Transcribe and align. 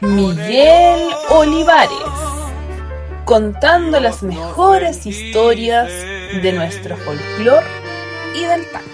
Miguel 0.00 1.08
Olivares, 1.30 1.90
contando 3.24 4.00
las 4.00 4.22
mejores 4.22 5.06
historias 5.06 5.90
de 6.42 6.52
nuestro 6.52 6.96
folclore 6.96 7.66
y 8.34 8.44
del 8.44 8.66
tango. 8.70 8.88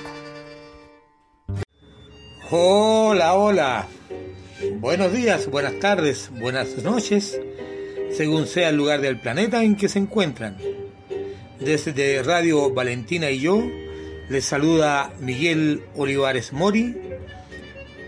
Hola, 2.50 3.34
hola. 3.34 3.86
Buenos 4.80 5.12
días, 5.12 5.48
buenas 5.48 5.78
tardes, 5.78 6.30
buenas 6.40 6.82
noches, 6.82 7.40
según 8.10 8.46
sea 8.46 8.70
el 8.70 8.76
lugar 8.76 9.00
del 9.00 9.20
planeta 9.20 9.62
en 9.62 9.76
que 9.76 9.88
se 9.88 9.98
encuentran. 9.98 10.56
Desde 11.60 12.22
Radio 12.22 12.72
Valentina 12.72 13.30
y 13.30 13.40
yo, 13.40 13.62
les 14.28 14.44
saluda 14.44 15.12
Miguel 15.20 15.82
Olivares 15.96 16.52
Mori 16.52 16.96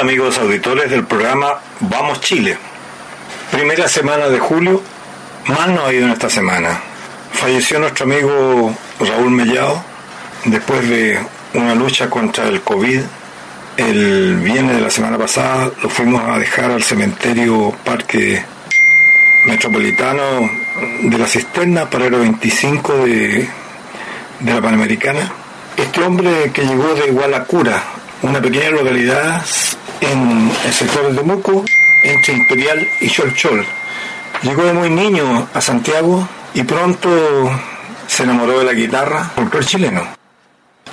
Amigos 0.00 0.38
auditores 0.38 0.90
del 0.90 1.04
programa 1.04 1.58
Vamos 1.80 2.20
Chile. 2.20 2.56
Primera 3.50 3.88
semana 3.88 4.28
de 4.28 4.38
julio, 4.38 4.80
mal 5.46 5.74
no 5.74 5.84
ha 5.84 5.92
ido 5.92 6.06
en 6.06 6.12
esta 6.12 6.30
semana. 6.30 6.80
Falleció 7.32 7.80
nuestro 7.80 8.04
amigo 8.04 8.74
Raúl 9.00 9.30
Mellado 9.30 9.82
después 10.44 10.88
de 10.88 11.18
una 11.54 11.74
lucha 11.74 12.08
contra 12.08 12.46
el 12.48 12.60
COVID. 12.62 13.00
El 13.76 14.36
viernes 14.36 14.76
de 14.76 14.82
la 14.82 14.90
semana 14.90 15.18
pasada 15.18 15.70
lo 15.82 15.88
fuimos 15.88 16.22
a 16.28 16.38
dejar 16.38 16.70
al 16.70 16.82
cementerio 16.82 17.74
Parque 17.84 18.44
Metropolitano 19.46 20.48
de 21.02 21.18
la 21.18 21.26
Cisterna 21.26 21.90
para 21.90 22.06
el 22.06 22.12
25 22.12 23.04
de, 23.04 23.48
de 24.40 24.54
la 24.54 24.60
Panamericana. 24.60 25.32
Este 25.76 26.02
hombre 26.02 26.50
que 26.52 26.62
llegó 26.62 26.94
de 26.94 27.10
Gualacura, 27.10 27.82
una 28.22 28.40
pequeña 28.40 28.70
localidad 28.70 29.44
en 30.00 30.52
el 30.64 30.72
sector 30.72 31.10
de 31.10 31.16
Temuco, 31.16 31.64
entre 32.02 32.34
Imperial 32.34 32.88
y 33.00 33.08
Cholchol. 33.08 33.64
Llegó 34.42 34.64
de 34.64 34.72
muy 34.72 34.90
niño 34.90 35.48
a 35.52 35.60
Santiago 35.60 36.28
y 36.54 36.62
pronto 36.62 37.08
se 38.06 38.22
enamoró 38.22 38.60
de 38.60 38.64
la 38.64 38.72
guitarra 38.72 39.30
el 39.36 39.66
chileno. 39.66 40.02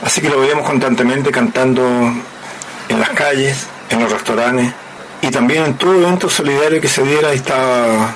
Así 0.03 0.21
que 0.21 0.29
lo 0.29 0.39
veíamos 0.39 0.67
constantemente 0.67 1.31
cantando 1.31 1.83
en 2.89 2.99
las 2.99 3.09
calles, 3.09 3.67
en 3.89 4.01
los 4.01 4.11
restaurantes 4.11 4.73
y 5.21 5.29
también 5.29 5.65
en 5.65 5.73
todo 5.75 5.95
evento 5.95 6.29
solidario 6.29 6.81
que 6.81 6.88
se 6.88 7.03
diera. 7.03 7.31
Estaba 7.31 8.13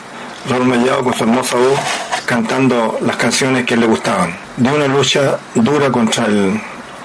Raúl 0.50 0.66
Mellado 0.66 1.04
con 1.04 1.14
su 1.14 1.24
hermosa 1.24 1.58
voz 1.58 1.80
cantando 2.26 3.00
las 3.02 3.16
canciones 3.16 3.66
que 3.66 3.78
le 3.78 3.86
gustaban. 3.86 4.36
De 4.58 4.72
una 4.72 4.88
lucha 4.88 5.40
dura 5.56 5.92
contra 5.92 6.26
el 6.26 6.60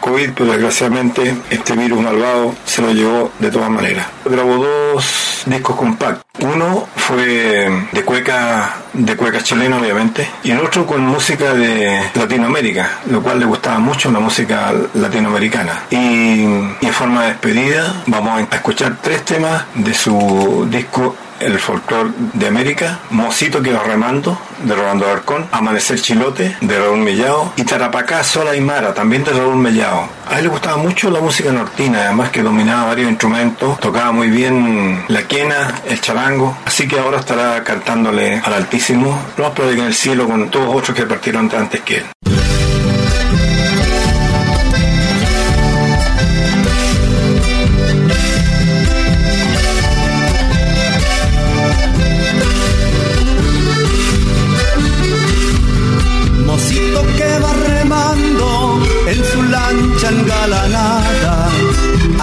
COVID, 0.04 0.30
pero 0.36 0.52
desgraciadamente 0.52 1.34
este 1.48 1.74
virus 1.74 1.98
malvado 2.02 2.54
se 2.66 2.82
lo 2.82 2.92
llevó 2.92 3.30
de 3.38 3.50
todas 3.50 3.70
maneras. 3.70 4.06
Grabó 4.26 4.56
dos 4.56 5.44
discos 5.46 5.76
compactos. 5.76 6.22
Uno 6.40 6.86
fue 6.94 7.70
de 7.90 8.04
cueca, 8.04 8.76
de 8.92 9.16
cueca 9.16 9.42
chilena 9.42 9.78
obviamente, 9.78 10.28
y 10.42 10.50
el 10.50 10.60
otro 10.60 10.84
con 10.84 11.00
música 11.06 11.54
de 11.54 12.02
Latinoamérica, 12.14 12.98
lo 13.06 13.22
cual 13.22 13.40
le 13.40 13.46
gustaba 13.46 13.78
mucho 13.78 14.10
la 14.10 14.20
música 14.20 14.74
latinoamericana. 14.92 15.84
Y, 15.90 15.96
y 15.96 16.86
en 16.86 16.92
forma 16.92 17.22
de 17.22 17.28
despedida 17.28 18.02
vamos 18.06 18.42
a 18.50 18.56
escuchar 18.56 18.98
tres 19.00 19.24
temas 19.24 19.64
de 19.74 19.94
su 19.94 20.68
disco 20.70 21.16
el 21.44 21.58
folclore 21.58 22.10
de 22.32 22.46
América, 22.46 23.00
Mosito 23.10 23.62
que 23.62 23.72
remando, 23.72 24.38
de 24.62 24.74
Rolando 24.74 25.06
Arcón, 25.08 25.46
Amanecer 25.52 26.00
Chilote, 26.00 26.56
de 26.60 26.78
Raúl 26.78 26.98
Mellao, 26.98 27.52
y 27.56 27.64
Tarapacá 27.64 28.24
Sola 28.24 28.56
y 28.56 28.60
Mara, 28.60 28.94
también 28.94 29.24
de 29.24 29.32
Raúl 29.32 29.56
Mellao. 29.56 30.08
A 30.28 30.38
él 30.38 30.44
le 30.44 30.50
gustaba 30.50 30.76
mucho 30.76 31.10
la 31.10 31.20
música 31.20 31.52
nortina, 31.52 32.04
además 32.04 32.30
que 32.30 32.42
dominaba 32.42 32.86
varios 32.86 33.10
instrumentos, 33.10 33.78
tocaba 33.80 34.12
muy 34.12 34.30
bien 34.30 35.04
la 35.08 35.22
quena, 35.28 35.82
el 35.86 36.00
charango, 36.00 36.56
así 36.64 36.88
que 36.88 36.98
ahora 36.98 37.18
estará 37.18 37.62
cantándole 37.62 38.40
al 38.44 38.54
Altísimo, 38.54 39.18
lo 39.36 39.44
más 39.44 39.58
en 39.72 39.80
el 39.80 39.94
cielo 39.94 40.26
con 40.26 40.48
todos 40.50 40.74
otros 40.74 40.96
que 40.96 41.04
partieron 41.04 41.50
antes 41.54 41.82
que 41.82 41.96
él. 41.98 42.43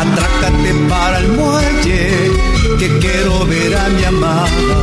Atrácate 0.02 0.74
para 0.90 1.20
el 1.20 1.28
muelle, 1.34 2.32
que 2.80 2.88
quiero 3.00 3.46
ver 3.46 3.76
a 3.76 3.90
mi 3.90 4.04
amada. 4.04 4.78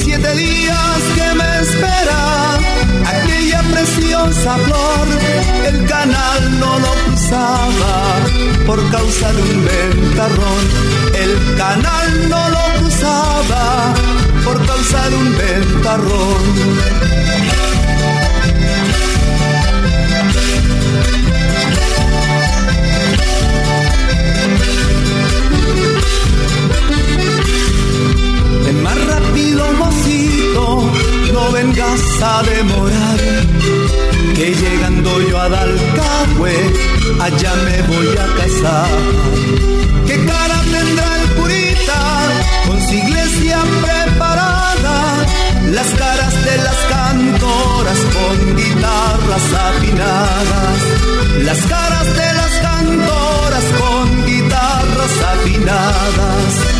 Siete 0.00 0.34
días 0.34 1.00
que 1.16 1.28
me 1.38 1.50
espera, 1.64 2.58
aquella 3.14 3.62
preciosa 3.74 4.56
flor, 4.66 5.06
el 5.70 5.86
canal 5.86 6.60
no 6.60 6.78
lo 6.78 6.92
cruzaba 7.04 7.94
por 8.66 8.90
causa 8.90 9.32
de 9.32 9.42
un 9.42 9.64
ventarrón. 9.64 10.64
El 11.24 11.32
canal 11.56 12.28
no 12.28 12.42
lo 12.50 12.64
cruzaba 12.78 13.94
por 14.44 14.56
causa 14.66 15.08
de 15.10 15.16
un 15.16 15.36
ventarrón. 15.36 17.15
No 31.32 31.50
vengas 31.52 32.00
a 32.22 32.42
demorar, 32.42 33.20
que 34.34 34.54
llegando 34.54 35.10
yo 35.28 35.38
a 35.38 35.48
Dalcahue, 35.48 36.56
allá 37.20 37.54
me 37.66 37.82
voy 37.82 38.08
a 38.24 38.26
casar. 38.38 38.88
¿Qué 40.06 40.16
cara 40.24 40.60
tendrá 40.74 41.08
el 41.20 41.28
curita 41.38 42.00
con 42.66 42.80
su 42.86 42.94
iglesia 42.94 43.58
preparada? 43.82 45.26
Las 45.72 45.88
caras 46.02 46.34
de 46.44 46.56
las 46.66 46.78
cantoras 46.94 48.00
con 48.16 48.56
guitarras 48.56 49.46
afinadas. 49.68 50.78
Las 51.48 51.60
caras 51.66 52.08
de 52.20 52.28
las 52.40 52.52
cantoras 52.66 53.64
con 53.80 54.26
guitarras 54.26 55.14
afinadas 55.34 56.76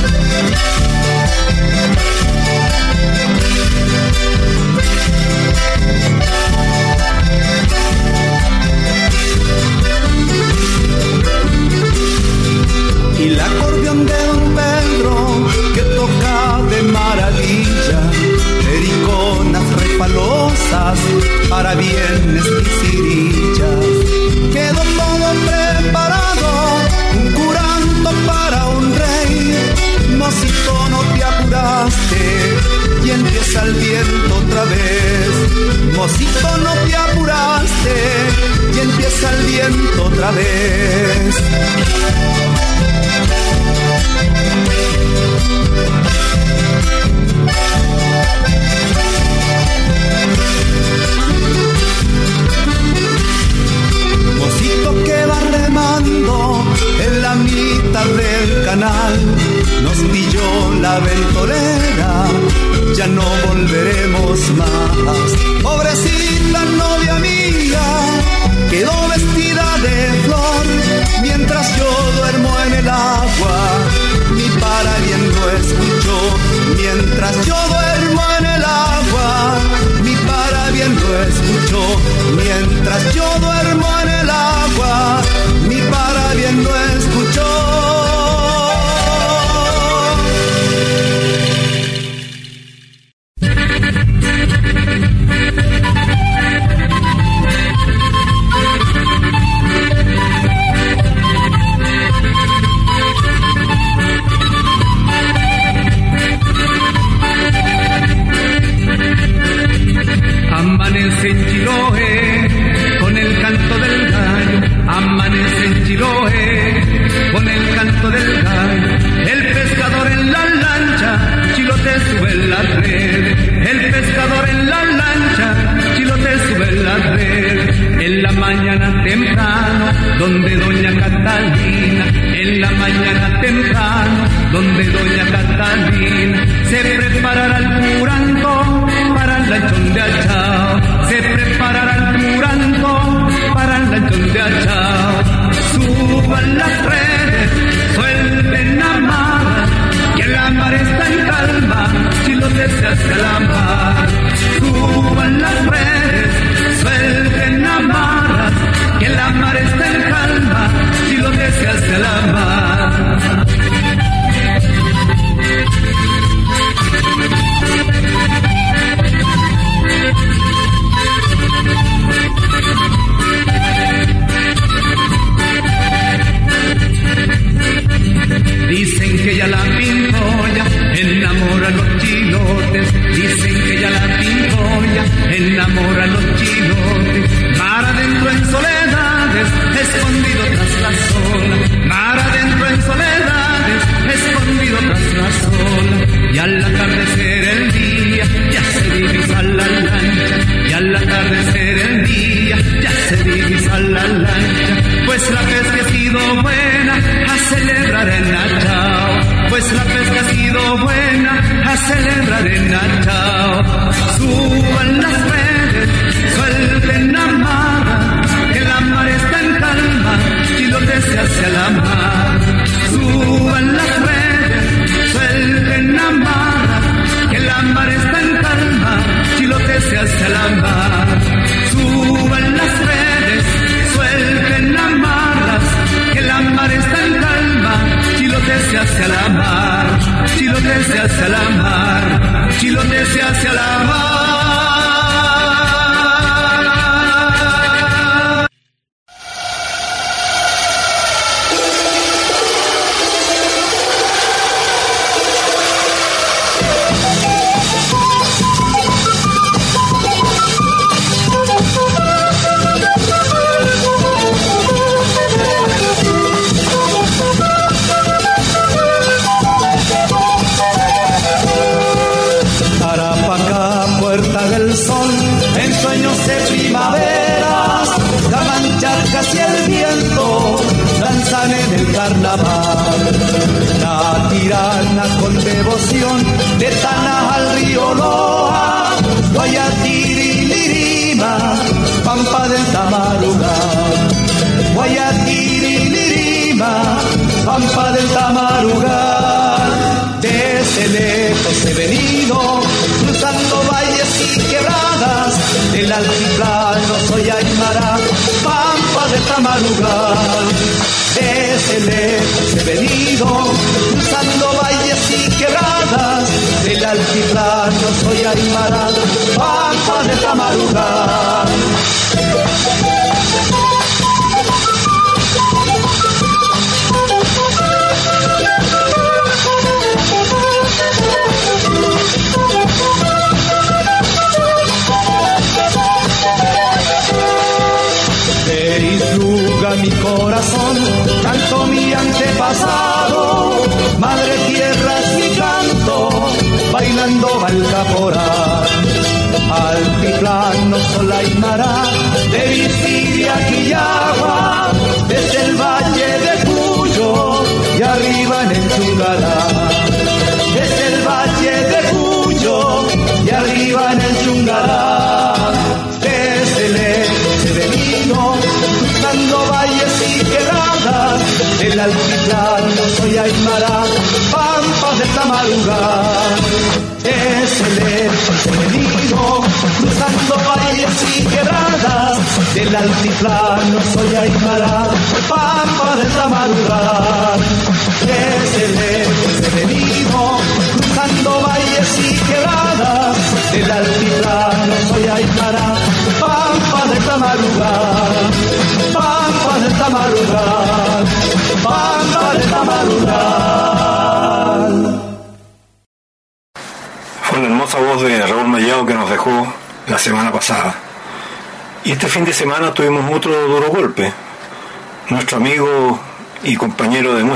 y 13.26 13.28
el 13.28 13.40
acordeón 13.40 14.06
de 14.06 14.26
don 14.26 14.55
Pedro 14.55 15.14
que 15.75 15.82
toca 15.82 16.62
de 16.70 16.82
maravilla, 16.82 18.00
periconas 18.64 19.67
refalosas 19.82 20.99
para 21.49 21.75
viernes 21.75 22.44
y 22.46 22.87
cirillas. 22.87 23.87
Quedó 24.52 24.82
todo 25.02 25.26
preparado, 25.49 26.49
un 27.19 27.32
curanto 27.32 28.11
para 28.26 28.67
un 28.67 28.94
rey, 28.94 30.17
mocito 30.17 30.88
no 30.90 31.00
te 31.14 31.25
apuraste 31.25 32.23
y 33.05 33.11
empieza 33.11 33.62
el 33.64 33.75
viento 33.75 34.37
otra 34.37 34.64
vez. 34.64 35.96
Mocito, 35.96 36.56
no 36.58 36.73
te 36.87 36.96
apuraste 36.96 37.96
y 38.75 38.78
empieza 38.78 39.31
el 39.34 39.46
viento 39.46 40.05
otra 40.05 40.31
vez. 40.31 41.37
Música 54.38 54.86
que 55.04 55.26
va 55.26 55.40
remando 55.40 56.64
en 57.06 57.22
la 57.22 57.34
mitad 57.34 58.04
del 58.04 58.64
canal. 58.64 59.14
Nos 59.82 59.98
pilló 60.12 60.72
la 60.80 60.98
ventolera, 61.00 62.26
ya 62.96 63.06
no 63.06 63.24
volveremos 63.46 64.38
más. 64.56 65.28
Pobrecita 65.62 66.64
novia 66.64 67.14
mía, 67.18 67.86
quedó 68.70 69.08
vestida 69.08 69.78
de 69.82 70.22
flor 70.24 70.45
mientras 71.22 71.76
yo 71.76 71.90
duermo 72.16 72.50
en 72.66 72.74
el 72.74 72.88
agua. 72.88 73.58
Mi 74.30 74.48
paraliento 74.60 75.50
escucho 75.50 76.14
mientras 76.76 77.46
yo 77.46 77.56
duermo 77.68 78.22
en 78.38 78.46
el 78.46 78.64
agua. 78.64 79.58
Mi 80.02 80.14
paraliento 80.32 81.06
escucho 81.22 81.80
mientras 82.36 83.14
yo 83.14 83.28
duermo 83.40 83.88
en 84.02 84.08
el 84.08 84.30
agua. 84.30 85.22
Mi 85.68 85.80
paraliento 85.90 86.70
escucho. 86.96 87.75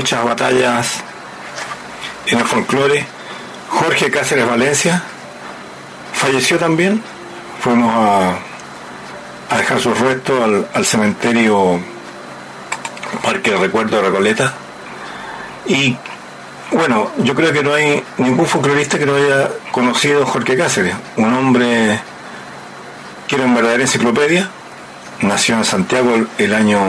Muchas 0.01 0.25
batallas 0.25 0.95
en 2.25 2.39
el 2.39 2.45
folclore, 2.45 3.05
Jorge 3.69 4.09
Cáceres 4.09 4.49
Valencia, 4.49 5.03
falleció 6.11 6.57
también. 6.57 7.03
Fuimos 7.59 7.93
a, 7.95 8.35
a 9.51 9.57
dejar 9.59 9.79
sus 9.79 9.99
restos 9.99 10.65
al, 10.73 10.85
cementerio 10.87 11.79
Parque 13.21 13.55
Recuerdo 13.55 13.97
de 13.97 14.01
Recoleta. 14.01 14.55
Y 15.67 15.95
bueno, 16.71 17.11
yo 17.19 17.35
creo 17.35 17.53
que 17.53 17.61
no 17.61 17.75
hay 17.75 18.03
ningún 18.17 18.47
folclorista 18.47 18.97
que 18.97 19.05
no 19.05 19.13
haya 19.13 19.51
conocido 19.71 20.23
a 20.23 20.25
Jorge 20.25 20.57
Cáceres, 20.57 20.95
un 21.17 21.31
hombre 21.31 21.99
que 23.27 23.35
era 23.35 23.45
una 23.45 23.53
verdadera 23.53 23.83
enciclopedia, 23.83 24.49
nació 25.21 25.57
en 25.57 25.63
Santiago 25.63 26.15
el, 26.15 26.27
el 26.39 26.55
año 26.55 26.79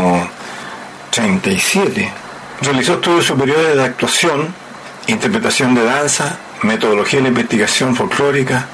37, 1.11 2.22
realizó 2.62 2.95
estudios 2.95 3.26
superiores 3.26 3.76
de 3.76 3.83
actuación, 3.83 4.54
interpretación 5.07 5.75
de 5.75 5.85
danza, 5.85 6.38
metodología 6.62 7.19
de 7.19 7.25
la 7.25 7.28
investigación 7.28 7.97
folclórica, 7.97 8.66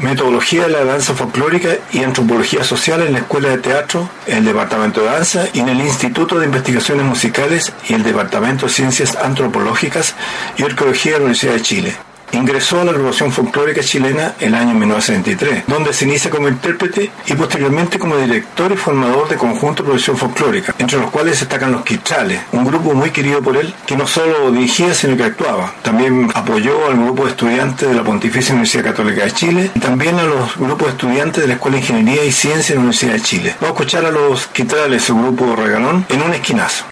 metodología 0.00 0.64
de 0.64 0.70
la 0.70 0.84
danza 0.84 1.14
folclórica 1.14 1.70
y 1.92 2.02
antropología 2.02 2.64
social 2.64 3.02
en 3.02 3.12
la 3.12 3.18
Escuela 3.20 3.48
de 3.50 3.58
Teatro, 3.58 4.08
el 4.26 4.44
Departamento 4.44 5.00
de 5.00 5.06
Danza 5.06 5.44
y 5.52 5.60
en 5.60 5.68
el 5.68 5.80
Instituto 5.80 6.38
de 6.38 6.46
Investigaciones 6.46 7.04
Musicales 7.04 7.72
y 7.88 7.94
el 7.94 8.02
Departamento 8.02 8.66
de 8.66 8.72
Ciencias 8.72 9.16
Antropológicas 9.16 10.14
y 10.56 10.62
Arqueología 10.62 11.12
de 11.12 11.18
la 11.18 11.24
Universidad 11.24 11.54
de 11.54 11.62
Chile. 11.62 12.09
Ingresó 12.32 12.80
a 12.80 12.84
la 12.84 12.92
agrupación 12.92 13.32
folclórica 13.32 13.82
chilena 13.82 14.34
el 14.38 14.54
año 14.54 14.74
1963, 14.74 15.64
donde 15.66 15.92
se 15.92 16.04
inicia 16.04 16.30
como 16.30 16.48
intérprete 16.48 17.10
y 17.26 17.34
posteriormente 17.34 17.98
como 17.98 18.16
director 18.16 18.72
y 18.72 18.76
formador 18.76 19.28
de 19.28 19.36
conjunto 19.36 19.82
de 19.82 19.88
producción 19.88 20.16
folclórica, 20.16 20.74
entre 20.78 20.98
los 20.98 21.10
cuales 21.10 21.40
destacan 21.40 21.72
los 21.72 21.84
Quitrales, 21.84 22.40
un 22.52 22.64
grupo 22.64 22.94
muy 22.94 23.10
querido 23.10 23.42
por 23.42 23.56
él, 23.56 23.74
que 23.86 23.96
no 23.96 24.06
solo 24.06 24.50
dirigía 24.52 24.94
sino 24.94 25.16
que 25.16 25.24
actuaba. 25.24 25.74
También 25.82 26.30
apoyó 26.34 26.86
al 26.86 26.96
grupo 26.96 27.24
de 27.24 27.30
estudiantes 27.30 27.88
de 27.88 27.94
la 27.94 28.04
Pontificia 28.04 28.52
Universidad 28.52 28.84
Católica 28.84 29.24
de 29.24 29.32
Chile 29.32 29.70
y 29.74 29.80
también 29.80 30.18
a 30.18 30.24
los 30.24 30.56
grupos 30.56 30.88
de 30.88 30.92
estudiantes 30.92 31.42
de 31.42 31.48
la 31.48 31.54
Escuela 31.54 31.76
de 31.76 31.82
Ingeniería 31.82 32.24
y 32.24 32.32
Ciencia 32.32 32.70
de 32.70 32.74
la 32.74 32.80
Universidad 32.80 33.12
de 33.14 33.22
Chile. 33.22 33.56
Vamos 33.60 33.78
a 33.78 33.82
escuchar 33.82 34.04
a 34.04 34.10
los 34.10 34.46
Quitrales, 34.48 35.02
su 35.02 35.16
grupo 35.16 35.56
regalón, 35.56 36.06
en 36.08 36.22
un 36.22 36.34
esquinazo. 36.34 36.86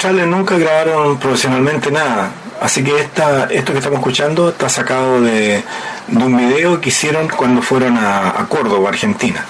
Los 0.00 0.12
Quitrales 0.12 0.26
nunca 0.34 0.56
grabaron 0.56 1.18
profesionalmente 1.18 1.90
nada, 1.90 2.30
así 2.62 2.82
que 2.82 2.98
esta, 3.00 3.44
esto 3.50 3.72
que 3.72 3.78
estamos 3.80 3.98
escuchando 3.98 4.48
está 4.48 4.70
sacado 4.70 5.20
de, 5.20 5.62
un 6.08 6.36
video 6.38 6.80
que 6.80 6.88
hicieron 6.88 7.28
cuando 7.28 7.60
fueron 7.60 7.98
a, 7.98 8.46
Córdoba, 8.48 8.88
Argentina. 8.88 9.44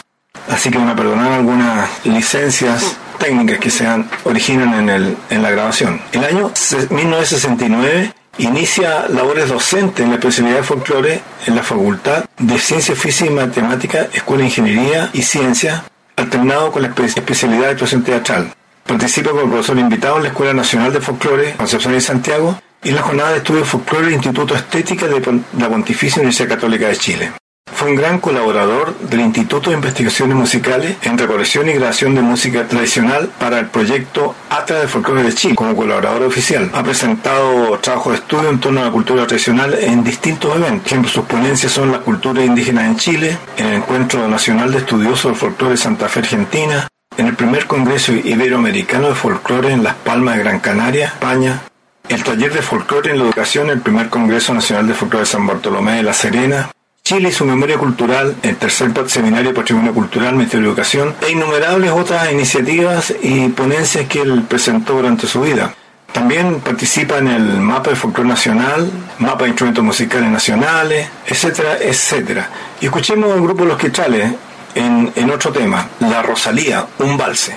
Así 0.49 0.69
que 0.73 0.79
van 0.79 0.89
a 0.89 0.97
perdonar 0.97 1.31
algunas 1.35 1.89
licencias 2.05 2.97
técnicas 3.21 3.61
que 3.61 3.71
se 3.71 3.87
han, 3.87 4.11
originan 4.25 4.75
en, 4.75 4.89
el, 4.89 5.17
en 5.31 5.41
la 5.41 5.51
grabación. 5.53 6.01
El 6.11 6.25
año 6.25 6.51
se- 6.55 6.89
1969 6.93 8.13
inicia 8.39 9.07
labores 9.09 9.49
docentes 9.51 10.03
en 10.05 10.11
la 10.11 10.17
especialidad 10.17 10.57
de 10.57 10.63
folclore 10.65 11.21
en 11.47 11.55
la 11.55 11.63
Facultad 11.63 12.25
de 12.39 12.59
Ciencia 12.59 12.97
Física 12.97 13.31
y 13.31 13.35
Matemática, 13.35 14.09
Escuela 14.13 14.41
de 14.43 14.49
Ingeniería 14.49 15.11
y 15.13 15.23
Ciencia, 15.23 15.85
alternado 16.17 16.73
con 16.73 16.83
la 16.83 16.89
espe- 16.93 17.05
especialidad 17.05 17.67
de 17.67 17.71
actuación 17.71 18.03
teatral. 18.03 18.53
Participa 18.91 19.31
como 19.31 19.49
profesor 19.49 19.79
invitado 19.79 20.17
en 20.17 20.25
la 20.25 20.29
Escuela 20.31 20.53
Nacional 20.53 20.93
de 20.93 21.01
Folclore, 21.01 21.55
Concepción 21.57 21.95
y 21.95 22.01
Santiago, 22.01 22.61
y 22.83 22.91
la 22.91 23.03
Jornada 23.03 23.31
de 23.31 23.37
Estudios 23.37 23.69
Folclore 23.69 24.07
del 24.07 24.15
Instituto 24.15 24.57
Estética 24.57 25.07
de 25.07 25.43
la 25.59 25.69
Pontificia 25.69 26.19
Universidad 26.19 26.49
Católica 26.49 26.89
de 26.89 26.97
Chile. 26.97 27.33
Fue 27.73 27.89
un 27.89 27.95
gran 27.95 28.19
colaborador 28.19 28.99
del 28.99 29.21
Instituto 29.21 29.71
de 29.71 29.77
Investigaciones 29.77 30.37
Musicales 30.37 30.97
en 31.03 31.17
recolección 31.17 31.69
y 31.69 31.75
grabación 31.75 32.17
de 32.17 32.23
música 32.23 32.67
tradicional 32.67 33.31
para 33.39 33.61
el 33.61 33.67
proyecto 33.67 34.35
Atra 34.51 34.81
de 34.81 34.89
Folclore 34.89 35.23
de 35.23 35.35
Chile 35.35 35.55
como 35.55 35.77
colaborador 35.77 36.25
oficial. 36.25 36.69
Ha 36.75 36.83
presentado 36.83 37.79
trabajos 37.79 38.15
de 38.15 38.19
estudio 38.19 38.51
en 38.51 38.59
torno 38.59 38.81
a 38.81 38.87
la 38.87 38.91
cultura 38.91 39.25
tradicional 39.25 39.73
en 39.81 40.03
distintos 40.03 40.57
eventos. 40.57 40.87
Ejemplo, 40.87 41.09
sus 41.09 41.27
ponencias 41.27 41.71
son 41.71 41.93
las 41.93 42.01
culturas 42.01 42.45
indígenas 42.45 42.87
en 42.87 42.97
Chile, 42.97 43.39
en 43.57 43.67
el 43.67 43.75
Encuentro 43.75 44.27
Nacional 44.27 44.73
de 44.73 44.79
Estudiosos 44.79 45.31
del 45.31 45.37
Folclore 45.37 45.75
de 45.75 45.79
Santa 45.79 46.09
Fe, 46.09 46.19
Argentina, 46.19 46.89
en 47.17 47.27
el 47.27 47.35
primer 47.35 47.67
Congreso 47.67 48.13
Iberoamericano 48.13 49.09
de 49.09 49.15
Folclore 49.15 49.73
en 49.73 49.83
Las 49.83 49.95
Palmas 49.95 50.37
de 50.37 50.43
Gran 50.43 50.61
Canaria, 50.61 51.07
España, 51.07 51.63
el 52.09 52.23
taller 52.25 52.53
de 52.53 52.63
folclore 52.63 53.11
en 53.11 53.19
la 53.19 53.25
educación, 53.25 53.71
el 53.71 53.81
primer 53.81 54.09
Congreso 54.09 54.55
Nacional 54.55 54.87
de 54.87 54.95
Folclore 54.95 55.25
de 55.25 55.31
San 55.31 55.47
Bartolomé 55.47 55.97
de 55.97 56.03
la 56.03 56.13
Serena, 56.13 56.71
Chile 57.05 57.29
y 57.29 57.33
su 57.33 57.45
memoria 57.45 57.79
cultural, 57.79 58.37
el 58.43 58.57
tercer 58.57 58.93
seminario 59.09 59.51
de 59.51 59.57
patrimonio 59.57 59.93
cultural, 59.93 60.35
Ministerio 60.35 60.67
de 60.67 60.71
Educación, 60.71 61.15
e 61.21 61.33
innumerables 61.33 61.91
otras 61.91 62.31
iniciativas 62.33 63.15
y 63.23 63.49
ponencias 63.49 64.07
que 64.07 64.23
él 64.23 64.45
presentó 64.49 64.95
durante 64.95 65.27
su 65.27 65.41
vida. 65.41 65.75
También 66.13 66.61
participa 66.61 67.19
en 67.19 67.29
el 67.29 67.61
mapa 67.61 67.91
de 67.91 67.97
folclore 67.97 68.29
nacional, 68.29 68.91
mapa 69.19 69.45
de 69.45 69.51
instrumentos 69.51 69.85
musicales 69.85 70.31
nacionales, 70.31 71.09
etcétera, 71.27 71.79
etcétera. 71.81 72.49
Y 72.81 72.87
escuchemos 72.87 73.33
al 73.33 73.41
grupo 73.41 73.65
Los 73.65 73.79
Quetrales 73.79 74.33
en, 74.75 75.13
en 75.15 75.31
otro 75.31 75.53
tema, 75.53 75.89
La 76.01 76.23
Rosalía, 76.23 76.87
un 76.99 77.17
valse. 77.17 77.57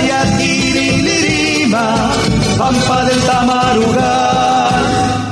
Maya 0.00 0.24
pampa 2.58 3.04
del 3.04 3.20
Tamarugal. 3.20 4.84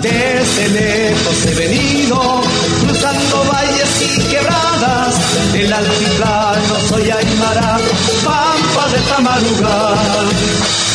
Desde 0.03 0.41
este 0.41 0.69
lejos 0.69 1.47
he 1.47 1.55
venido, 1.55 2.43
cruzando 2.81 3.45
valles 3.53 4.03
y 4.03 4.21
quebradas, 4.31 5.15
del 5.53 5.73
altiplano 5.73 6.75
soy 6.89 7.11
Aymara, 7.11 7.79
pampa 8.25 8.89
del 8.93 9.03
Tamarugal. 9.05 10.29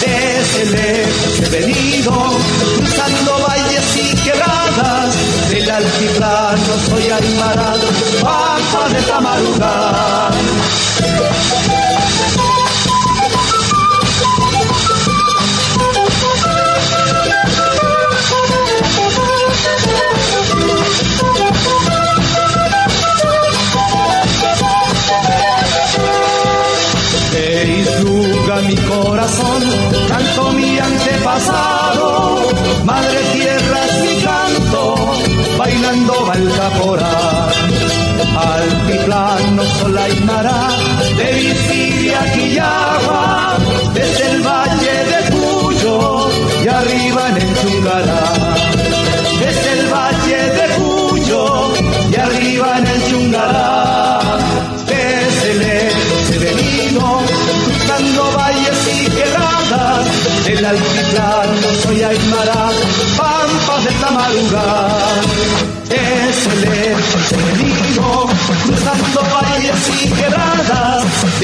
Desde 0.02 0.42
este 0.42 0.66
lejos 0.66 1.40
he 1.40 1.50
venido, 1.50 2.14
cruzando 2.78 3.32
valles 3.48 3.98
y 3.98 4.16
quebradas, 4.24 5.16
del 5.50 5.70
altiplano 5.70 6.74
soy 6.90 7.04
Aymara, 7.10 7.74
pampa 8.22 8.90
del 8.90 9.06
Tamarugal. 9.06 10.63
Sola 39.80 40.10
y 40.10 40.20
mará, 40.22 40.70
de 41.18 41.34
Visiria, 41.34 42.34
Quillagua, 42.34 43.23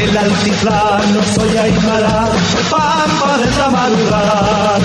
del 0.09 0.17
altiplano 0.17 1.21
soy 1.35 1.55
Aymara, 1.57 2.29
pampa 2.69 3.37
de 3.37 3.47
Tamarugal. 3.51 4.81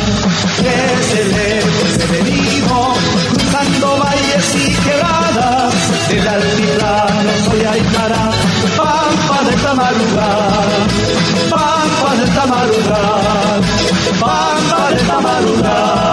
Desde 0.62 1.24
lejos 1.32 1.98
he 1.98 2.06
venido, 2.12 2.94
cruzando 3.30 3.86
valles 3.98 4.54
y 4.54 4.74
quebradas, 4.84 5.74
del 6.08 6.28
altiplano 6.28 7.30
soy 7.46 7.60
Aymara, 7.64 8.30
pampa 8.76 9.38
de 9.48 9.56
Tamarugal, 9.62 10.82
pampa 11.50 12.10
de 12.20 12.26
Tamarugal, 12.34 13.62
pampa 14.20 14.90
de 14.90 15.02
Tamarugal. 15.04 16.10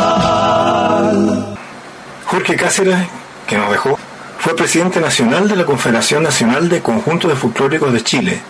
Jorge 2.27 2.55
Cáceres, 2.55 3.07
que 3.45 3.57
nos 3.57 3.71
dejó, 3.71 3.99
fue 4.39 4.55
presidente 4.55 5.01
nacional 5.01 5.49
de 5.49 5.57
la 5.57 5.65
Confederación 5.65 6.23
Nacional 6.23 6.69
de 6.69 6.81
Conjuntos 6.81 7.29
de 7.29 7.35
Folclóricos 7.35 7.91
de 7.91 8.01
Chile, 8.03 8.41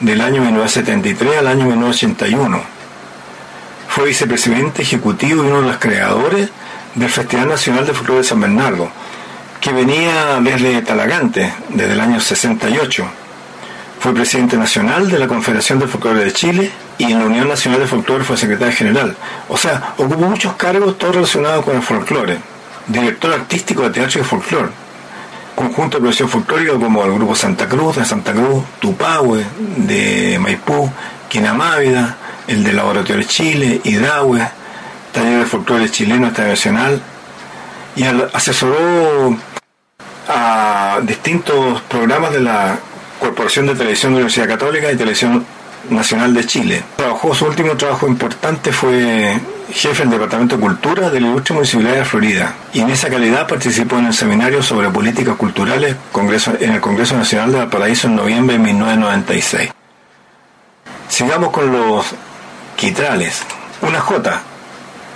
del 0.00 0.20
año 0.20 0.42
1973 0.42 1.38
al 1.38 1.46
año 1.46 1.66
1981. 1.66 2.60
Fue 3.88 4.06
vicepresidente 4.06 4.82
ejecutivo 4.82 5.44
y 5.44 5.46
uno 5.46 5.60
de 5.60 5.68
los 5.68 5.76
creadores 5.78 6.50
del 6.94 7.08
Festival 7.08 7.48
Nacional 7.48 7.86
de 7.86 7.94
Folclore 7.94 8.22
de 8.22 8.28
San 8.28 8.40
Bernardo, 8.40 8.90
que 9.60 9.72
venía 9.72 10.40
desde 10.40 10.82
Talagante, 10.82 11.52
desde 11.70 11.92
el 11.92 12.00
año 12.00 12.20
68. 12.20 13.06
Fue 14.00 14.12
presidente 14.12 14.56
nacional 14.56 15.08
de 15.10 15.18
la 15.18 15.28
Confederación 15.28 15.78
de 15.78 15.86
Folclore 15.86 16.24
de 16.24 16.32
Chile 16.32 16.70
y 16.98 17.04
en 17.04 17.18
la 17.18 17.26
Unión 17.26 17.48
Nacional 17.48 17.80
de 17.80 17.86
Folclore 17.86 18.24
fue 18.24 18.36
secretario 18.36 18.74
general. 18.74 19.16
O 19.48 19.56
sea, 19.56 19.94
ocupó 19.96 20.26
muchos 20.26 20.54
cargos, 20.54 20.98
todos 20.98 21.14
relacionados 21.14 21.64
con 21.64 21.76
el 21.76 21.82
folclore. 21.82 22.38
Director 22.86 23.32
artístico 23.32 23.82
de 23.82 23.90
teatro 23.90 24.20
y 24.20 24.24
folclore. 24.24 24.83
Conjunto 25.64 25.96
de 25.96 26.02
producción 26.02 26.28
folclórica 26.28 26.74
como 26.74 27.02
el 27.06 27.14
Grupo 27.14 27.34
Santa 27.34 27.66
Cruz, 27.66 27.96
de 27.96 28.04
Santa 28.04 28.32
Cruz, 28.32 28.64
Tupahue, 28.80 29.46
de 29.78 30.38
Maipú, 30.38 30.90
Quinamávida, 31.26 32.16
el 32.46 32.62
de 32.62 32.74
Laboratorio 32.74 33.16
de 33.16 33.26
Chile, 33.26 33.80
Hidrahue, 33.82 34.46
Taller 35.10 35.38
de 35.40 35.46
Folclore 35.46 35.90
Chileno 35.90 36.26
Internacional, 36.26 37.00
y 37.96 38.04
asesoró 38.04 39.34
a 40.28 41.00
distintos 41.02 41.80
programas 41.82 42.32
de 42.32 42.40
la 42.40 42.78
Corporación 43.18 43.66
de 43.66 43.74
Televisión 43.74 44.12
de 44.12 44.16
la 44.16 44.24
Universidad 44.24 44.48
Católica 44.48 44.92
y 44.92 44.96
Televisión 44.96 45.46
Nacional 45.88 46.34
de 46.34 46.44
Chile. 46.44 46.82
Trabajó, 46.96 47.34
su 47.34 47.46
último 47.46 47.74
trabajo 47.74 48.06
importante 48.06 48.70
fue 48.70 49.40
jefe 49.74 50.02
del 50.04 50.10
Departamento 50.10 50.56
de 50.56 50.62
Cultura 50.62 51.10
de 51.10 51.20
la 51.20 51.26
Ilustre 51.26 51.54
Municipalidad 51.54 51.96
de 51.96 52.04
Florida 52.04 52.54
y 52.72 52.80
en 52.80 52.90
esa 52.90 53.10
calidad 53.10 53.48
participó 53.48 53.98
en 53.98 54.06
el 54.06 54.14
seminario 54.14 54.62
sobre 54.62 54.88
políticas 54.88 55.36
culturales 55.36 55.96
en 56.60 56.72
el 56.72 56.80
Congreso 56.80 57.16
Nacional 57.16 57.52
de 57.52 57.58
Valparaíso 57.58 58.06
en 58.06 58.16
noviembre 58.16 58.56
de 58.56 58.62
1996. 58.62 59.70
Sigamos 61.08 61.50
con 61.50 61.72
los 61.72 62.06
quitrales. 62.76 63.42
Una 63.82 64.00
J. 64.00 64.40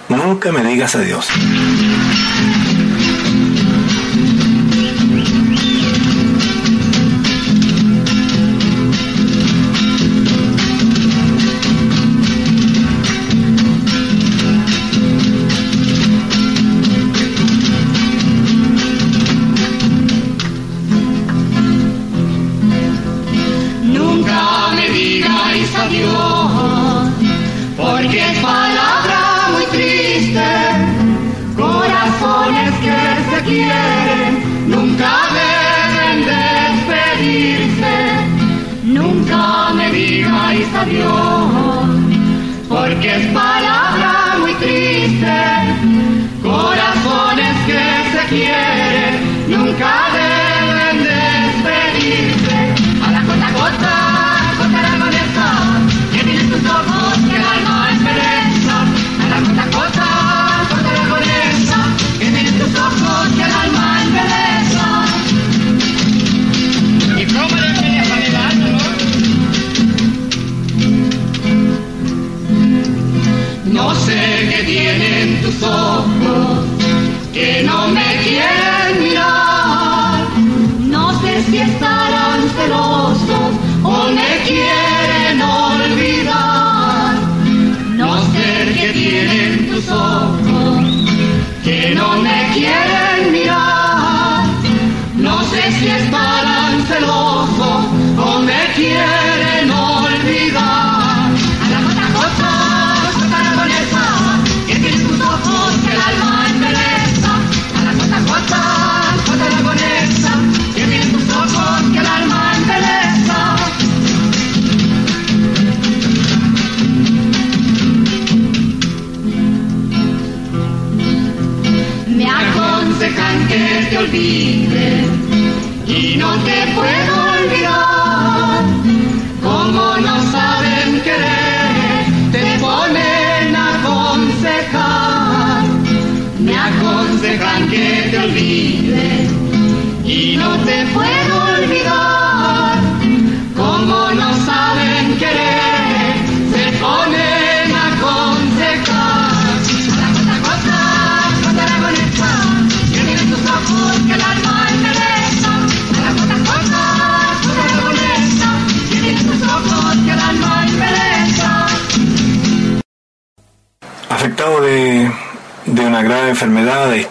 Nunca 0.08 0.50
me 0.50 0.64
digas 0.64 0.94
adiós. 0.96 1.28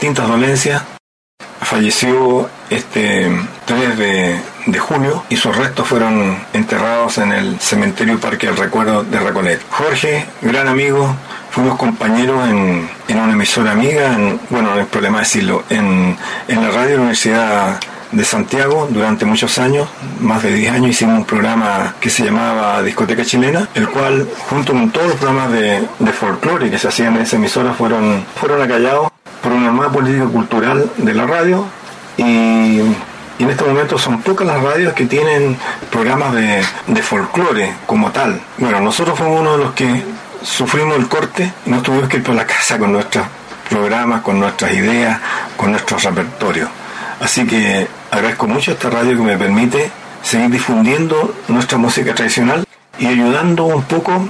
Distintas 0.08 0.30
dolencias, 0.30 0.82
falleció 1.62 2.50
este 2.70 3.30
3 3.66 3.98
de, 3.98 4.40
de 4.68 4.80
julio 4.80 5.22
y 5.28 5.36
sus 5.36 5.54
restos 5.54 5.86
fueron 5.86 6.38
enterrados 6.54 7.18
en 7.18 7.34
el 7.34 7.60
cementerio 7.60 8.18
Parque 8.18 8.48
del 8.48 8.56
Recuerdo 8.56 9.04
de 9.04 9.20
Recoleta. 9.20 9.66
Jorge, 9.70 10.26
gran 10.42 10.70
amigo, 10.70 11.14
fuimos 11.52 11.78
compañeros 11.78 12.48
en, 12.48 12.90
en 13.10 13.20
una 13.20 13.34
emisora 13.34 13.72
amiga, 13.74 14.14
en- 14.14 14.40
bueno, 14.50 14.76
no 14.76 14.80
es 14.80 14.88
problema 14.88 15.20
decirlo, 15.20 15.66
en, 15.70 16.16
en 16.48 16.62
la 16.64 16.72
radio 16.72 16.96
Universidad 16.96 17.78
de 18.10 18.24
Santiago 18.24 18.88
durante 18.90 19.26
muchos 19.26 19.58
años, 19.60 19.90
más 20.22 20.42
de 20.42 20.54
10 20.54 20.72
años, 20.72 20.92
hicimos 20.92 21.18
un 21.18 21.26
programa 21.26 21.96
que 22.00 22.10
se 22.10 22.24
llamaba 22.24 22.82
Discoteca 22.82 23.26
Chilena, 23.26 23.68
el 23.76 23.90
cual, 23.90 24.26
junto 24.50 24.72
con 24.72 24.90
todos 24.90 25.08
los 25.08 25.16
programas 25.18 25.52
de, 25.52 25.86
de 26.00 26.14
folclore 26.14 26.70
que 26.72 26.80
se 26.80 26.88
hacían 26.88 27.18
en 27.18 27.24
esa 27.24 27.36
emisora, 27.36 27.74
fueron, 27.74 28.24
fueron 28.40 28.62
acallados 28.62 29.10
por 29.42 29.52
una 29.52 29.72
nueva 29.72 29.92
política 29.92 30.26
cultural 30.26 30.90
de 30.98 31.14
la 31.14 31.26
radio 31.26 31.66
y, 32.18 32.82
en 33.40 33.52
este 33.52 33.64
momento 33.66 34.00
son 34.00 34.20
pocas 34.24 34.48
las 34.48 34.64
radios 34.64 34.94
que 34.94 35.06
tienen 35.06 35.56
programas 35.92 36.34
de, 36.34 36.64
de 36.88 37.02
folclore 37.04 37.72
como 37.86 38.12
tal. 38.12 38.42
Bueno, 38.58 38.80
nosotros 38.80 39.16
fuimos 39.16 39.42
uno 39.42 39.52
de 39.52 39.64
los 39.64 39.74
que 39.74 40.04
sufrimos 40.42 40.98
el 40.98 41.08
corte 41.08 41.54
y 41.66 41.70
nos 41.70 41.84
tuvimos 41.84 42.10
que 42.10 42.18
ir 42.18 42.24
por 42.24 42.34
la 42.34 42.48
casa 42.48 42.80
con 42.80 42.92
nuestros 42.94 43.28
programas, 43.70 44.22
con 44.22 44.40
nuestras 44.40 44.74
ideas, 44.74 45.20
con 45.56 45.72
nuestros 45.72 46.04
repertorios. 46.04 46.70
Así 47.20 47.46
que 47.46 47.88
agradezco 48.10 48.48
mucho 48.48 48.72
a 48.72 48.74
esta 48.74 48.90
radio 48.90 49.18
que 49.18 49.24
me 49.24 49.38
permite 49.38 49.92
seguir 50.24 50.50
difundiendo 50.50 51.36
nuestra 51.48 51.78
música 51.78 52.14
tradicional 52.14 52.66
y 53.00 53.06
ayudando 53.08 53.66
un 53.66 53.84
poco 53.84 54.28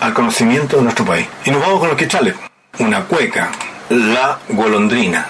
al 0.00 0.14
conocimiento 0.14 0.76
de 0.76 0.82
nuestro 0.82 1.04
país. 1.04 1.26
Y 1.44 1.50
nos 1.50 1.60
vamos 1.60 1.80
con 1.80 1.88
los 1.88 1.96
quetzales. 1.96 2.34
Una 2.78 3.02
cueca, 3.02 3.50
la 3.88 4.38
golondrina. 4.48 5.28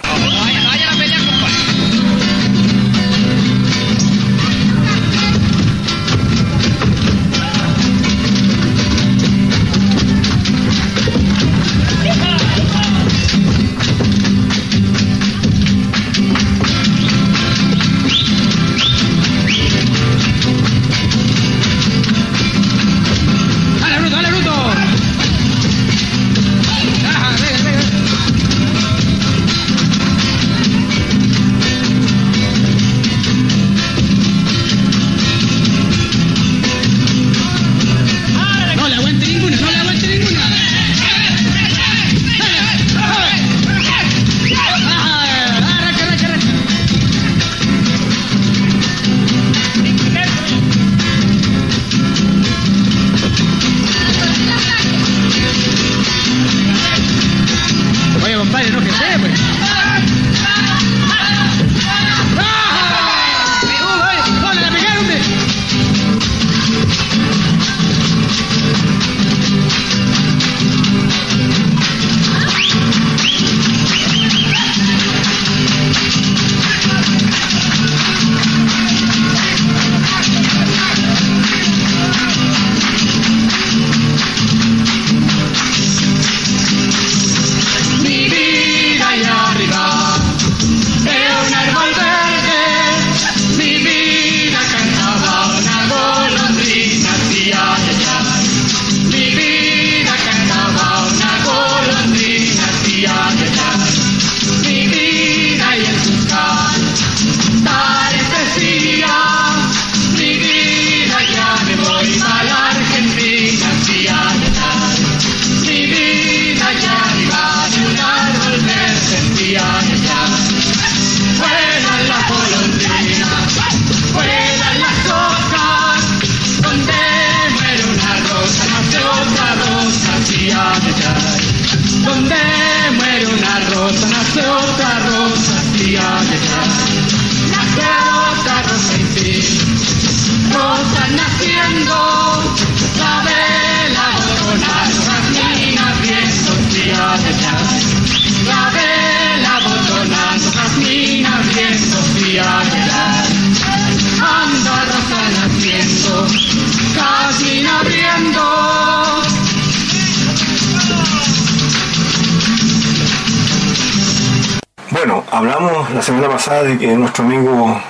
De 166.51 166.77
que 166.77 166.89
nuestro 166.89 167.25
amigo 167.25 167.81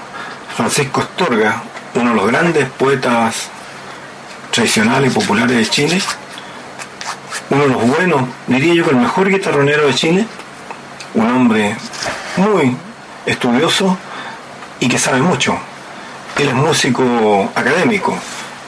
Francisco 0.57 1.01
Astorga, 1.01 1.61
uno 1.95 2.11
de 2.11 2.17
los 2.17 2.27
grandes 2.29 2.69
poetas 2.71 3.49
tradicionales 4.53 5.11
y 5.11 5.15
populares 5.15 5.57
de 5.57 5.67
Chile, 5.67 6.01
uno 7.51 7.65
de 7.65 7.69
los 7.71 7.85
buenos, 7.85 8.23
diría 8.47 8.75
yo 8.75 8.85
que 8.85 8.91
el 8.91 8.99
mejor 8.99 9.29
guitarronero 9.29 9.89
de 9.89 9.95
Chile, 9.95 10.27
un 11.15 11.31
hombre 11.33 11.77
muy 12.37 12.77
estudioso 13.27 13.99
y 14.79 14.89
que 14.89 15.01
sabe 15.01 15.21
mucho. 15.21 15.59
Él 16.39 16.49
es 16.49 16.55
músico 16.55 17.51
académico, 17.57 18.17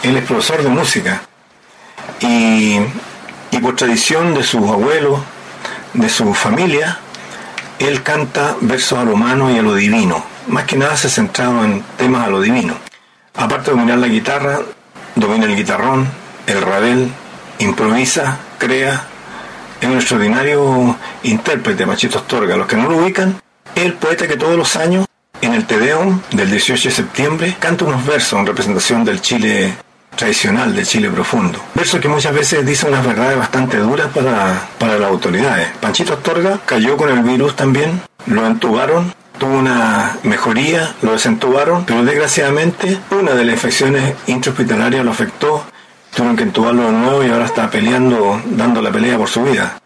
él 0.03 0.17
es 0.17 0.25
profesor 0.25 0.65
de 0.65 0.69
música 0.69 1.23
y, 2.19 2.81
y 3.53 3.59
por 3.63 3.77
tradición 3.77 4.35
de 4.35 4.43
sus 4.43 4.69
abuelos, 4.69 5.21
de 5.95 6.09
su 6.09 6.35
familia, 6.35 6.99
él 7.79 8.03
canta 8.03 8.57
versos 8.61 8.99
a 8.99 9.05
lo 9.05 9.15
humano 9.15 9.51
y 9.51 9.59
a 9.59 9.63
lo 9.63 9.75
divino. 9.75 10.25
Más 10.49 10.65
que 10.65 10.77
nada 10.77 10.97
se 10.97 11.09
ha 11.09 11.11
centrado 11.11 11.65
en 11.65 11.83
temas 11.97 12.27
a 12.27 12.31
lo 12.31 12.41
divino. 12.41 12.75
Aparte 13.35 13.71
de 13.71 13.77
dominar 13.77 13.99
la 13.99 14.07
guitarra, 14.07 14.61
domina 15.15 15.47
el 15.47 15.57
guitarrón, 15.57 16.09
el 16.47 16.63
rabel, 16.63 17.11
improvisa, 17.59 18.39
crea. 18.59 19.07
Es 19.81 19.89
un 19.89 19.97
extraordinario 19.97 20.97
intérprete, 21.23 21.85
Machito 21.85 22.19
Astorga. 22.19 22.57
Los 22.57 22.67
que 22.67 22.77
no 22.77 22.89
lo 22.89 22.99
ubican, 22.99 23.41
es 23.75 23.85
el 23.85 23.95
poeta 23.95 24.27
que 24.27 24.37
todos 24.37 24.57
los 24.57 24.77
años, 24.77 25.07
en 25.43 25.53
el 25.53 25.67
Tedeum 25.67 26.21
del 26.31 26.51
18 26.51 26.89
de 26.89 26.95
septiembre, 26.95 27.57
canta 27.59 27.85
unos 27.85 28.07
versos 28.07 28.39
en 28.39 28.47
representación 28.47 29.05
del 29.05 29.21
Chile 29.21 29.77
tradicional, 30.17 30.75
del 30.75 30.87
Chile 30.87 31.11
profundo. 31.11 31.61
Versos 31.75 32.01
que 32.01 32.09
muchas 32.09 32.35
veces 32.35 32.65
dicen 32.67 32.89
unas 32.89 33.07
verdades 33.07 33.39
bastante 33.39 33.79
duras 33.79 34.09
para, 34.13 34.69
para 34.79 34.99
las 34.99 35.11
autoridades. 35.11 35.69
Panchito 35.81 36.15
Astorga 36.15 36.59
cayó 36.65 36.97
con 36.97 37.11
el 37.11 37.21
virus 37.21 37.55
también, 37.55 38.01
lo 38.27 38.47
entubaron 38.47 39.15
tuvo 39.39 39.59
una 39.59 40.17
mejoría, 40.23 40.95
lo 41.03 41.13
desentubaron, 41.13 41.85
pero 41.85 42.05
desgraciadamente 42.05 42.99
una 43.11 43.33
de 43.33 43.45
las 43.45 43.55
infecciones 43.55 44.15
intrahospitalarias 44.27 45.05
lo 45.05 45.11
afectó, 45.11 45.65
tuvieron 46.15 46.37
que 46.37 46.45
entubarlo 46.45 46.87
de 46.87 46.93
nuevo 46.93 47.25
y 47.25 47.31
ahora 47.31 47.45
está 47.45 47.71
peleando, 47.71 48.41
dando 48.47 48.81
la 48.81 48.91
pelea 48.91 49.19
por 49.19 49.29
su 49.29 49.45
vida. 49.45 49.79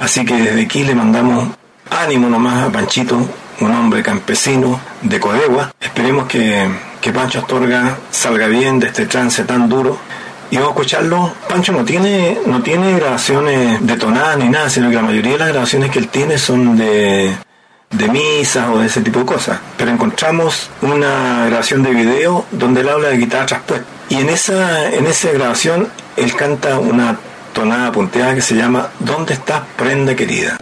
Así 0.00 0.24
que 0.24 0.34
desde 0.34 0.62
aquí 0.62 0.84
le 0.84 0.94
mandamos 0.94 1.48
ánimo 1.90 2.28
nomás 2.28 2.64
a 2.64 2.72
Panchito, 2.72 3.18
un 3.60 3.72
hombre 3.72 4.02
campesino 4.02 4.80
de 5.02 5.20
Codegua. 5.20 5.72
Esperemos 5.80 6.26
que, 6.26 6.68
que 7.00 7.12
Pancho 7.12 7.40
Astorga 7.40 7.98
salga 8.10 8.46
bien 8.46 8.78
de 8.78 8.88
este 8.88 9.06
trance 9.06 9.44
tan 9.44 9.68
duro 9.68 9.98
y 10.50 10.56
vamos 10.56 10.70
a 10.70 10.72
escucharlo. 10.72 11.32
Pancho 11.48 11.72
no 11.72 11.84
tiene, 11.84 12.38
no 12.46 12.62
tiene 12.62 12.96
grabaciones 12.96 13.84
detonadas 13.86 14.38
ni 14.38 14.48
nada, 14.48 14.70
sino 14.70 14.88
que 14.88 14.96
la 14.96 15.02
mayoría 15.02 15.32
de 15.32 15.38
las 15.38 15.48
grabaciones 15.48 15.90
que 15.90 15.98
él 15.98 16.08
tiene 16.08 16.38
son 16.38 16.76
de, 16.76 17.34
de 17.90 18.08
misas 18.08 18.68
o 18.68 18.78
de 18.78 18.86
ese 18.86 19.00
tipo 19.00 19.20
de 19.20 19.26
cosas. 19.26 19.58
Pero 19.76 19.90
encontramos 19.90 20.70
una 20.82 21.46
grabación 21.46 21.82
de 21.82 21.90
video 21.90 22.44
donde 22.52 22.82
él 22.82 22.88
habla 22.88 23.08
de 23.08 23.16
guitarra 23.16 23.46
traspuesta. 23.46 23.86
Y 24.08 24.16
en 24.16 24.28
esa, 24.28 24.90
en 24.90 25.06
esa 25.06 25.32
grabación 25.32 25.88
él 26.16 26.34
canta 26.34 26.78
una 26.78 27.18
tonada 27.52 27.90
punteada 27.90 28.34
que 28.34 28.42
se 28.42 28.54
llama 28.54 28.90
¿Dónde 29.00 29.34
estás, 29.34 29.62
prenda 29.76 30.14
querida? 30.14 30.58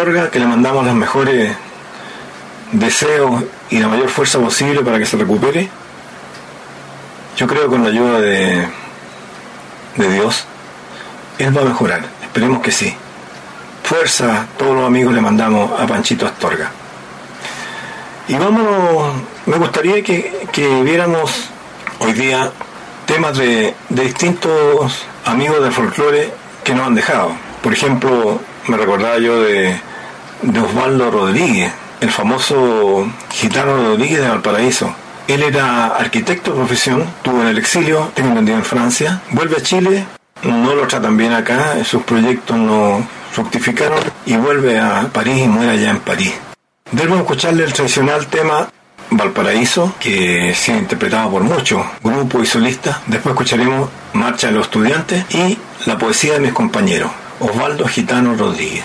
Astorga, 0.00 0.30
que 0.30 0.38
le 0.38 0.46
mandamos 0.46 0.86
los 0.86 0.94
mejores 0.94 1.54
deseos 2.72 3.44
y 3.68 3.80
la 3.80 3.88
mayor 3.88 4.08
fuerza 4.08 4.38
posible 4.38 4.80
para 4.80 4.98
que 4.98 5.04
se 5.04 5.18
recupere. 5.18 5.68
Yo 7.36 7.46
creo 7.46 7.64
que 7.64 7.68
con 7.68 7.82
la 7.82 7.90
ayuda 7.90 8.18
de, 8.18 8.66
de 9.96 10.12
Dios, 10.14 10.46
él 11.38 11.54
va 11.54 11.60
a 11.60 11.64
mejorar. 11.66 12.02
Esperemos 12.22 12.62
que 12.62 12.72
sí. 12.72 12.96
Fuerza, 13.84 14.46
todos 14.56 14.74
los 14.74 14.86
amigos 14.86 15.12
le 15.12 15.20
mandamos 15.20 15.78
a 15.78 15.86
Panchito 15.86 16.24
Astorga. 16.24 16.70
Y 18.26 18.34
vámonos, 18.36 19.16
me 19.44 19.58
gustaría 19.58 20.02
que, 20.02 20.46
que 20.50 20.82
viéramos 20.82 21.50
hoy 21.98 22.14
día 22.14 22.50
temas 23.04 23.36
de, 23.36 23.74
de 23.90 24.02
distintos 24.02 25.04
amigos 25.26 25.62
del 25.62 25.72
folclore 25.72 26.32
que 26.64 26.74
nos 26.74 26.86
han 26.86 26.94
dejado. 26.94 27.32
Por 27.62 27.74
ejemplo, 27.74 28.40
me 28.66 28.78
recordaba 28.78 29.18
yo 29.18 29.42
de, 29.42 29.89
de 30.42 30.60
Osvaldo 30.60 31.10
Rodríguez, 31.10 31.72
el 32.00 32.10
famoso 32.10 33.06
gitano 33.30 33.76
Rodríguez 33.76 34.20
de 34.20 34.28
Valparaíso. 34.28 34.94
Él 35.28 35.42
era 35.42 35.86
arquitecto 35.86 36.50
de 36.50 36.56
profesión, 36.56 37.02
estuvo 37.02 37.42
en 37.42 37.48
el 37.48 37.58
exilio, 37.58 38.10
tengo 38.14 38.30
entendido 38.30 38.58
en 38.58 38.64
Francia, 38.64 39.22
vuelve 39.30 39.56
a 39.56 39.62
Chile, 39.62 40.04
no 40.42 40.74
lo 40.74 40.86
tratan 40.86 41.16
bien 41.16 41.32
acá, 41.32 41.76
sus 41.84 42.02
proyectos 42.02 42.56
no 42.56 43.06
fructificaron 43.32 44.00
y 44.26 44.36
vuelve 44.36 44.78
a 44.78 45.08
París 45.12 45.44
y 45.44 45.48
muere 45.48 45.72
allá 45.72 45.90
en 45.90 46.00
París. 46.00 46.32
Debemos 46.90 47.20
escucharle 47.20 47.64
el 47.64 47.72
tradicional 47.72 48.26
tema 48.26 48.68
Valparaíso, 49.10 49.94
que 50.00 50.54
se 50.54 50.72
ha 50.72 50.78
interpretado 50.78 51.30
por 51.30 51.42
muchos 51.42 51.82
grupos 52.02 52.42
y 52.42 52.46
solistas. 52.46 52.98
Después 53.06 53.34
escucharemos 53.34 53.88
Marcha 54.12 54.48
de 54.48 54.54
los 54.54 54.66
Estudiantes 54.66 55.24
y 55.34 55.58
la 55.86 55.98
poesía 55.98 56.34
de 56.34 56.40
mis 56.40 56.52
compañeros, 56.52 57.10
Osvaldo 57.40 57.86
Gitano 57.86 58.34
Rodríguez. 58.34 58.84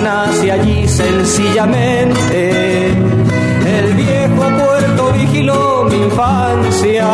Nace 0.00 0.52
allí 0.52 0.88
sencillamente. 0.88 2.88
El 3.66 3.94
viejo 3.94 4.42
puerto 4.58 5.12
vigiló 5.12 5.84
mi 5.84 5.96
infancia 5.96 7.06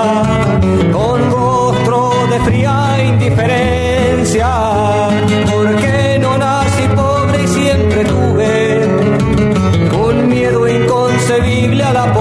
con 0.93 1.31
rostro 1.31 2.13
de 2.31 2.41
fría 2.41 2.97
indiferencia. 3.07 4.49
Porque 5.51 6.19
no 6.21 6.37
nací 6.39 6.87
pobre 6.95 7.43
y 7.43 7.49
siempre 7.49 8.05
tuve 8.05 8.89
un 10.07 10.29
miedo 10.29 10.69
inconcebible 10.69 11.83
a 11.83 11.93
la 11.93 12.13
pobreza. 12.13 12.20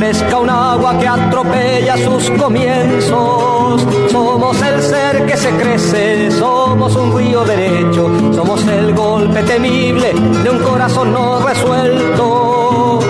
Fresca, 0.00 0.38
un 0.38 0.48
agua 0.48 0.98
que 0.98 1.06
atropella 1.06 1.94
sus 1.98 2.30
comienzos. 2.30 3.86
Somos 4.10 4.62
el 4.62 4.82
ser 4.82 5.26
que 5.26 5.36
se 5.36 5.50
crece, 5.50 6.30
somos 6.30 6.96
un 6.96 7.18
río 7.18 7.44
derecho. 7.44 8.10
Somos 8.34 8.66
el 8.66 8.94
golpe 8.94 9.42
temible 9.42 10.14
de 10.42 10.50
un 10.50 10.58
corazón 10.60 11.12
no 11.12 11.40
resuelto. 11.46 13.00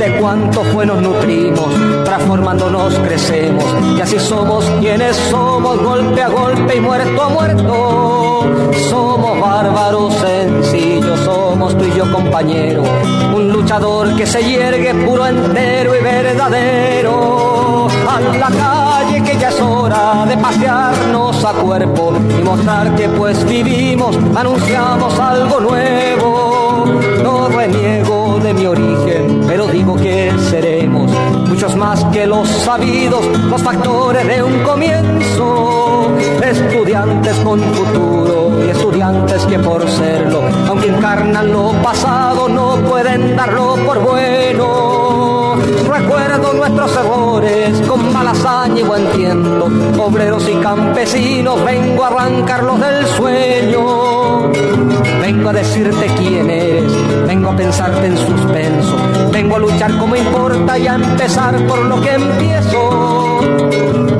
De 0.00 0.16
cuánto 0.18 0.64
fue 0.64 0.84
nos 0.86 1.00
nutrimos, 1.00 1.70
transformándonos 2.04 2.94
crecemos. 2.98 3.64
Y 3.96 4.00
así 4.00 4.18
somos 4.18 4.64
quienes 4.80 5.16
somos, 5.30 5.80
golpe 5.80 6.20
a 6.20 6.28
golpe 6.28 6.76
y 6.76 6.80
muerto 6.80 7.22
a 7.22 7.28
muerto. 7.28 8.29
Somos 8.88 9.40
bárbaros 9.40 10.14
sencillos, 10.14 11.20
somos 11.20 11.76
tú 11.76 11.84
y 11.84 11.96
yo 11.96 12.10
compañero. 12.12 12.82
Un 13.34 13.52
luchador 13.52 14.14
que 14.16 14.26
se 14.26 14.42
yergue 14.42 14.94
puro, 15.06 15.26
entero 15.26 15.94
y 15.94 16.02
verdadero. 16.02 17.88
A 18.08 18.20
la 18.20 18.48
calle 18.48 19.22
que 19.22 19.38
ya 19.38 19.48
es 19.48 19.60
hora 19.60 20.26
de 20.26 20.36
pasearnos 20.36 21.44
a 21.44 21.52
cuerpo 21.52 22.12
y 22.38 22.42
mostrar 22.42 22.94
que 22.96 23.08
pues 23.08 23.44
vivimos, 23.44 24.16
anunciamos 24.34 25.18
algo 25.18 25.60
nuevo. 25.60 26.49
No 27.22 27.48
reniego 27.48 28.38
de 28.42 28.54
mi 28.54 28.66
origen, 28.66 29.42
pero 29.46 29.66
digo 29.66 29.96
que 29.96 30.32
seremos 30.50 31.10
muchos 31.48 31.76
más 31.76 32.04
que 32.06 32.26
los 32.26 32.48
sabidos, 32.48 33.24
los 33.48 33.62
factores 33.62 34.26
de 34.26 34.42
un 34.42 34.62
comienzo. 34.62 36.10
Estudiantes 36.42 37.36
con 37.40 37.60
futuro 37.60 38.64
y 38.66 38.70
estudiantes 38.70 39.44
que 39.46 39.58
por 39.58 39.88
serlo, 39.88 40.42
aunque 40.68 40.88
encarnan 40.88 41.52
lo 41.52 41.72
pasado, 41.82 42.48
no 42.48 42.76
pueden 42.88 43.36
darlo 43.36 43.76
por 43.86 44.00
bueno. 44.00 44.90
Nuestros 46.72 47.04
errores 47.04 47.80
con 47.88 48.12
mala 48.12 48.30
hazaña 48.30 48.80
y 48.80 48.82
buen. 48.82 49.00
Obreros 49.98 50.48
y 50.48 50.54
campesinos, 50.56 51.64
vengo 51.64 52.04
a 52.04 52.08
arrancarlos 52.08 52.80
del 52.80 53.06
sueño. 53.06 54.50
Vengo 55.20 55.48
a 55.48 55.52
decirte 55.52 56.06
quién 56.16 56.50
eres, 56.50 56.92
vengo 57.26 57.50
a 57.50 57.56
pensarte 57.56 58.06
en 58.06 58.16
suspenso. 58.16 58.96
Vengo 59.32 59.56
a 59.56 59.58
luchar 59.58 59.96
como 59.98 60.16
importa 60.16 60.78
y 60.78 60.86
a 60.86 60.94
empezar 60.94 61.56
por 61.66 61.78
lo 61.84 62.00
que 62.00 62.14
empiezo. 62.14 63.40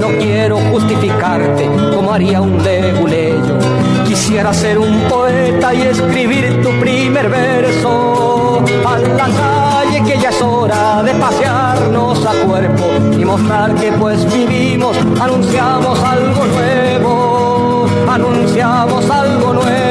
No 0.01 0.09
quiero 0.19 0.59
justificarte 0.71 1.69
como 1.95 2.13
haría 2.13 2.41
un 2.41 2.63
leguleyo. 2.63 3.59
Quisiera 4.07 4.53
ser 4.53 4.79
un 4.79 5.01
poeta 5.09 5.75
y 5.75 5.83
escribir 5.83 6.63
tu 6.63 6.71
primer 6.81 7.29
verso. 7.29 8.65
A 8.87 8.99
la 8.99 9.27
calle 9.27 9.90
que 10.05 10.19
ya 10.19 10.31
es 10.31 10.43
hora 10.43 11.03
de 11.03 11.13
pasearnos 11.15 12.25
a 12.25 12.33
cuerpo 12.47 12.85
y 13.19 13.25
mostrar 13.25 13.75
que 13.75 13.93
pues 13.93 14.25
vivimos, 14.33 14.97
anunciamos 15.21 15.99
algo 16.01 16.45
nuevo, 16.47 17.87
anunciamos 18.09 19.11
algo 19.11 19.53
nuevo, 19.55 19.90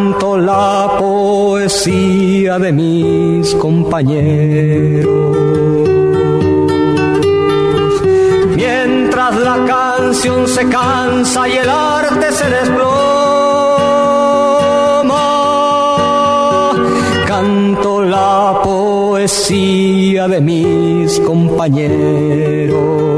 canto 0.00 0.38
la 0.38 0.96
poesía 0.98 2.58
de 2.58 2.72
mis 2.72 3.54
compañeros. 3.56 5.36
Mientras 8.56 9.36
la 9.36 9.56
canción 9.66 10.48
se 10.48 10.66
cansa 10.68 11.46
y 11.48 11.52
el 11.58 11.68
arte 11.68 12.32
se 12.32 12.48
desploma, 12.48 13.10
canto 17.28 18.02
la 18.02 18.60
poesía 18.64 20.28
de 20.28 20.40
mis 20.40 21.20
compañeros. 21.20 23.09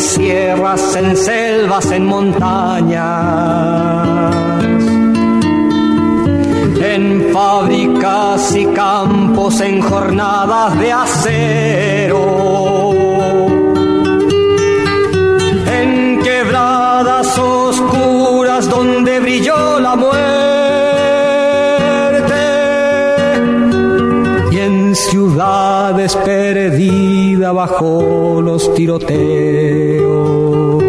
Sierras, 0.00 0.96
en 0.96 1.16
selvas, 1.16 1.90
en 1.92 2.06
montañas 2.06 3.60
en 6.82 7.30
fábricas 7.32 8.54
y 8.56 8.66
campos, 8.66 9.60
en 9.60 9.80
jornadas 9.80 10.78
de 10.78 10.92
acero, 10.92 12.90
en 15.66 16.20
quebradas 16.22 17.38
oscuras 17.38 18.68
donde 18.68 19.20
brilló 19.20 19.78
la 19.78 19.94
muerte, 19.94 20.39
ciudades 25.40 26.14
perdidas 26.16 27.54
bajo 27.54 28.42
los 28.42 28.74
tiroteos. 28.74 30.84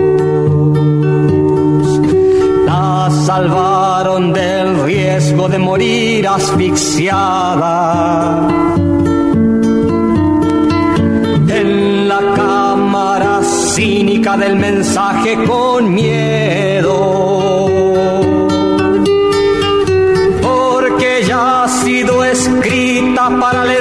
La 2.66 3.10
salvaron 3.26 4.34
del 4.34 4.84
riesgo 4.84 5.47
de 5.47 5.58
morir 5.58 6.28
asfixiada. 6.28 8.45
En 11.47 12.10
la 12.10 12.20
cámara 12.36 13.39
cínica 13.74 14.36
del 14.36 14.58
mensaje 14.58 15.38
con 15.47 15.93
miedo. 15.93 17.70
Porque 20.41 21.24
ya 21.26 21.64
ha 21.64 21.70
sido 21.70 22.26
escrita 22.26 23.30
para 23.39 23.62
alentar 23.62 23.80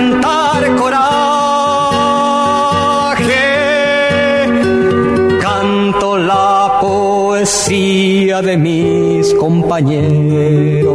de 8.43 8.57
mis 8.57 9.35
compañeros. 9.35 10.91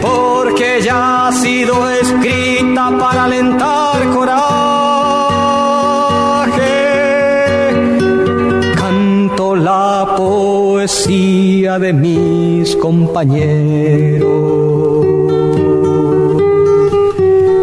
Porque 0.00 0.80
ya 0.82 1.28
ha 1.28 1.32
sido 1.32 1.90
escrita 1.90 2.90
para 2.98 3.24
alentar 3.24 4.08
coraje. 4.14 4.38
Canto 8.76 9.54
la 9.56 10.14
poesía 10.16 11.78
de 11.78 11.92
mis 11.92 12.76
compañeros. 12.76 14.26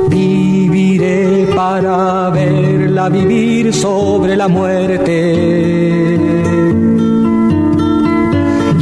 Viviré 0.09 1.47
para 1.55 2.29
verla 2.29 3.09
vivir 3.09 3.73
sobre 3.73 4.35
la 4.35 4.47
muerte 4.47 6.24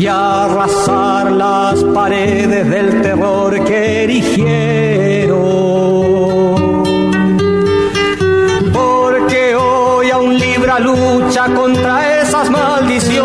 y 0.03 0.07
arrasar 0.07 1.31
las 1.31 1.81
paredes 1.95 2.69
del 2.69 3.01
terror 3.01 3.63
que 3.63 4.03
erigieron. 4.03 5.37
Porque 8.73 9.55
hoy 9.55 10.11
aún 10.11 10.37
libra 10.37 10.79
lucha 10.79 11.45
contra 11.55 12.21
esas 12.21 12.49
maldiciones. 12.49 13.23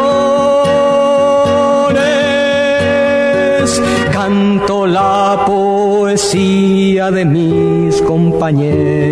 Canto 4.12 4.86
la 4.86 5.42
poesía 5.46 7.10
de 7.10 7.24
mis 7.24 8.00
compañeros. 8.02 9.07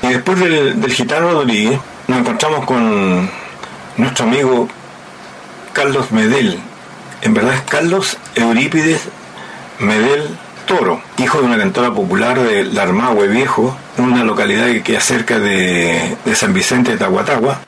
Y 0.02 0.08
después 0.08 0.39
del, 0.39 0.82
del 0.82 0.91
gitano 0.91 1.32
Rodríguez, 1.32 1.80
nos 2.08 2.20
encontramos 2.20 2.66
con 2.66 3.30
nuestro 3.98 4.26
amigo 4.26 4.68
Carlos 5.74 6.12
Medel. 6.12 6.58
En 7.22 7.36
verdad 7.36 7.54
es 7.54 7.62
Carlos 7.62 8.18
Eurípides 8.36 9.08
Medel 9.80 10.28
Toro, 10.66 11.01
hijo 11.18 11.39
de 11.39 11.45
una 11.45 11.57
cantora 11.57 11.91
popular 11.91 12.39
de 12.39 12.64
Larmahue 12.66 13.28
Viejo, 13.28 13.78
una 13.97 14.24
localidad 14.24 14.68
que 14.68 14.84
queda 14.84 14.99
cerca 14.99 15.39
de, 15.39 16.18
San 16.34 16.53
Vicente 16.53 16.91
de 16.91 16.97
Tahuatahua. 16.97 17.59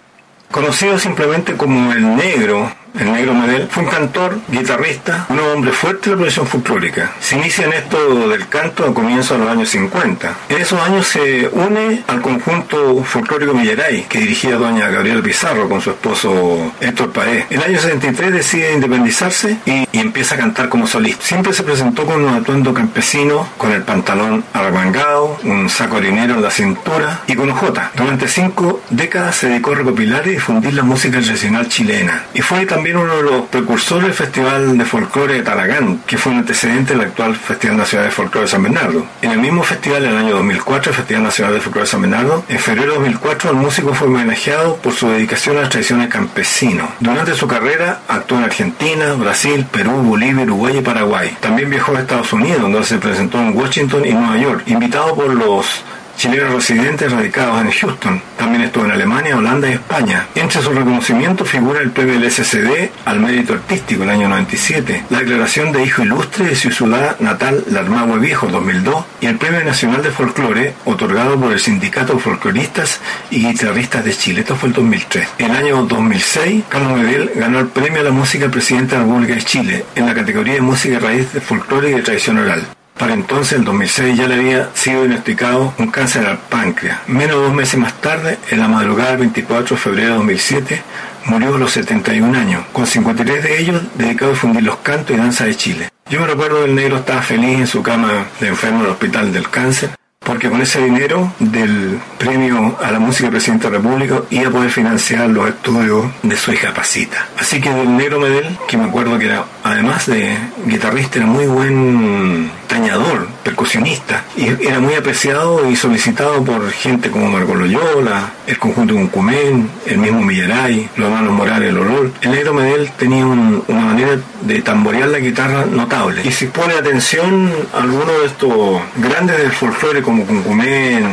Conocido 0.51 0.97
simplemente 0.99 1.55
como 1.55 1.91
el 1.91 2.15
negro, 2.15 2.71
el 2.99 3.11
negro 3.11 3.33
Medel, 3.33 3.67
fue 3.69 3.83
un 3.83 3.89
cantor, 3.89 4.39
guitarrista, 4.47 5.25
un 5.29 5.39
hombre 5.39 5.71
fuerte 5.71 6.09
de 6.09 6.15
la 6.15 6.21
profesión 6.21 6.47
folclórica. 6.47 7.13
Se 7.19 7.35
inicia 7.37 7.65
en 7.65 7.73
esto 7.73 8.29
del 8.29 8.47
canto 8.47 8.85
a 8.85 8.93
comienzos 8.93 9.37
de 9.37 9.43
los 9.43 9.53
años 9.53 9.69
50. 9.69 10.37
En 10.49 10.57
esos 10.57 10.79
años 10.79 11.07
se 11.07 11.47
une 11.49 12.03
al 12.07 12.21
conjunto 12.21 13.03
folclórico 13.03 13.53
Millaray, 13.53 14.03
que 14.03 14.19
dirigía 14.19 14.55
doña 14.55 14.89
Gabriela 14.89 15.21
Pizarro 15.21 15.67
con 15.67 15.81
su 15.81 15.91
esposo 15.91 16.71
Héctor 16.79 17.11
Paez. 17.11 17.45
En 17.49 17.59
el 17.59 17.63
año 17.63 17.79
73 17.79 18.31
decide 18.31 18.73
independizarse 18.73 19.57
y, 19.65 19.87
y 19.91 19.99
empieza 19.99 20.35
a 20.35 20.37
cantar 20.37 20.69
como 20.69 20.87
solista. 20.87 21.23
Siempre 21.25 21.53
se 21.53 21.63
presentó 21.63 22.05
con 22.05 22.23
un 22.23 22.33
atuendo 22.33 22.73
campesino, 22.73 23.47
con 23.57 23.71
el 23.71 23.83
pantalón 23.83 24.43
arremangado, 24.53 25.37
un 25.43 25.69
saco 25.69 25.97
harinero 25.97 26.35
en 26.35 26.41
la 26.41 26.51
cintura 26.51 27.21
y 27.27 27.35
con 27.35 27.49
ojota. 27.49 27.91
Durante 27.95 28.27
cinco 28.27 28.81
décadas 28.89 29.35
se 29.35 29.49
dedicó 29.49 29.71
a 29.71 29.75
recopilar 29.75 30.27
y 30.27 30.31
difundir 30.31 30.73
la 30.73 30.83
música 30.83 31.19
tradicional 31.19 31.67
chilena. 31.67 32.25
Y 32.33 32.41
fue 32.41 32.65
también 32.65 32.84
uno 32.93 33.15
de 33.17 33.23
los 33.23 33.45
precursores 33.47 34.03
del 34.03 34.13
Festival 34.13 34.77
de 34.77 34.85
Folclore 34.85 35.35
de 35.35 35.41
Talagán, 35.41 36.01
que 36.05 36.17
fue 36.17 36.31
un 36.31 36.39
antecedente 36.39 36.93
del 36.93 37.07
actual 37.07 37.35
Festival 37.35 37.77
Nacional 37.77 38.07
de 38.07 38.11
Folclore 38.11 38.45
de 38.45 38.51
San 38.51 38.63
Bernardo. 38.63 39.05
En 39.21 39.31
el 39.31 39.39
mismo 39.39 39.63
festival, 39.63 40.05
en 40.05 40.11
el 40.11 40.17
año 40.17 40.35
2004, 40.35 40.91
el 40.91 40.97
Festival 40.97 41.23
Nacional 41.23 41.53
de 41.53 41.61
Folclore 41.61 41.85
de 41.85 41.91
San 41.91 42.01
Bernardo, 42.01 42.43
en 42.47 42.59
febrero 42.59 42.91
de 42.91 42.97
2004, 42.99 43.49
el 43.49 43.55
músico 43.55 43.93
fue 43.93 44.07
homenajeado 44.07 44.75
por 44.77 44.93
su 44.93 45.09
dedicación 45.09 45.57
a 45.57 45.61
las 45.61 45.69
tradiciones 45.69 46.09
campesinos. 46.09 46.89
Durante 46.99 47.33
su 47.33 47.47
carrera 47.47 48.01
actuó 48.07 48.37
en 48.37 48.43
Argentina, 48.43 49.13
Brasil, 49.13 49.65
Perú, 49.71 49.91
Bolivia, 49.91 50.43
Uruguay 50.43 50.77
y 50.77 50.81
Paraguay. 50.81 51.37
También 51.39 51.69
viajó 51.69 51.95
a 51.95 52.01
Estados 52.01 52.31
Unidos, 52.33 52.61
donde 52.61 52.83
se 52.83 52.97
presentó 52.97 53.39
en 53.39 53.57
Washington 53.57 54.05
y 54.05 54.13
Nueva 54.13 54.37
York, 54.37 54.63
invitado 54.67 55.15
por 55.15 55.33
los 55.33 55.83
chilenos 56.15 56.53
residentes 56.53 57.11
radicados 57.11 57.61
en 57.61 57.71
Houston. 57.71 58.21
También 58.37 58.63
estuvo 58.63 58.85
en 58.85 58.91
Alemania, 58.91 59.37
Holanda 59.37 59.69
y 59.69 59.73
España. 59.73 60.27
Entre 60.35 60.61
sus 60.61 60.73
reconocimientos 60.73 61.49
figura 61.49 61.81
el 61.81 61.91
premio 61.91 62.19
del 62.19 62.31
SCD 62.31 62.89
al 63.05 63.19
mérito 63.19 63.53
artístico 63.53 64.03
el 64.03 64.09
año 64.09 64.29
97, 64.29 65.05
la 65.09 65.19
declaración 65.19 65.71
de 65.71 65.83
hijo 65.83 66.03
ilustre 66.03 66.45
de 66.45 66.55
su 66.55 66.71
ciudad 66.71 67.19
natal, 67.19 67.63
Larmagua 67.69 68.17
Viejo, 68.17 68.47
2002, 68.47 69.05
y 69.21 69.27
el 69.27 69.37
premio 69.37 69.63
nacional 69.63 70.03
de 70.03 70.11
folclore 70.11 70.73
otorgado 70.85 71.39
por 71.39 71.51
el 71.51 71.59
Sindicato 71.59 72.13
de 72.13 72.19
Folcloristas 72.19 72.99
y 73.29 73.47
Guitarristas 73.47 74.03
de 74.05 74.13
Chile. 74.13 74.41
Esto 74.41 74.55
fue 74.55 74.69
el 74.69 74.75
2003. 74.75 75.27
El 75.37 75.51
año 75.51 75.83
2006, 75.83 76.63
Carlos 76.69 76.97
Medel 76.99 77.31
ganó 77.35 77.59
el 77.59 77.67
premio 77.67 78.01
a 78.01 78.05
la 78.05 78.11
música 78.11 78.49
presidente 78.49 78.95
de 78.95 79.01
la 79.01 79.07
República 79.07 79.35
de 79.35 79.43
Chile 79.43 79.85
en 79.95 80.05
la 80.05 80.13
categoría 80.13 80.55
de 80.55 80.61
música 80.61 80.99
raíz 80.99 81.31
de 81.33 81.41
folclore 81.41 81.89
y 81.89 81.93
de 81.93 82.01
tradición 82.01 82.37
oral. 82.37 82.65
Para 82.97 83.13
entonces, 83.13 83.59
en 83.59 83.65
2006, 83.65 84.17
ya 84.17 84.27
le 84.27 84.35
había 84.35 84.69
sido 84.73 85.01
diagnosticado 85.01 85.73
un 85.77 85.91
cáncer 85.91 86.25
al 86.25 86.37
páncreas. 86.37 86.99
Menos 87.07 87.37
de 87.37 87.43
dos 87.43 87.53
meses 87.53 87.77
más 87.77 87.93
tarde, 87.99 88.37
en 88.49 88.59
la 88.59 88.69
madrugada 88.69 89.11
del 89.11 89.19
24 89.19 89.75
de 89.75 89.81
febrero 89.81 90.07
de 90.11 90.15
2007, 90.15 90.81
murió 91.25 91.55
a 91.55 91.57
los 91.57 91.71
71 91.71 92.37
años, 92.37 92.63
con 92.71 92.87
53 92.87 93.43
de 93.43 93.61
ellos 93.61 93.81
dedicados 93.95 94.31
a 94.31 94.35
difundir 94.35 94.63
los 94.63 94.77
cantos 94.77 95.13
y 95.13 95.19
danzas 95.19 95.47
de 95.47 95.55
Chile. 95.55 95.89
Yo 96.09 96.21
me 96.21 96.27
recuerdo 96.27 96.59
que 96.59 96.69
el 96.69 96.75
negro 96.75 96.97
estaba 96.97 97.21
feliz 97.21 97.59
en 97.59 97.67
su 97.67 97.83
cama 97.83 98.27
de 98.39 98.47
enfermo 98.47 98.79
en 98.79 98.85
el 98.85 98.91
hospital 98.91 99.33
del 99.33 99.49
cáncer, 99.49 99.89
porque 100.25 100.49
con 100.49 100.61
ese 100.61 100.83
dinero 100.83 101.31
del 101.39 101.99
premio 102.17 102.77
a 102.83 102.91
la 102.91 102.99
música 102.99 103.25
del 103.25 103.33
presidente 103.33 103.67
de 103.67 103.73
la 103.73 103.77
República 103.77 104.21
iba 104.31 104.49
a 104.49 104.51
poder 104.51 104.71
financiar 104.71 105.29
los 105.29 105.47
estudios 105.47 106.07
de 106.23 106.35
su 106.35 106.51
hija 106.51 106.73
Pasita. 106.73 107.27
Así 107.39 107.61
que 107.61 107.69
del 107.69 107.95
negro 107.95 108.19
Medel, 108.19 108.57
que 108.67 108.75
me 108.75 108.85
acuerdo 108.85 109.17
que 109.19 109.25
era, 109.25 109.45
además 109.63 110.07
de 110.07 110.35
guitarrista, 110.65 111.19
era 111.19 111.27
muy 111.27 111.45
buen 111.45 112.49
tañador, 112.67 113.27
percusionista, 113.45 114.23
y 114.35 114.47
era 114.67 114.79
muy 114.79 114.95
apreciado 114.95 115.69
y 115.69 115.75
solicitado 115.75 116.43
por 116.43 116.67
gente 116.71 117.11
como 117.11 117.29
Marco 117.29 117.53
Loyola, 117.53 118.31
el 118.47 118.57
conjunto 118.57 118.95
Cuncumén, 118.95 119.69
el 119.85 119.99
mismo 119.99 120.21
Millaray, 120.23 120.89
los 120.97 121.07
hermanos 121.07 121.31
Morales, 121.31 121.69
el 121.69 121.77
Olor. 121.77 122.11
El 122.21 122.31
negro 122.31 122.55
Medel 122.55 122.89
tenía 122.97 123.23
un- 123.23 123.63
una 123.67 123.81
manera 123.81 124.17
de 124.41 124.61
tamborear 124.63 125.09
la 125.09 125.19
guitarra 125.19 125.63
notable. 125.65 126.21
Y 126.25 126.31
si 126.31 126.47
pone 126.47 126.73
atención 126.73 127.51
a 127.71 127.83
algunos 127.83 128.19
de 128.21 128.25
estos 128.25 128.81
grandes 128.97 129.37
del 129.37 129.51
folclore 129.51 130.01
como 130.01 130.25
Cuncumén, 130.25 131.07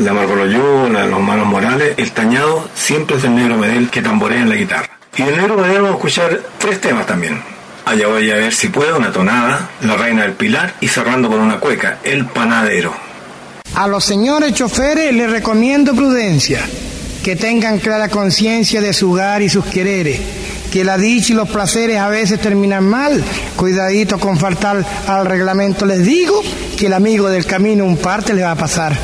la 0.00 0.12
Marco 0.12 0.36
Loyola, 0.36 1.06
los 1.06 1.18
hermanos 1.18 1.46
Morales, 1.46 1.94
el 1.96 2.10
tañado 2.12 2.68
siempre 2.74 3.16
es 3.16 3.22
del 3.22 3.34
negro 3.34 3.56
Medel 3.56 3.88
que 3.88 4.02
tamborea 4.02 4.42
en 4.42 4.50
la 4.50 4.56
guitarra. 4.56 4.90
Y 5.16 5.22
del 5.22 5.38
negro 5.38 5.56
Medel 5.56 5.76
vamos 5.80 5.90
a 5.92 5.94
escuchar 5.94 6.40
tres 6.58 6.80
temas 6.82 7.06
también. 7.06 7.40
Allá 7.88 8.06
voy 8.06 8.30
a 8.30 8.36
ver 8.36 8.52
si 8.52 8.68
puedo, 8.68 8.98
una 8.98 9.10
tonada, 9.10 9.70
La 9.80 9.96
Reina 9.96 10.24
del 10.24 10.34
Pilar 10.34 10.74
y 10.78 10.88
cerrando 10.88 11.30
con 11.30 11.40
una 11.40 11.58
cueca, 11.58 12.00
El 12.04 12.26
Panadero. 12.26 12.92
A 13.74 13.88
los 13.88 14.04
señores 14.04 14.52
choferes 14.52 15.10
les 15.14 15.30
recomiendo 15.30 15.94
prudencia, 15.94 16.60
que 17.24 17.34
tengan 17.34 17.78
clara 17.78 18.10
conciencia 18.10 18.82
de 18.82 18.92
su 18.92 19.12
hogar 19.12 19.40
y 19.40 19.48
sus 19.48 19.64
quereres, 19.64 20.20
que 20.70 20.84
la 20.84 20.98
dicha 20.98 21.32
y 21.32 21.36
los 21.36 21.48
placeres 21.48 21.96
a 21.96 22.10
veces 22.10 22.38
terminan 22.38 22.84
mal, 22.84 23.24
cuidadito 23.56 24.18
con 24.18 24.36
faltar 24.36 24.84
al 25.06 25.24
reglamento 25.24 25.86
les 25.86 26.04
digo 26.04 26.42
que 26.76 26.88
el 26.88 26.92
amigo 26.92 27.30
del 27.30 27.46
camino 27.46 27.86
un 27.86 27.96
parte 27.96 28.34
le 28.34 28.42
va 28.42 28.50
a 28.50 28.56
pasar. 28.56 28.98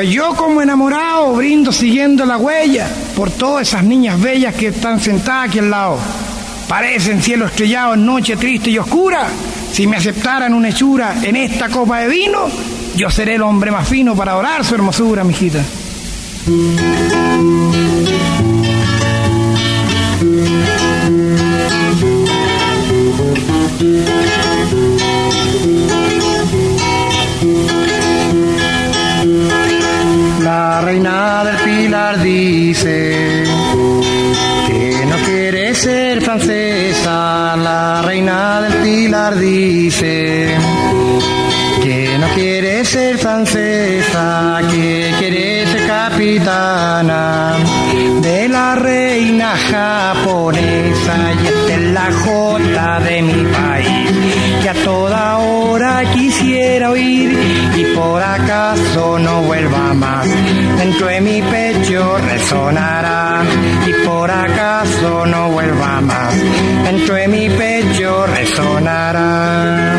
Pues 0.00 0.12
yo 0.14 0.34
como 0.34 0.62
enamorado 0.62 1.34
brindo 1.34 1.70
siguiendo 1.70 2.24
la 2.24 2.38
huella 2.38 2.88
por 3.14 3.30
todas 3.30 3.68
esas 3.68 3.84
niñas 3.84 4.18
bellas 4.18 4.54
que 4.54 4.68
están 4.68 4.98
sentadas 4.98 5.50
aquí 5.50 5.58
al 5.58 5.70
lado. 5.70 5.98
parecen 6.66 7.20
cielo 7.20 7.44
estrellado 7.44 7.92
en 7.92 8.06
noche 8.06 8.34
triste 8.38 8.70
y 8.70 8.78
oscura. 8.78 9.28
Si 9.70 9.86
me 9.86 9.98
aceptaran 9.98 10.54
una 10.54 10.70
hechura 10.70 11.16
en 11.22 11.36
esta 11.36 11.68
copa 11.68 12.00
de 12.00 12.08
vino, 12.08 12.48
yo 12.96 13.10
seré 13.10 13.34
el 13.34 13.42
hombre 13.42 13.70
más 13.70 13.86
fino 13.86 14.16
para 14.16 14.32
adorar 14.32 14.64
su 14.64 14.74
hermosura, 14.74 15.22
mijita. 15.22 15.62
Dice 32.70 33.42
que 34.68 35.04
no 35.06 35.16
quiere 35.26 35.74
ser 35.74 36.20
francesa. 36.22 37.56
La 37.56 38.02
reina 38.02 38.60
del 38.62 38.74
Pilar 38.82 39.36
dice 39.36 40.54
que 41.82 42.16
no 42.20 42.28
quiere 42.28 42.84
ser 42.84 43.18
francesa, 43.18 44.60
que 44.70 45.12
quiere 45.18 45.66
ser 45.66 45.86
capitana 45.88 47.56
de 48.22 48.48
la 48.48 48.76
reina 48.76 49.56
japonesa. 49.72 51.14
La 52.00 52.10
jota 52.12 52.98
de 53.00 53.20
mi 53.20 53.44
país, 53.52 54.10
que 54.62 54.68
a 54.70 54.84
toda 54.84 55.36
hora 55.36 56.02
quisiera 56.14 56.92
oír 56.92 57.30
y 57.76 57.84
por 57.94 58.22
acaso 58.22 59.18
no 59.18 59.42
vuelva 59.42 59.92
más. 59.92 60.26
Dentro 60.78 61.08
de 61.08 61.20
mi 61.20 61.42
pecho 61.42 62.16
resonará 62.16 63.42
y 63.86 63.92
por 64.06 64.30
acaso 64.30 65.26
no 65.26 65.50
vuelva 65.50 66.00
más. 66.00 66.34
Dentro 66.84 67.16
de 67.16 67.28
mi 67.28 67.50
pecho 67.50 68.26
resonará. 68.26 69.90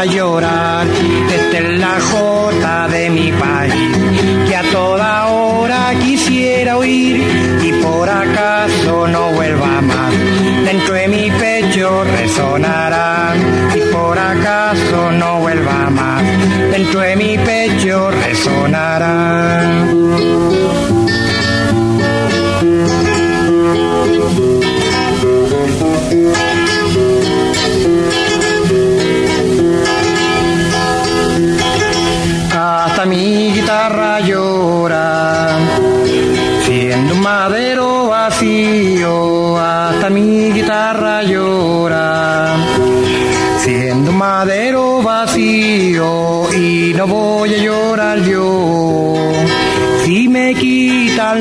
A 0.00 0.06
llorar. 0.06 0.86
Es 1.52 1.78
la 1.78 2.00
jota 2.00 2.88
de 2.88 3.10
mi 3.10 3.30
país 3.32 3.74
que 4.46 4.56
a 4.56 4.62
toda 4.72 5.26
hora 5.26 5.92
quisiera 6.00 6.78
oír 6.78 7.16
y 7.62 7.72
por 7.82 8.08
acaso 8.08 9.06
no 9.08 9.32
vuelva 9.32 9.82
más. 9.82 10.12
Dentro 10.64 10.94
de 10.94 11.06
mi 11.08 11.30
pecho 11.30 12.04
resonará 12.04 13.34
y 13.74 13.80
por 13.92 14.18
acaso 14.18 15.12
no 15.12 15.40
vuelva 15.40 15.90
más. 15.90 16.22
Dentro 16.70 17.00
de 17.00 17.16
mi 17.16 17.36
pecho 17.36 18.10
resonará. 18.10 19.89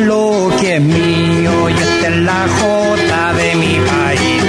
Lo 0.05 0.51
que 0.59 0.75
es 0.75 0.81
mío. 0.81 1.69
Y 1.69 1.73
esta 1.73 2.07
es 2.07 2.17
la 2.17 2.47
jota 2.59 3.33
de 3.33 3.55
mi 3.55 3.75
país, 3.79 4.43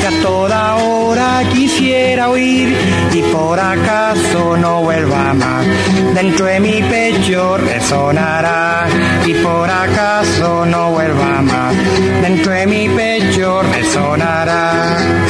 que 0.00 0.06
a 0.06 0.22
toda 0.22 0.76
hora 0.76 1.42
quisiera 1.52 2.30
oír 2.30 2.76
y 3.12 3.22
por 3.32 3.58
acaso 3.58 4.56
no 4.56 4.82
vuelva 4.82 5.34
más. 5.34 5.66
Dentro 6.14 6.46
de 6.46 6.60
mi 6.60 6.82
pecho 6.82 7.56
resonará 7.58 8.86
y 9.26 9.34
por 9.34 9.68
acaso 9.68 10.66
no 10.66 10.90
vuelva 10.90 11.42
más. 11.42 11.74
Dentro 12.22 12.52
de 12.52 12.66
mi 12.66 12.88
pecho 12.88 13.62
resonará. 13.62 15.25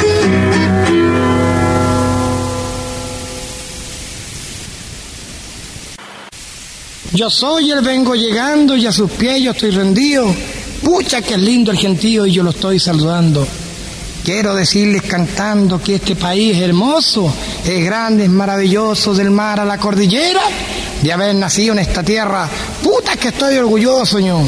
Yo 7.16 7.30
soy 7.30 7.70
el 7.70 7.80
vengo 7.80 8.14
llegando 8.14 8.76
y 8.76 8.84
a 8.86 8.92
sus 8.92 9.10
pies 9.10 9.40
yo 9.40 9.52
estoy 9.52 9.70
rendido. 9.70 10.26
Pucha 10.84 11.22
que 11.22 11.38
lindo 11.38 11.70
el 11.70 11.78
gentío 11.78 12.26
y 12.26 12.32
yo 12.32 12.42
lo 12.42 12.50
estoy 12.50 12.78
saludando. 12.78 13.48
Quiero 14.22 14.54
decirles 14.54 15.00
cantando 15.00 15.80
que 15.80 15.94
este 15.94 16.14
país 16.14 16.54
es 16.54 16.62
hermoso, 16.62 17.32
es 17.64 17.82
grande, 17.82 18.24
es 18.24 18.28
maravilloso, 18.30 19.14
del 19.14 19.30
mar 19.30 19.58
a 19.58 19.64
la 19.64 19.78
cordillera, 19.78 20.42
de 21.02 21.10
haber 21.10 21.34
nacido 21.36 21.72
en 21.72 21.78
esta 21.78 22.02
tierra. 22.02 22.50
Puta 22.82 23.16
que 23.16 23.28
estoy 23.28 23.56
orgulloso, 23.56 24.18
yo. 24.18 24.42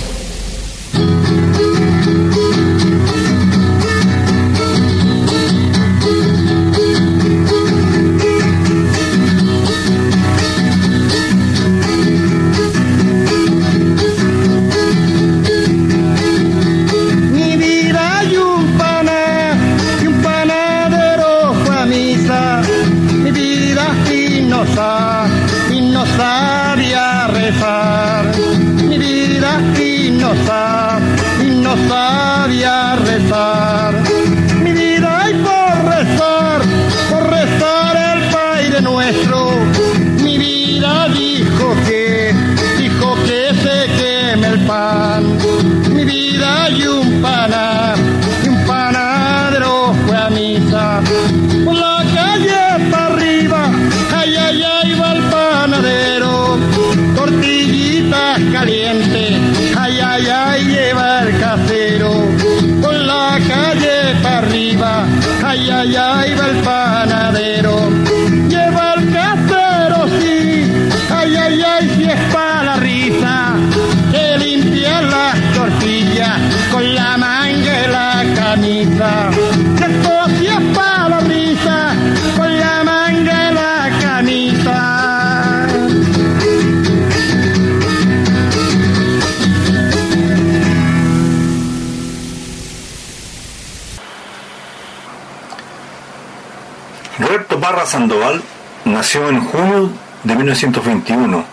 Parra 97.78 97.90
Sandoval 97.90 98.42
nació 98.86 99.28
en 99.28 99.40
junio 99.40 99.88
de 100.24 100.34
1921. 100.34 101.44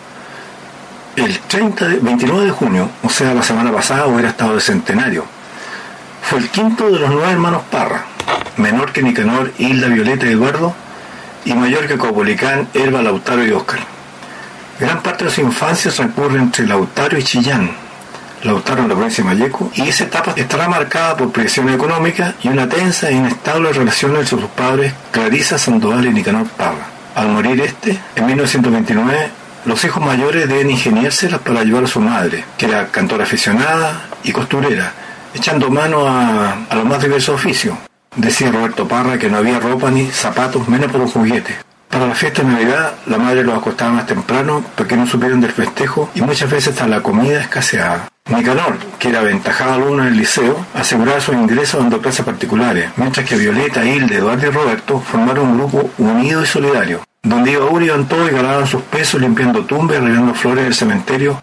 El 1.14 1.38
30 1.38 1.86
de, 1.86 1.98
29 2.00 2.46
de 2.46 2.50
junio, 2.50 2.90
o 3.04 3.08
sea, 3.08 3.32
la 3.32 3.44
semana 3.44 3.70
pasada 3.70 4.08
hubiera 4.08 4.30
estado 4.30 4.56
de 4.56 4.60
centenario. 4.60 5.24
Fue 6.22 6.40
el 6.40 6.48
quinto 6.48 6.90
de 6.90 6.98
los 6.98 7.10
nueve 7.10 7.30
hermanos 7.30 7.62
Parra, 7.70 8.06
menor 8.56 8.92
que 8.92 9.04
Nicanor, 9.04 9.52
Hilda, 9.56 9.86
Violeta 9.86 10.26
y 10.26 10.30
Eduardo, 10.30 10.74
y 11.44 11.54
mayor 11.54 11.86
que 11.86 11.96
Copolicán, 11.96 12.66
Herba, 12.74 13.02
Lautaro 13.02 13.46
y 13.46 13.52
Óscar. 13.52 13.78
Gran 14.80 15.04
parte 15.04 15.26
de 15.26 15.30
su 15.30 15.42
infancia 15.42 15.92
transcurre 15.92 16.38
entre 16.38 16.66
Lautaro 16.66 17.16
y 17.16 17.22
Chillán, 17.22 17.70
Lautaro 18.46 18.82
en 18.82 18.88
la 18.88 18.94
provincia 18.94 19.24
de 19.24 19.30
Mayeco, 19.30 19.70
y 19.74 19.88
esa 19.88 20.04
etapa 20.04 20.32
estará 20.36 20.68
marcada 20.68 21.16
por 21.16 21.32
presión 21.32 21.68
económica 21.68 22.34
y 22.42 22.48
una 22.48 22.68
tensa 22.68 23.10
e 23.10 23.14
inestable 23.14 23.72
relación 23.72 24.12
entre 24.12 24.26
sus 24.26 24.44
padres 24.44 24.94
Clarisa 25.10 25.58
Sandoval 25.58 26.06
y 26.06 26.12
Nicanor 26.12 26.46
Parra. 26.48 26.86
Al 27.14 27.28
morir 27.28 27.60
este, 27.60 27.98
en 28.14 28.26
1929, 28.26 29.30
los 29.64 29.84
hijos 29.84 30.02
mayores 30.02 30.48
deben 30.48 30.70
ingeniárselas 30.70 31.40
para 31.40 31.60
ayudar 31.60 31.84
a 31.84 31.88
su 31.88 32.00
madre, 32.00 32.44
que 32.56 32.66
era 32.66 32.86
cantora 32.88 33.24
aficionada 33.24 34.02
y 34.22 34.30
costurera, 34.30 34.92
echando 35.34 35.70
mano 35.70 36.06
a, 36.06 36.56
los 36.72 36.84
más 36.84 37.02
diversos 37.02 37.34
oficios. 37.34 37.76
Decía 38.14 38.52
Roberto 38.52 38.86
Parra 38.86 39.18
que 39.18 39.28
no 39.28 39.38
había 39.38 39.58
ropa 39.58 39.90
ni 39.90 40.06
zapatos, 40.06 40.68
menos 40.68 40.90
por 40.92 41.00
un 41.00 41.08
juguete. 41.08 41.56
Para 41.90 42.06
la 42.06 42.14
fiesta 42.14 42.42
de 42.42 42.48
Navidad, 42.48 42.94
la 43.06 43.18
madre 43.18 43.42
los 43.42 43.58
acostaba 43.58 43.92
más 43.92 44.06
temprano 44.06 44.62
para 44.76 44.88
que 44.88 44.96
no 44.96 45.06
supieran 45.06 45.40
del 45.40 45.52
festejo 45.52 46.10
y 46.14 46.20
muchas 46.20 46.50
veces 46.50 46.74
hasta 46.74 46.86
la 46.86 47.02
comida 47.02 47.40
escaseaba. 47.40 48.08
Nicanor, 48.28 48.76
que 48.98 49.10
era 49.10 49.20
aventajado 49.20 49.74
alumno 49.74 50.02
en 50.02 50.08
el 50.08 50.16
liceo, 50.16 50.66
aseguraba 50.74 51.20
sus 51.20 51.36
ingresos 51.36 51.80
dando 51.80 52.00
clases 52.00 52.24
particulares, 52.24 52.90
mientras 52.96 53.24
que 53.24 53.36
Violeta, 53.36 53.84
Hilde, 53.84 54.16
Eduardo 54.16 54.48
y 54.48 54.50
Roberto 54.50 55.00
formaron 55.00 55.50
un 55.50 55.58
grupo 55.58 55.90
unido 55.98 56.42
y 56.42 56.46
solidario, 56.46 57.02
donde 57.22 57.52
iba 57.52 57.66
uno 57.66 57.84
iban 57.84 58.08
todos 58.08 58.28
y 58.28 58.34
ganaban 58.34 58.66
sus 58.66 58.82
pesos 58.82 59.20
limpiando 59.20 59.64
tumbas, 59.64 59.98
arreglando 59.98 60.34
flores 60.34 60.64
del 60.64 60.74
cementerio, 60.74 61.40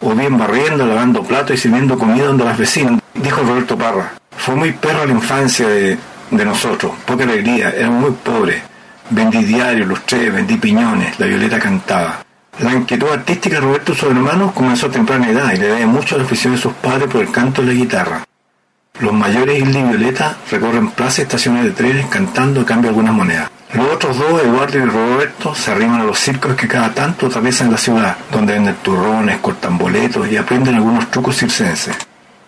o 0.00 0.12
bien 0.12 0.36
barriendo, 0.36 0.84
lavando 0.84 1.22
platos 1.22 1.54
y 1.54 1.58
sirviendo 1.58 1.96
comida 1.96 2.26
donde 2.26 2.44
las 2.44 2.58
vecinas, 2.58 3.00
dijo 3.14 3.42
Roberto 3.42 3.78
Parra. 3.78 4.14
Fue 4.36 4.56
muy 4.56 4.72
perra 4.72 5.06
la 5.06 5.12
infancia 5.12 5.68
de, 5.68 5.96
nosotros, 6.30 6.92
poca 7.06 7.22
alegría, 7.22 7.70
éramos 7.70 8.00
muy 8.00 8.10
pobres. 8.10 8.60
Vendí 9.08 9.44
diarios, 9.44 9.86
los 9.86 10.00
vendí 10.06 10.56
piñones, 10.56 11.20
la 11.20 11.26
Violeta 11.26 11.60
cantaba. 11.60 12.23
La 12.60 12.72
inquietud 12.72 13.08
artística 13.08 13.56
de 13.56 13.62
Roberto 13.62 13.94
hermanos 14.08 14.52
comenzó 14.52 14.86
a 14.86 14.90
temprana 14.90 15.28
edad 15.28 15.52
y 15.52 15.56
le 15.56 15.66
debe 15.66 15.86
mucho 15.86 16.14
a 16.14 16.18
la 16.18 16.24
afición 16.24 16.54
de 16.54 16.60
sus 16.60 16.72
padres 16.74 17.08
por 17.08 17.20
el 17.20 17.32
canto 17.32 17.62
y 17.62 17.66
la 17.66 17.72
guitarra. 17.72 18.24
Los 19.00 19.12
mayores 19.12 19.58
Hilda 19.58 19.80
y 19.80 19.82
Violeta 19.82 20.36
recorren 20.48 20.90
plazas 20.92 21.18
y 21.18 21.22
estaciones 21.22 21.64
de 21.64 21.72
trenes 21.72 22.06
cantando 22.06 22.60
a 22.60 22.64
cambio 22.64 22.90
algunas 22.90 23.12
monedas. 23.12 23.50
Los 23.72 23.90
otros 23.90 24.16
dos, 24.16 24.40
Eduardo 24.40 24.78
y 24.78 24.84
Roberto, 24.84 25.52
se 25.52 25.72
arriman 25.72 26.02
a 26.02 26.04
los 26.04 26.16
circos 26.16 26.54
que 26.54 26.68
cada 26.68 26.94
tanto 26.94 27.26
atraviesan 27.26 27.72
la 27.72 27.76
ciudad, 27.76 28.16
donde 28.30 28.52
venden 28.52 28.76
turrones, 28.76 29.38
cortan 29.38 29.76
boletos 29.76 30.30
y 30.30 30.36
aprenden 30.36 30.76
algunos 30.76 31.10
trucos 31.10 31.36
circenses. 31.36 31.96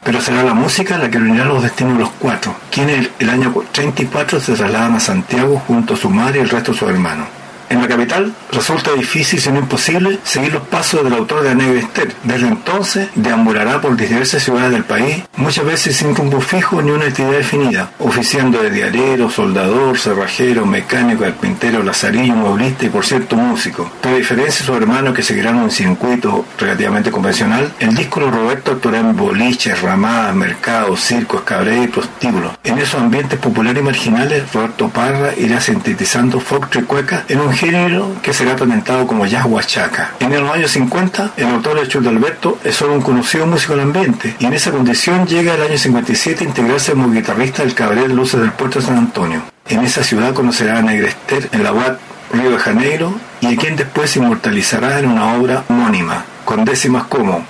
Pero 0.05 0.21
será 0.21 0.45
la 0.45 0.55
música 0.55 0.99
la 0.99 1.11
que 1.11 1.19
unirá 1.19 1.47
los 1.47 1.65
destinos 1.65 1.95
de 1.95 2.05
los 2.05 2.11
cuatro, 2.11 2.55
quienes 2.71 3.11
el 3.19 3.29
año 3.29 3.53
34 3.73 4.39
se 4.39 4.55
trasladan 4.55 4.95
a 4.95 5.01
Santiago 5.01 5.61
junto 5.67 5.95
a 5.95 5.97
su 5.97 6.09
madre 6.09 6.39
y 6.39 6.43
el 6.43 6.49
resto 6.49 6.71
de 6.71 6.79
sus 6.79 6.89
hermanos. 6.89 7.27
En 7.69 7.83
la 7.83 7.89
capital 7.89 8.33
resulta 8.53 8.93
difícil, 8.93 9.41
si 9.41 9.51
no 9.51 9.59
imposible, 9.59 10.19
seguir 10.23 10.53
los 10.53 10.63
pasos 10.69 11.03
del 11.03 11.15
autor 11.15 11.43
de 11.43 11.55
Negra 11.55 11.81
Esther. 11.81 12.15
Desde 12.23 12.47
entonces 12.47 13.09
deambulará 13.17 13.81
por 13.81 13.97
diversas 13.97 14.45
ciudades 14.45 14.71
del 14.71 14.85
país, 14.85 15.25
muchas 15.37 15.65
veces 15.65 15.97
sin 15.97 16.15
rumbo 16.15 16.41
fijo 16.41 16.81
ni 16.81 16.93
una 16.93 17.07
actividad 17.07 17.39
definida, 17.39 17.91
oficiando 17.99 18.63
de 18.63 18.71
diarero, 18.71 19.31
soldador, 19.31 19.99
cerrajero, 19.99 20.65
mecánico, 20.65 21.25
carpintero, 21.25 21.83
lazarillo, 21.83 22.35
movilista 22.35 22.87
y 22.87 22.89
por 22.89 23.05
cierto 23.05 23.37
músico. 23.37 23.91
Pero 24.01 24.15
a 24.15 24.19
diferencia 24.19 24.61
de 24.61 24.67
sus 24.67 24.77
hermanos 24.77 25.15
que 25.15 25.23
seguirán 25.23 25.57
un 25.57 25.71
circuito 25.71 26.45
relativamente 26.59 27.11
convencional, 27.11 27.73
el 27.81 27.95
disco 27.97 28.21
de 28.21 28.31
Roberto 28.31 28.73
actuará 28.73 29.01
en 29.01 29.17
boliches, 29.17 29.81
ramadas, 29.83 30.35
mercados, 30.35 31.01
circos, 31.01 31.43
cabarets 31.43 31.85
y 31.85 31.89
prostíbulos. 31.89 32.53
En 32.63 32.79
esos 32.79 33.01
ambientes 33.01 33.39
populares 33.39 33.83
y 33.83 33.85
marginales, 33.85 34.53
Roberto 34.53 34.89
Parra 34.89 35.33
irá 35.37 35.61
sintetizando 35.61 36.41
folk 36.41 36.75
y 36.77 36.83
cueca 36.83 37.25
en 37.29 37.41
un 37.41 37.56
género 37.57 38.15
que 38.23 38.33
será 38.33 38.57
presentado 38.57 39.07
como 39.07 39.27
jazz 39.27 39.47
huachaca. 39.47 40.13
En 40.21 40.33
los 40.41 40.51
años 40.51 40.71
50, 40.71 41.33
el 41.37 41.47
autor 41.47 41.81
de 41.81 41.89
Chuldo 41.89 42.11
Alberto 42.11 42.59
es 42.65 42.77
solo 42.77 42.95
un 42.95 43.03
conocido 43.03 43.47
músico 43.47 43.73
del 43.75 43.83
ambiente 43.83 44.37
y 44.39 44.47
en 44.47 44.53
esa 44.53 44.71
condición 44.71 45.27
llega 45.27 45.55
el 45.55 45.63
año 45.63 45.79
57 45.79 46.45
a 46.45 46.49
integrarse 46.49 46.93
como 46.93 47.11
guitarrista 47.11 47.63
del 47.63 47.75
cabaret 47.75 48.09
Luces 48.09 48.41
del 48.41 48.53
Puerto 48.53 48.79
de 48.79 48.87
San 48.87 48.99
Antonio. 48.99 49.43
En 49.69 49.85
esa 49.85 50.05
ciudad 50.05 50.33
conocerá 50.35 50.79
a 50.79 50.83
Negrester 50.83 51.49
en 51.53 51.65
la 51.65 51.73
UAT 51.73 51.99
Río 52.33 52.51
de 52.51 52.59
Janeiro 52.59 53.15
y 53.41 53.47
a 53.47 53.57
quien 53.57 53.77
después 53.77 54.11
se 54.11 54.19
inmortalizará 54.19 54.99
en 54.99 55.09
una 55.09 55.35
obra 55.35 55.65
homónima, 55.69 56.25
con 56.45 56.65
décimas 56.65 57.05
como 57.05 57.45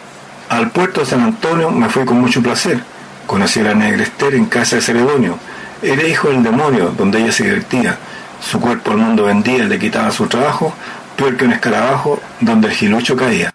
Al 0.49 0.71
puerto 0.71 1.01
de 1.01 1.07
San 1.07 1.23
Antonio 1.23 1.71
me 1.71 1.89
fui 1.89 2.05
con 2.05 2.21
mucho 2.21 2.43
placer. 2.43 2.81
Conocí 3.27 3.61
a 3.61 3.65
la 3.65 3.75
Negrester 3.75 4.35
en 4.35 4.47
casa 4.47 4.77
de 4.77 4.83
Ceredonio. 4.83 5.39
Era 5.83 6.05
hijo 6.05 6.29
del 6.29 6.43
demonio, 6.43 6.95
donde 6.97 7.21
ella 7.21 7.33
se 7.33 7.45
divertía. 7.45 7.99
Su 8.41 8.61
cuerpo 8.61 8.93
al 8.93 8.99
mundo 8.99 9.25
vendía, 9.25 9.65
le 9.65 9.79
quitaba 9.79 10.11
su 10.11 10.27
trabajo, 10.27 10.73
peor 11.17 11.37
que 11.37 11.45
un 11.45 11.53
escarabajo 11.53 12.21
donde 12.41 12.69
el 12.69 12.75
gilucho 12.75 13.17
caía. 13.17 13.53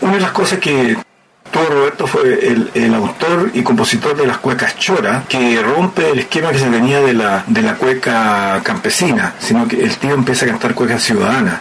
Una 0.00 0.14
de 0.14 0.20
las 0.20 0.32
cosas 0.32 0.58
que 0.58 0.96
tuvo 1.50 1.64
Roberto 1.66 2.06
fue 2.06 2.48
el, 2.48 2.70
el 2.74 2.94
autor 2.94 3.50
y 3.54 3.62
compositor 3.62 4.16
de 4.16 4.26
las 4.26 4.38
cuecas 4.38 4.76
chora, 4.78 5.24
que 5.28 5.62
rompe 5.62 6.10
el 6.10 6.20
esquema 6.20 6.50
que 6.50 6.58
se 6.58 6.70
tenía 6.70 7.00
de 7.00 7.12
la, 7.12 7.44
de 7.46 7.62
la 7.62 7.74
cueca 7.74 8.60
campesina, 8.64 9.34
sino 9.38 9.68
que 9.68 9.82
el 9.82 9.96
tío 9.96 10.14
empieza 10.14 10.46
a 10.46 10.48
cantar 10.48 10.74
cuecas 10.74 11.02
ciudadanas. 11.02 11.60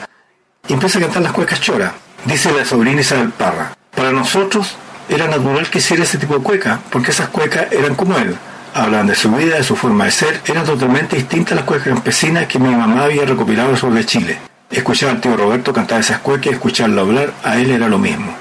Y 0.67 0.73
empieza 0.73 0.99
a 0.99 1.01
cantar 1.01 1.21
las 1.21 1.33
cuecas 1.33 1.59
chora. 1.59 1.93
Dice 2.25 2.51
la 2.51 2.65
sobrina 2.65 3.01
Isabel 3.01 3.29
Parra. 3.29 3.73
Para 3.95 4.11
nosotros 4.11 4.75
era 5.09 5.27
natural 5.27 5.69
que 5.69 5.79
hiciera 5.79 6.03
ese 6.03 6.17
tipo 6.17 6.35
de 6.37 6.43
cueca, 6.43 6.79
porque 6.89 7.11
esas 7.11 7.29
cuecas 7.29 7.71
eran 7.71 7.95
como 7.95 8.17
él. 8.17 8.35
Hablan 8.73 9.07
de 9.07 9.15
su 9.15 9.29
vida, 9.31 9.57
de 9.57 9.63
su 9.63 9.75
forma 9.75 10.05
de 10.05 10.11
ser, 10.11 10.41
eran 10.45 10.65
totalmente 10.65 11.17
distintas 11.17 11.51
a 11.51 11.55
las 11.55 11.65
cuecas 11.65 11.89
campesinas 11.89 12.47
que 12.47 12.57
mi 12.57 12.73
mamá 12.73 13.03
había 13.03 13.25
recopilado 13.25 13.75
sobre 13.75 14.05
Chile. 14.05 14.39
Escuchar 14.69 15.09
al 15.09 15.19
tío 15.19 15.35
Roberto 15.35 15.73
cantar 15.73 15.99
esas 15.99 16.19
cuecas 16.19 16.53
escucharlo 16.53 17.01
hablar, 17.01 17.33
a 17.43 17.57
él 17.57 17.71
era 17.71 17.89
lo 17.89 17.99
mismo. 17.99 18.33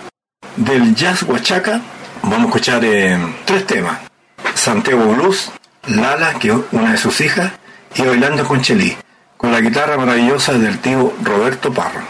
Del 0.54 0.94
jazz 0.94 1.24
huachaca 1.24 1.80
vamos 2.22 2.42
a 2.42 2.46
escuchar 2.46 2.84
eh, 2.84 3.18
tres 3.44 3.66
temas. 3.66 3.98
Santiago 4.54 5.04
Blues, 5.14 5.50
Lala, 5.88 6.34
que 6.34 6.50
es 6.50 6.56
una 6.70 6.92
de 6.92 6.98
sus 6.98 7.20
hijas, 7.20 7.50
y 7.96 8.02
Bailando 8.02 8.46
con 8.46 8.60
Chelí, 8.60 8.96
con 9.36 9.50
la 9.50 9.60
guitarra 9.60 9.96
maravillosa 9.96 10.52
del 10.52 10.78
tío 10.78 11.12
Roberto 11.24 11.72
Parra. 11.72 12.04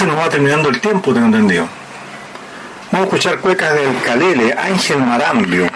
Se 0.00 0.06
nos 0.06 0.16
va 0.18 0.30
terminando 0.30 0.70
el 0.70 0.80
tiempo, 0.80 1.12
tengo 1.12 1.26
entendido. 1.26 1.68
Vamos 2.90 3.04
a 3.04 3.08
escuchar 3.16 3.38
cuecas 3.40 3.74
del 3.74 4.00
Calele, 4.02 4.54
Ángel 4.58 4.96
Marambio, 5.02 5.66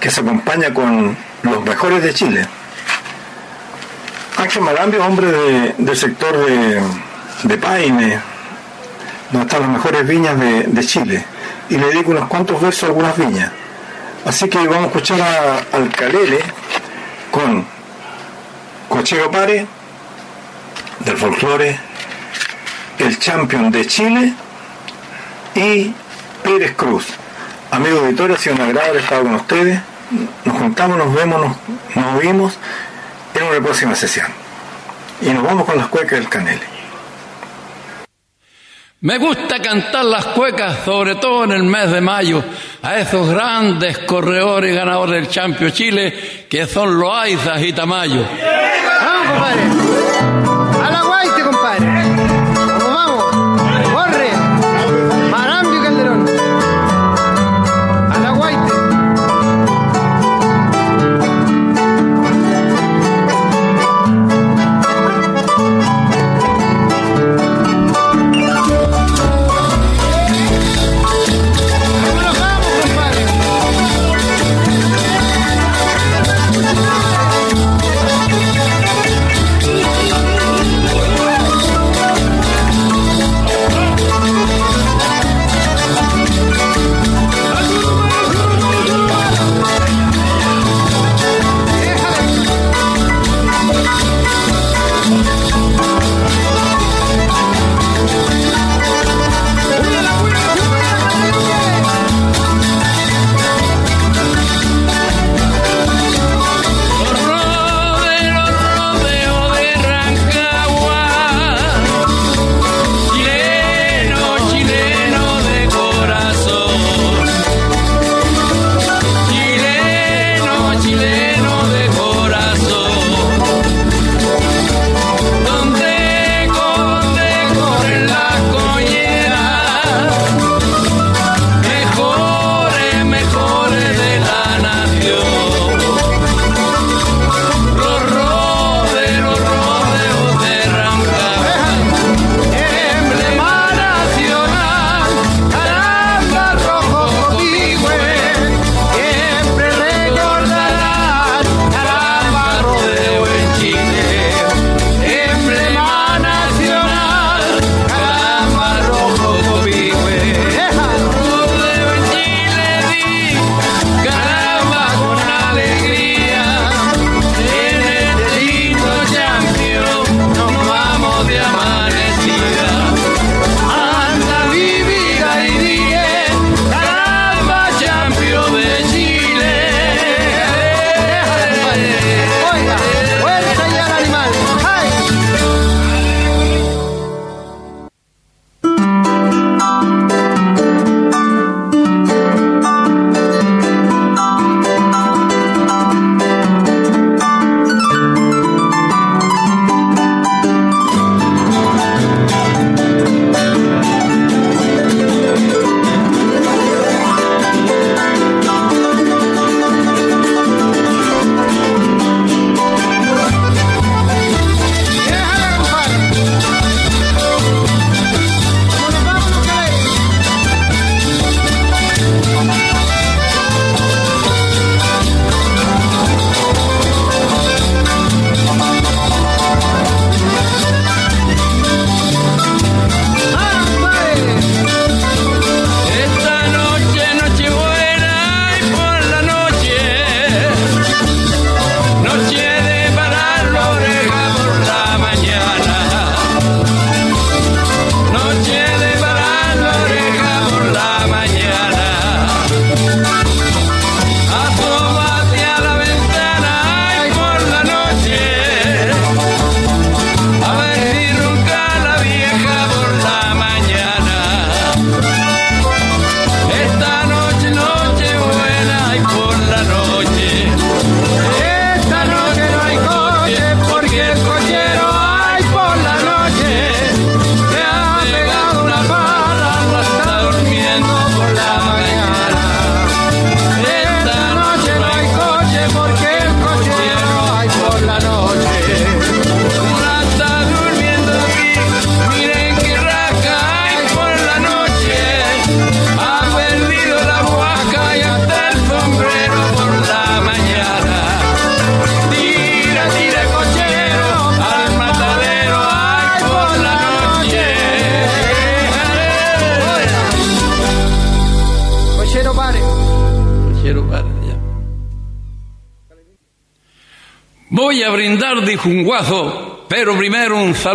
que 0.00 0.10
se 0.10 0.20
acompaña 0.22 0.72
con 0.72 1.14
los 1.42 1.62
mejores 1.62 2.02
de 2.02 2.14
Chile. 2.14 2.46
Ángel 4.38 4.62
Marambio, 4.62 5.04
hombre 5.04 5.30
de- 5.30 5.74
del 5.76 5.96
sector 5.96 6.34
de, 6.46 6.80
de 7.42 7.58
Paine, 7.58 8.18
donde 9.30 9.46
están 9.46 9.60
las 9.60 9.70
mejores 9.70 10.06
viñas 10.06 10.40
de, 10.40 10.62
de 10.62 10.86
Chile. 10.86 11.22
Y 11.68 11.76
le 11.76 11.88
dedico 11.88 12.12
unos 12.12 12.28
cuantos 12.28 12.58
versos 12.58 12.84
a 12.84 12.86
algunas 12.86 13.18
viñas. 13.18 13.52
Así 14.24 14.48
que 14.48 14.58
vamos 14.66 14.84
a 14.84 14.86
escuchar 14.86 15.66
al 15.72 15.90
Calele 15.90 16.40
con 17.30 17.66
Cochero 18.88 19.30
Pare, 19.30 19.66
del 21.00 21.16
folclore, 21.18 21.78
el 23.06 23.18
champion 23.18 23.70
de 23.70 23.86
Chile 23.86 24.32
y 25.54 25.92
Pérez 26.42 26.74
Cruz. 26.76 27.06
Amigos 27.70 28.00
auditores, 28.00 28.38
ha 28.38 28.40
sido 28.40 28.56
un 28.56 28.62
agrado 28.62 28.90
haber 28.90 29.02
estado 29.02 29.22
con 29.22 29.34
ustedes. 29.34 29.80
Nos 30.44 30.56
juntamos, 30.58 30.98
nos 30.98 31.14
vemos, 31.14 31.40
nos, 31.40 31.56
nos 31.96 32.14
oímos 32.20 32.58
en 33.34 33.42
una 33.44 33.60
próxima 33.60 33.94
sesión. 33.94 34.26
Y 35.22 35.30
nos 35.30 35.42
vamos 35.42 35.64
con 35.64 35.78
las 35.78 35.88
cuecas 35.88 36.18
del 36.18 36.28
Canele. 36.28 36.76
Me 39.00 39.18
gusta 39.18 39.60
cantar 39.60 40.04
las 40.04 40.26
cuecas, 40.26 40.78
sobre 40.84 41.14
todo 41.16 41.44
en 41.44 41.52
el 41.52 41.62
mes 41.62 41.90
de 41.90 42.00
mayo, 42.00 42.42
a 42.82 42.98
esos 42.98 43.28
grandes 43.28 43.98
corredores 43.98 44.74
ganadores 44.74 45.22
del 45.22 45.28
Champion 45.28 45.70
Chile, 45.70 46.46
que 46.48 46.66
son 46.66 46.98
Loaiza 46.98 47.60
y 47.60 47.72
Tamayo. 47.72 48.24
Vamos, 49.00 49.28
compadre. 49.28 49.75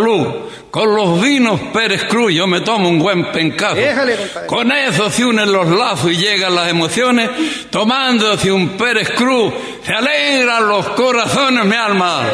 Salud. 0.02 0.26
Con 0.70 0.94
los 0.94 1.20
vinos 1.20 1.60
Pérez 1.72 2.04
Cruz 2.04 2.32
yo 2.32 2.46
me 2.46 2.60
tomo 2.62 2.88
un 2.88 2.98
buen 2.98 3.30
pencazo. 3.30 3.74
Déjale. 3.74 4.16
Con 4.46 4.72
eso 4.72 5.10
se 5.10 5.24
unen 5.24 5.52
los 5.52 5.68
lazos 5.68 6.12
y 6.12 6.16
llegan 6.16 6.54
las 6.54 6.68
emociones. 6.68 7.30
Tomándose 7.70 8.50
un 8.50 8.70
Pérez 8.70 9.10
Cruz, 9.10 9.52
se 9.84 9.92
alegran 9.92 10.68
los 10.68 10.88
corazones, 10.90 11.64
mi 11.66 11.76
alma. 11.76 12.24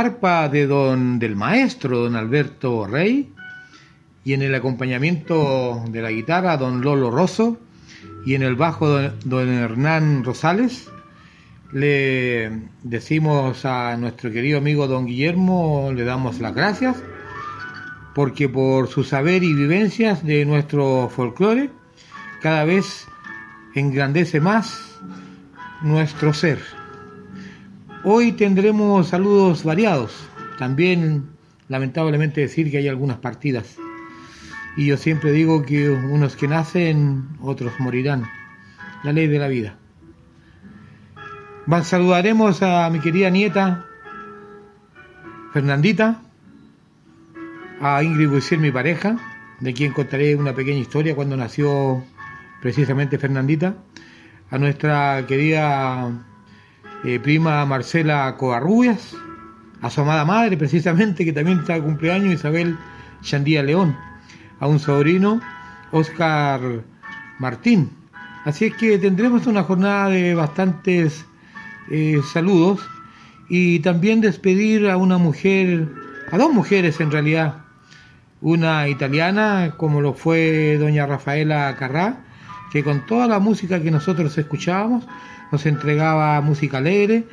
Arpa 0.00 0.48
de 0.48 0.66
don 0.66 1.18
del 1.18 1.36
maestro 1.36 1.98
don 1.98 2.16
Alberto 2.16 2.86
Rey 2.86 3.32
y 4.24 4.32
en 4.32 4.42
el 4.42 4.54
acompañamiento 4.54 5.82
de 5.88 6.02
la 6.02 6.10
guitarra 6.10 6.56
don 6.56 6.82
Lolo 6.82 7.10
Rosso 7.10 7.58
y 8.24 8.34
en 8.34 8.42
el 8.42 8.56
bajo 8.56 8.88
don, 8.88 9.12
don 9.24 9.48
Hernán 9.48 10.24
Rosales 10.24 10.90
le 11.72 12.68
decimos 12.82 13.64
a 13.64 13.96
nuestro 13.96 14.30
querido 14.30 14.58
amigo 14.58 14.86
don 14.86 15.06
Guillermo 15.06 15.90
le 15.94 16.04
damos 16.04 16.40
las 16.40 16.54
gracias 16.54 16.96
porque 18.14 18.48
por 18.48 18.88
su 18.88 19.04
saber 19.04 19.42
y 19.42 19.54
vivencias 19.54 20.24
de 20.24 20.44
nuestro 20.44 21.08
folclore 21.08 21.70
cada 22.40 22.64
vez 22.64 23.06
engrandece 23.74 24.40
más 24.40 24.98
nuestro 25.82 26.32
ser. 26.32 26.75
Hoy 28.08 28.30
tendremos 28.30 29.08
saludos 29.08 29.64
variados. 29.64 30.28
También, 30.60 31.30
lamentablemente, 31.66 32.40
decir 32.40 32.70
que 32.70 32.78
hay 32.78 32.86
algunas 32.86 33.16
partidas. 33.16 33.78
Y 34.76 34.86
yo 34.86 34.96
siempre 34.96 35.32
digo 35.32 35.64
que 35.64 35.90
unos 35.90 36.36
que 36.36 36.46
nacen, 36.46 37.26
otros 37.40 37.72
morirán. 37.80 38.22
La 39.02 39.12
ley 39.12 39.26
de 39.26 39.40
la 39.40 39.48
vida. 39.48 39.76
Saludaremos 41.82 42.62
a 42.62 42.88
mi 42.90 43.00
querida 43.00 43.28
nieta 43.28 43.84
Fernandita, 45.52 46.22
a 47.80 48.04
Ingrid 48.04 48.28
Buisier, 48.28 48.60
mi 48.60 48.70
pareja, 48.70 49.16
de 49.58 49.74
quien 49.74 49.92
contaré 49.92 50.36
una 50.36 50.54
pequeña 50.54 50.78
historia 50.78 51.16
cuando 51.16 51.36
nació 51.36 52.04
precisamente 52.62 53.18
Fernandita, 53.18 53.74
a 54.48 54.58
nuestra 54.58 55.24
querida 55.26 56.24
eh, 57.04 57.20
prima 57.20 57.64
Marcela 57.66 58.34
Covarrubias, 58.36 59.14
a 59.82 59.90
su 59.90 60.00
amada 60.00 60.24
madre 60.24 60.56
precisamente, 60.56 61.24
que 61.24 61.32
también 61.32 61.60
está 61.60 61.74
de 61.74 61.82
cumpleaños, 61.82 62.34
Isabel 62.34 62.76
Chandía 63.22 63.62
León, 63.62 63.96
a 64.60 64.66
un 64.66 64.78
sobrino, 64.78 65.40
Oscar 65.92 66.60
Martín. 67.38 67.90
Así 68.44 68.66
es 68.66 68.74
que 68.74 68.98
tendremos 68.98 69.46
una 69.46 69.62
jornada 69.62 70.08
de 70.08 70.34
bastantes 70.34 71.26
eh, 71.90 72.20
saludos 72.32 72.80
y 73.48 73.80
también 73.80 74.20
despedir 74.20 74.88
a 74.88 74.96
una 74.96 75.18
mujer, 75.18 75.88
a 76.30 76.38
dos 76.38 76.52
mujeres 76.52 77.00
en 77.00 77.10
realidad, 77.10 77.58
una 78.40 78.88
italiana 78.88 79.74
como 79.76 80.00
lo 80.00 80.14
fue 80.14 80.76
doña 80.78 81.06
Rafaela 81.06 81.74
Carrá, 81.78 82.24
que 82.72 82.82
con 82.82 83.06
toda 83.06 83.26
la 83.26 83.38
música 83.38 83.80
que 83.80 83.90
nosotros 83.90 84.36
escuchábamos 84.36 85.06
nos 85.52 85.66
entregaba 85.66 86.40
música 86.40 86.78
alegre 86.78 87.24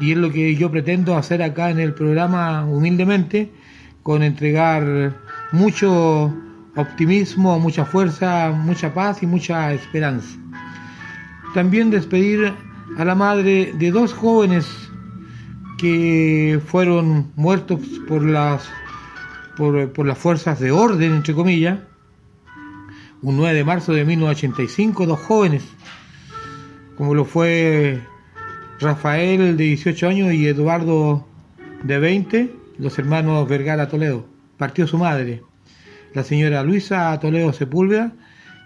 y 0.00 0.12
es 0.12 0.18
lo 0.18 0.30
que 0.30 0.56
yo 0.56 0.70
pretendo 0.70 1.16
hacer 1.16 1.42
acá 1.42 1.70
en 1.70 1.78
el 1.78 1.92
programa 1.92 2.64
humildemente, 2.64 3.50
con 4.02 4.22
entregar 4.22 5.14
mucho 5.52 6.34
optimismo, 6.76 7.58
mucha 7.58 7.84
fuerza, 7.84 8.50
mucha 8.50 8.94
paz 8.94 9.22
y 9.22 9.26
mucha 9.26 9.72
esperanza. 9.72 10.38
También 11.54 11.90
despedir 11.90 12.54
a 12.96 13.04
la 13.04 13.14
madre 13.14 13.72
de 13.74 13.90
dos 13.90 14.14
jóvenes 14.14 14.66
que 15.78 16.60
fueron 16.66 17.32
muertos 17.36 17.80
por 18.08 18.22
las 18.22 18.68
por, 19.56 19.92
por 19.92 20.06
las 20.06 20.16
fuerzas 20.16 20.58
de 20.60 20.70
orden, 20.70 21.16
entre 21.16 21.34
comillas, 21.34 21.78
un 23.22 23.36
9 23.36 23.54
de 23.54 23.64
marzo 23.64 23.92
de 23.92 24.04
1985, 24.04 25.06
dos 25.06 25.20
jóvenes, 25.20 25.62
como 27.00 27.14
lo 27.14 27.24
fue 27.24 27.98
Rafael 28.78 29.56
de 29.56 29.64
18 29.64 30.06
años 30.06 30.34
y 30.34 30.46
Eduardo 30.46 31.26
de 31.82 31.98
20, 31.98 32.54
los 32.76 32.98
hermanos 32.98 33.48
Vergara 33.48 33.88
Toledo. 33.88 34.26
Partió 34.58 34.86
su 34.86 34.98
madre, 34.98 35.42
la 36.12 36.24
señora 36.24 36.62
Luisa 36.62 37.18
Toledo 37.18 37.54
Sepúlveda, 37.54 38.12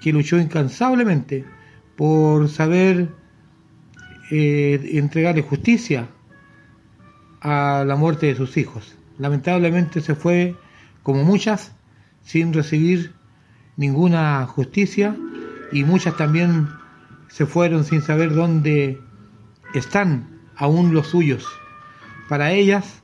que 0.00 0.12
luchó 0.12 0.36
incansablemente 0.40 1.44
por 1.94 2.48
saber 2.48 3.08
eh, 4.32 4.80
entregarle 4.94 5.42
justicia 5.42 6.08
a 7.40 7.84
la 7.86 7.94
muerte 7.94 8.26
de 8.26 8.34
sus 8.34 8.56
hijos. 8.56 8.96
Lamentablemente 9.16 10.00
se 10.00 10.16
fue, 10.16 10.56
como 11.04 11.22
muchas, 11.22 11.70
sin 12.24 12.52
recibir 12.52 13.12
ninguna 13.76 14.44
justicia 14.48 15.14
y 15.70 15.84
muchas 15.84 16.16
también 16.16 16.66
se 17.34 17.46
fueron 17.46 17.82
sin 17.84 18.00
saber 18.00 18.32
dónde 18.32 19.00
están 19.74 20.38
aún 20.54 20.94
los 20.94 21.08
suyos. 21.08 21.44
Para 22.28 22.52
ellas, 22.52 23.02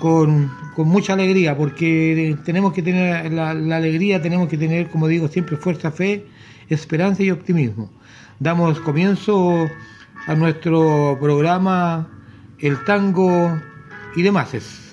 con, 0.00 0.52
con 0.76 0.88
mucha 0.88 1.14
alegría, 1.14 1.56
porque 1.56 2.36
tenemos 2.44 2.74
que 2.74 2.82
tener 2.82 3.32
la, 3.32 3.50
alegría, 3.50 4.20
tenemos 4.20 4.48
que 4.50 4.58
tener, 4.58 4.90
como 4.90 5.08
digo 5.08 5.28
siempre, 5.28 5.56
fuerza, 5.56 5.90
fe, 5.90 6.26
esperanza 6.68 7.22
y 7.22 7.30
optimismo. 7.30 7.90
Damos 8.38 8.78
comienzo 8.80 9.66
a 10.26 10.34
nuestro 10.34 11.16
programa 11.18 12.10
El 12.58 12.84
Tango 12.84 13.58
y 14.14 14.20
demás. 14.20 14.91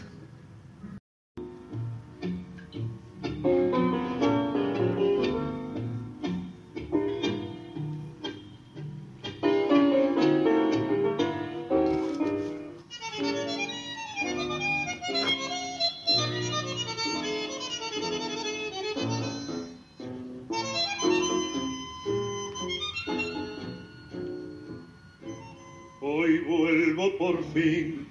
por 27.19 27.43
fin 27.53 28.07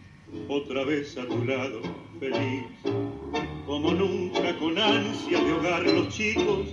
otra 0.50 0.84
vez 0.84 1.16
a 1.16 1.26
tu 1.26 1.42
lado, 1.44 1.80
feliz. 2.20 2.64
Como 3.66 3.92
nunca 3.92 4.56
con 4.58 4.78
ansia 4.78 5.42
de 5.42 5.52
hogar 5.54 5.82
los 5.82 6.08
chicos, 6.10 6.68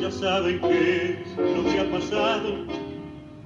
ya 0.00 0.10
saben 0.10 0.58
qué 0.62 1.10
es 1.10 1.36
lo 1.36 1.62
que 1.62 1.78
ha 1.78 1.90
pasado. 1.90 2.66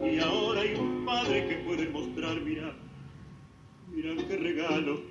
Y 0.05 0.21
ahora 0.21 0.61
hay 0.61 0.75
un 0.75 1.05
padre 1.05 1.49
que 1.49 1.57
puede 1.67 1.89
mostrar, 1.89 2.41
mira, 2.41 2.73
mira 3.93 4.15
qué 4.29 4.37
regalo 4.37 5.03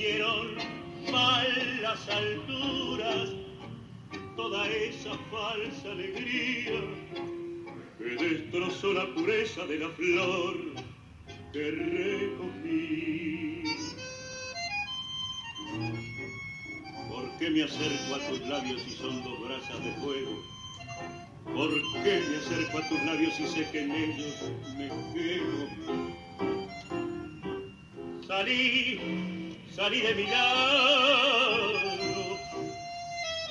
hicieron 0.00 0.56
mal 1.12 1.82
las 1.82 2.08
alturas, 2.08 3.28
toda 4.34 4.66
esa 4.68 5.10
falsa 5.30 5.92
alegría 5.92 6.80
que 7.98 8.16
destrozó 8.16 8.94
la 8.94 9.06
pureza 9.14 9.66
de 9.66 9.78
la 9.78 9.90
flor 9.90 10.56
que 11.52 11.70
recogí. 11.70 13.62
¿Por 17.10 17.38
qué 17.38 17.50
me 17.50 17.64
acerco 17.64 18.14
a 18.14 18.18
tus 18.30 18.40
labios 18.48 18.80
si 18.82 18.92
son 18.92 19.22
dos 19.22 19.38
brasas 19.46 19.84
de 19.84 19.92
fuego? 20.00 20.42
¿Por 21.44 21.70
qué 22.02 22.22
me 22.30 22.36
acerco 22.38 22.78
a 22.78 22.88
tus 22.88 23.02
labios 23.04 23.34
si 23.34 23.46
sé 23.48 23.68
que 23.70 23.82
en 23.82 23.92
ellos 23.92 24.34
me 24.78 24.88
quedo? 25.12 25.68
Salí 28.26 29.39
salí 29.74 30.00
de 30.00 30.14
mi 30.14 30.26
lado. 30.26 31.72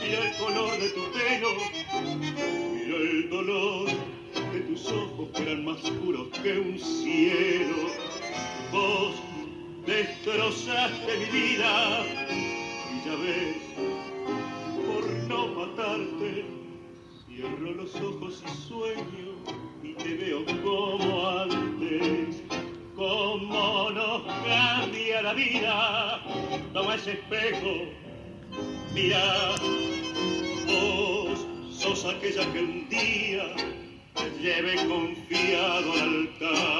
Mira 0.01 0.19
el 0.27 0.37
color 0.37 0.79
de 0.79 0.89
tu 0.89 1.11
pelo, 1.11 1.51
mira 2.73 2.97
el 2.97 3.29
dolor 3.29 3.87
de 4.53 4.59
tus 4.61 4.87
ojos 4.91 5.29
que 5.35 5.41
eran 5.43 5.65
más 5.65 5.77
puros 5.77 6.27
que 6.41 6.59
un 6.59 6.79
cielo. 6.79 7.77
Vos 8.71 9.15
destrozaste 9.85 11.17
mi 11.17 11.25
vida 11.25 12.05
y 12.91 13.05
ya 13.05 13.15
ves, 13.15 13.57
por 14.87 15.05
no 15.27 15.47
matarte, 15.47 16.45
cierro 17.25 17.71
los 17.73 17.95
ojos 17.95 18.43
y 18.45 18.67
sueño 18.67 19.29
y 19.83 19.93
te 19.93 20.13
veo 20.15 20.45
como 20.63 21.27
antes. 21.27 22.38
Cómo 22.99 23.89
nos 23.91 24.23
cambia 24.43 25.21
la 25.21 25.31
vida, 25.31 26.21
toma 26.73 26.95
ese 26.95 27.13
espejo, 27.13 27.85
mira, 28.93 29.55
vos 30.67 31.47
sos 31.71 32.03
aquella 32.03 32.51
que 32.51 32.59
un 32.59 32.89
día 32.89 33.55
te 34.15 34.29
lleve 34.41 34.75
confiado 34.85 35.93
al 35.93 35.99
altar. 36.01 36.79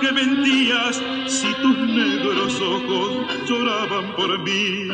Que 0.00 0.12
mentías 0.12 1.02
si 1.26 1.52
tus 1.62 1.76
negros 1.76 2.60
ojos 2.60 3.48
lloraban 3.48 4.14
por 4.16 4.38
mí? 4.40 4.88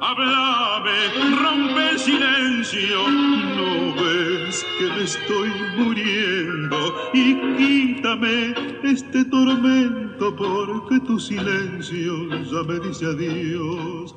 Háblame, 0.00 1.36
rompe 1.40 1.90
el 1.90 1.98
silencio, 1.98 3.08
no 3.56 3.94
ves 3.94 4.66
que 4.78 4.86
me 4.86 5.04
estoy 5.04 5.50
muriendo 5.76 7.10
y 7.12 7.34
quítame 7.56 8.54
este 8.82 9.24
tormento 9.26 10.34
porque 10.34 11.00
tu 11.06 11.18
silencio 11.18 12.28
ya 12.44 12.62
me 12.64 12.80
dice 12.80 13.06
adiós. 13.06 14.14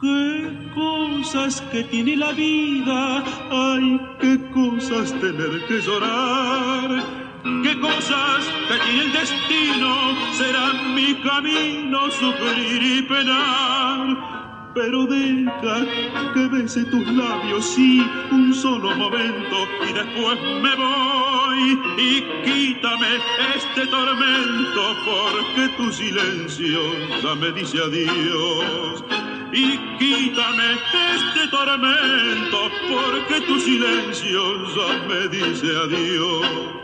Qué 0.00 0.70
cosas 0.74 1.60
que 1.72 1.82
tiene 1.84 2.16
la 2.16 2.32
vida, 2.32 3.24
ay, 3.50 4.00
qué 4.20 4.38
cosas 4.52 5.12
tener 5.20 5.66
que 5.66 5.80
llorar. 5.80 7.27
Qué 7.44 7.78
cosas 7.80 8.44
que 8.68 8.78
tiene 8.84 9.04
el 9.04 9.12
destino, 9.12 10.14
será 10.32 10.72
mi 10.94 11.14
camino 11.16 12.10
sufrir 12.10 12.82
y 12.82 13.02
penar. 13.02 14.72
Pero 14.74 15.06
deja 15.06 15.86
que 16.34 16.46
bese 16.48 16.84
tus 16.84 17.06
labios, 17.08 17.64
sí, 17.64 18.04
un 18.30 18.54
solo 18.54 18.94
momento, 18.96 19.56
y 19.88 19.92
después 19.92 20.38
me 20.62 20.74
voy 20.76 21.78
y 21.98 22.22
quítame 22.44 23.16
este 23.56 23.86
tormento, 23.86 24.96
porque 25.04 25.68
tu 25.76 25.90
silencio 25.92 26.80
ya 27.22 27.34
me 27.34 27.50
dice 27.52 27.78
adiós 27.78 29.04
y 29.52 29.78
quítame 29.98 30.72
este 31.14 31.48
tormento, 31.50 32.70
porque 32.88 33.40
tu 33.46 33.58
silencio 33.58 34.74
ya 34.76 35.06
me 35.08 35.28
dice 35.28 35.66
adiós. 35.76 36.77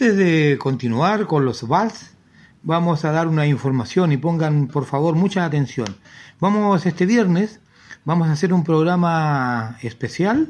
Antes 0.00 0.16
de 0.16 0.56
continuar 0.58 1.26
con 1.26 1.44
los 1.44 1.68
vals, 1.68 2.14
vamos 2.62 3.04
a 3.04 3.12
dar 3.12 3.28
una 3.28 3.46
información 3.46 4.12
y 4.12 4.16
pongan 4.16 4.68
por 4.68 4.86
favor 4.86 5.14
mucha 5.14 5.44
atención. 5.44 5.94
Vamos 6.40 6.86
este 6.86 7.04
viernes, 7.04 7.60
vamos 8.06 8.28
a 8.28 8.32
hacer 8.32 8.54
un 8.54 8.64
programa 8.64 9.76
especial 9.82 10.48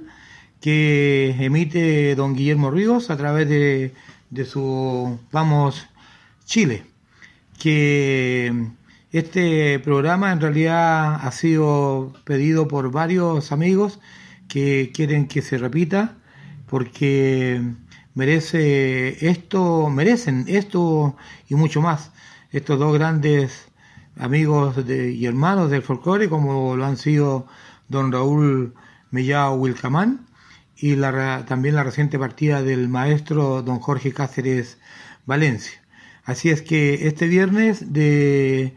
que 0.60 1.34
emite 1.40 2.14
don 2.14 2.36
Guillermo 2.36 2.70
Ríos 2.70 3.10
a 3.10 3.16
través 3.16 3.48
de, 3.48 3.92
de 4.30 4.44
su 4.44 5.18
Vamos 5.32 5.84
Chile, 6.44 6.84
que 7.58 8.68
Este 9.10 9.80
programa 9.80 10.30
en 10.30 10.40
realidad 10.40 11.26
ha 11.26 11.32
sido 11.32 12.12
pedido 12.22 12.68
por 12.68 12.92
varios 12.92 13.50
amigos 13.50 13.98
que 14.46 14.92
quieren 14.94 15.26
que 15.26 15.42
se 15.42 15.58
repita 15.58 16.14
porque 16.68 17.60
merece 18.20 19.26
esto, 19.30 19.88
merecen 19.88 20.44
esto 20.46 21.16
y 21.48 21.54
mucho 21.54 21.80
más. 21.80 22.12
Estos 22.52 22.78
dos 22.78 22.92
grandes 22.92 23.68
amigos 24.18 24.86
de- 24.86 25.10
y 25.12 25.24
hermanos 25.24 25.70
del 25.70 25.80
folclore, 25.82 26.28
como 26.28 26.76
lo 26.76 26.84
han 26.84 26.98
sido 26.98 27.46
don 27.88 28.12
Raúl 28.12 28.74
Mellao 29.10 29.54
Wilcamán 29.54 30.26
y 30.76 30.96
la, 30.96 31.46
también 31.46 31.74
la 31.76 31.82
reciente 31.84 32.18
partida 32.18 32.62
del 32.62 32.88
maestro 32.90 33.62
don 33.62 33.78
Jorge 33.80 34.12
Cáceres 34.12 34.76
Valencia. 35.24 35.80
Así 36.24 36.50
es 36.50 36.60
que 36.60 37.06
este 37.08 37.26
viernes 37.26 37.94
de, 37.94 38.74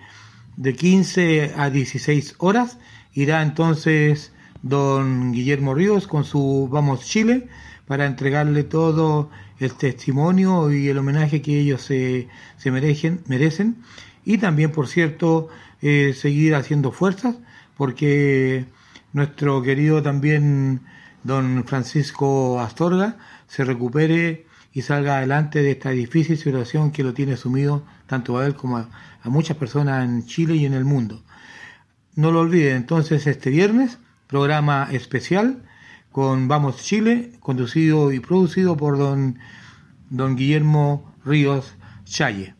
de 0.55 0.73
15 0.73 1.53
a 1.57 1.69
16 1.69 2.35
horas 2.37 2.77
irá 3.13 3.41
entonces 3.41 4.31
don 4.61 5.33
Guillermo 5.33 5.73
Ríos 5.75 6.07
con 6.07 6.23
su 6.23 6.69
Vamos 6.71 7.01
Chile 7.05 7.49
para 7.87 8.05
entregarle 8.05 8.63
todo 8.63 9.29
el 9.59 9.73
testimonio 9.73 10.71
y 10.71 10.87
el 10.89 10.97
homenaje 10.97 11.41
que 11.41 11.59
ellos 11.59 11.81
se, 11.81 12.27
se 12.57 12.71
merecen, 12.71 13.21
merecen. 13.27 13.77
Y 14.25 14.37
también, 14.37 14.71
por 14.71 14.87
cierto, 14.87 15.49
eh, 15.81 16.13
seguir 16.15 16.55
haciendo 16.55 16.91
fuerzas 16.91 17.35
porque 17.75 18.65
nuestro 19.11 19.61
querido 19.61 20.01
también 20.01 20.81
don 21.23 21.63
Francisco 21.65 22.59
Astorga 22.59 23.17
se 23.47 23.63
recupere 23.63 24.45
y 24.73 24.81
salga 24.81 25.17
adelante 25.17 25.61
de 25.61 25.71
esta 25.71 25.89
difícil 25.91 26.37
situación 26.37 26.91
que 26.91 27.03
lo 27.03 27.13
tiene 27.13 27.37
sumido 27.37 27.83
tanto 28.07 28.37
a 28.37 28.45
él 28.45 28.55
como 28.55 28.77
a, 28.77 28.89
a 29.21 29.29
muchas 29.29 29.57
personas 29.57 30.05
en 30.05 30.25
Chile 30.25 30.55
y 30.55 30.65
en 30.65 30.73
el 30.73 30.85
mundo. 30.85 31.21
No 32.15 32.31
lo 32.31 32.39
olviden, 32.41 32.77
entonces 32.77 33.27
este 33.27 33.49
viernes, 33.49 33.97
programa 34.27 34.87
especial 34.91 35.63
con 36.13 36.47
Vamos 36.47 36.77
Chile, 36.77 37.31
conducido 37.39 38.11
y 38.11 38.19
producido 38.19 38.77
por 38.77 38.99
don, 38.99 39.39
don 40.11 40.35
Guillermo 40.35 41.11
Ríos 41.25 41.75
Challe. 42.05 42.53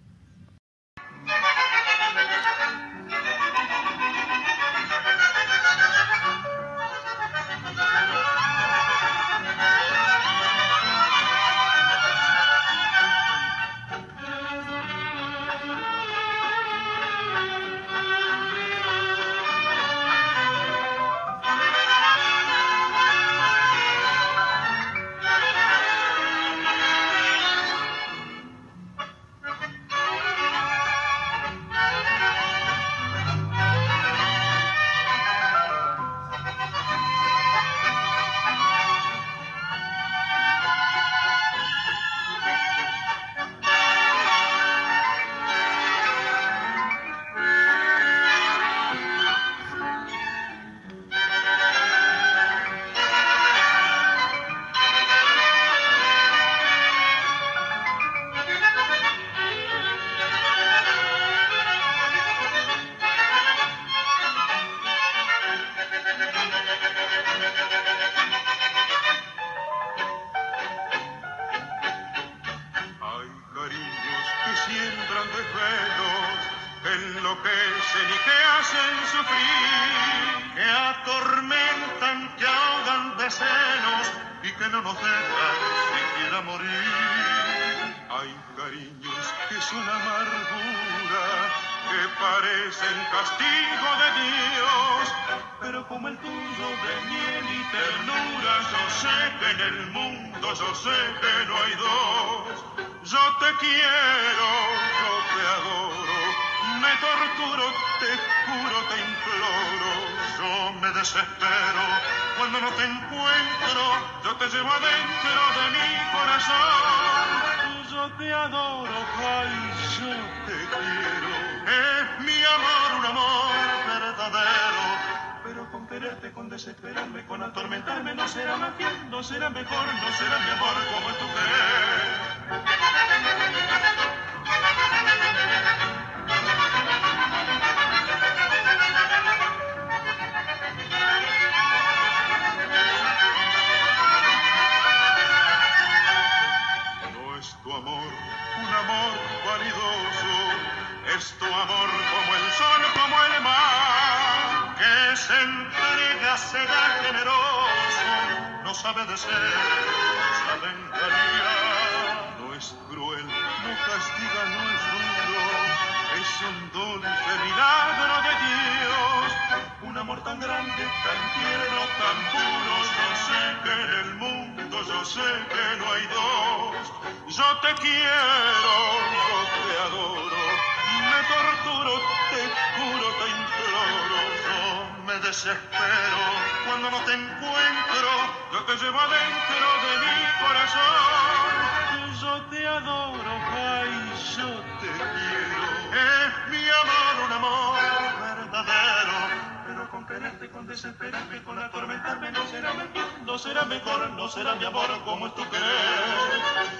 No 203.34 203.39
será 203.39 203.65
mejor, 203.65 204.11
no 204.11 204.30
será 204.30 204.53
mi 204.57 204.64
amor 204.64 204.85
como 205.05 205.26
es 205.26 205.34
tu 205.34 205.41
querer, 205.49 205.65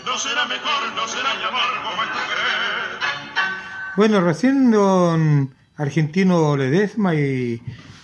no 0.06 0.16
será 0.20 0.46
mejor, 0.46 0.94
no 0.96 1.08
será 1.08 1.34
mi 1.34 1.44
amor 1.46 1.72
como 1.84 2.04
es 2.04 2.10
tu 2.10 2.20
querer. 2.30 3.96
Bueno, 3.98 4.22
recién 4.22 4.70
don 4.70 5.56
Argentino 5.78 6.56
Ledesma 6.56 7.16
y, 7.16 7.60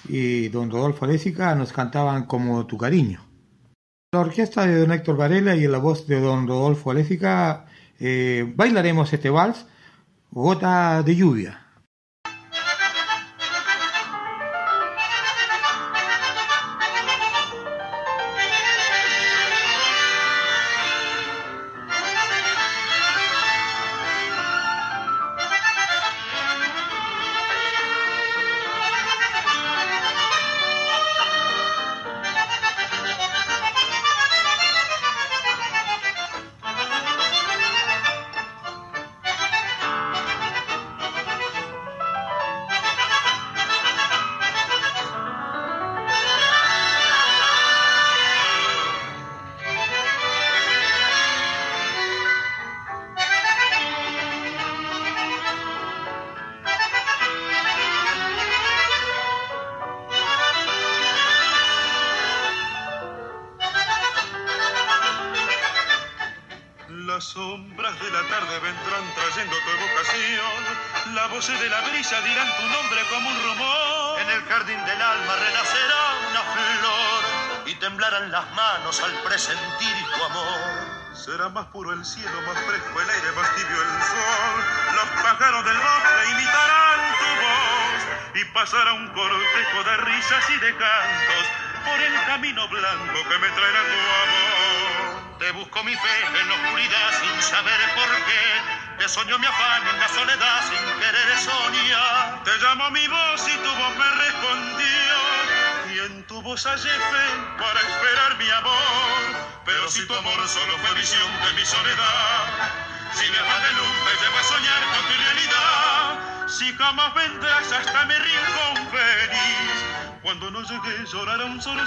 y 0.08 0.48
don 0.48 0.72
Rodolfo 0.72 1.06
Alésica 1.06 1.54
nos 1.54 1.72
cantaban 1.72 2.24
como 2.26 2.66
tu 2.66 2.76
cariño. 2.76 3.24
La 4.14 4.22
orquesta 4.22 4.66
de 4.66 4.80
don 4.80 4.94
Héctor 4.94 5.16
Varela 5.16 5.56
y 5.56 5.68
la 5.68 5.78
voz 5.78 6.08
de 6.08 6.20
don 6.20 6.48
Rodolfo 6.48 6.90
Alésica 6.90 7.68
eh, 8.00 8.52
bailaremos 8.56 9.14
este 9.14 9.30
vals, 9.30 9.68
Gota 10.32 11.04
de 11.04 11.16
lluvia. 11.16 11.69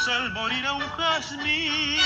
Llorará 0.02 0.22
un 0.22 0.32
zorzal, 0.32 0.32
morirá 0.32 0.72
un 0.72 0.88
jazmín. 0.96 2.00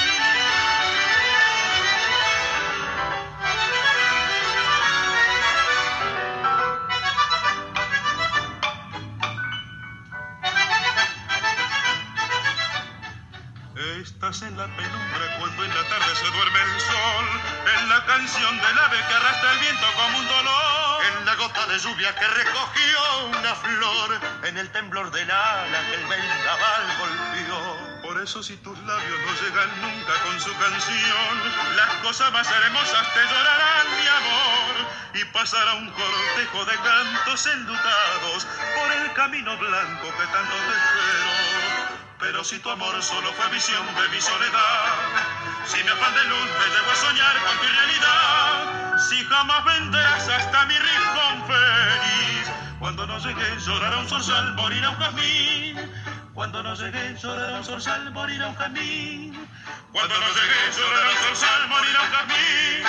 Estás 14.02 14.42
en 14.42 14.56
la 14.56 14.66
penumbra 14.66 15.36
cuando 15.38 15.64
en 15.64 15.70
la 15.70 15.88
tarde 15.88 16.14
se 16.14 16.24
duerme 16.24 16.60
el 16.62 16.80
sol, 16.80 17.26
en 17.78 17.88
la 17.88 18.04
canción 18.06 18.56
del 18.56 18.78
ave 18.78 18.96
que 18.96 19.14
arrastra 19.14 19.52
el 19.52 19.58
viento 19.58 19.86
como 19.94 20.18
un 20.18 20.26
dolor, 20.26 21.04
En 21.06 21.26
la 21.26 21.34
gota 21.34 21.66
de 21.66 21.78
lluvia 21.78 22.14
que 22.14 22.26
recogió 22.26 23.26
una 23.26 23.54
flor, 23.54 24.20
en 24.44 24.56
el 24.58 24.70
temblor 24.70 25.10
del 25.10 25.30
ala 25.30 25.80
que 25.90 25.94
el 25.96 26.06
vendaval 26.06 26.95
eso 28.26 28.42
si 28.42 28.56
tus 28.56 28.76
labios 28.80 29.20
no 29.24 29.32
llegan 29.40 29.70
nunca 29.80 30.12
con 30.24 30.40
su 30.40 30.52
canción, 30.58 31.76
las 31.76 31.94
cosas 32.02 32.32
más 32.32 32.50
hermosas 32.50 33.14
te 33.14 33.20
llorarán, 33.20 33.86
mi 34.00 34.06
amor, 34.08 34.74
y 35.14 35.24
pasará 35.26 35.74
un 35.74 35.88
cortejo 35.90 36.64
de 36.64 36.74
cantos 36.74 37.46
enlutados 37.46 38.48
por 38.74 38.92
el 38.98 39.12
camino 39.12 39.56
blanco 39.58 40.08
que 40.10 40.26
tanto 40.26 40.54
te 40.56 40.74
espero. 40.74 41.30
Pero 42.18 42.42
si 42.42 42.58
tu 42.58 42.68
amor 42.68 43.00
solo 43.00 43.32
fue 43.34 43.48
visión 43.50 43.86
de 43.94 44.08
mi 44.08 44.20
soledad, 44.20 44.90
si 45.64 45.84
mi 45.84 45.88
afán 45.88 46.14
de 46.14 46.24
luz 46.24 46.48
me 46.58 46.66
llevó 46.74 46.90
a 46.90 46.96
soñar 46.96 47.36
con 47.46 47.56
tu 47.58 47.68
realidad, 47.78 48.98
si 49.08 49.24
jamás 49.24 49.64
vendrás 49.66 50.28
hasta 50.28 50.66
mi 50.66 50.74
rincón 50.76 51.46
feliz, 51.46 52.50
cuando 52.80 53.06
no 53.06 53.18
llegué 53.20 53.56
llorará 53.60 53.98
un 53.98 54.08
zorzal, 54.08 54.52
morirá 54.54 54.90
un 54.90 54.96
jazmín. 54.96 56.15
Cuando 56.36 56.62
no 56.62 56.74
llegué 56.74 57.16
llorará 57.18 57.56
un 57.56 57.64
zorzal, 57.64 58.12
morirá 58.12 58.48
un 58.48 58.54
jazmín. 58.56 59.32
Cuando 59.90 60.14
no 60.20 60.26
llegué 60.36 60.60
llorará 60.76 61.08
un 61.08 61.16
zorzal, 61.24 61.68
morirá 61.70 62.02
un 62.02 62.10
jazmín. 62.12 62.86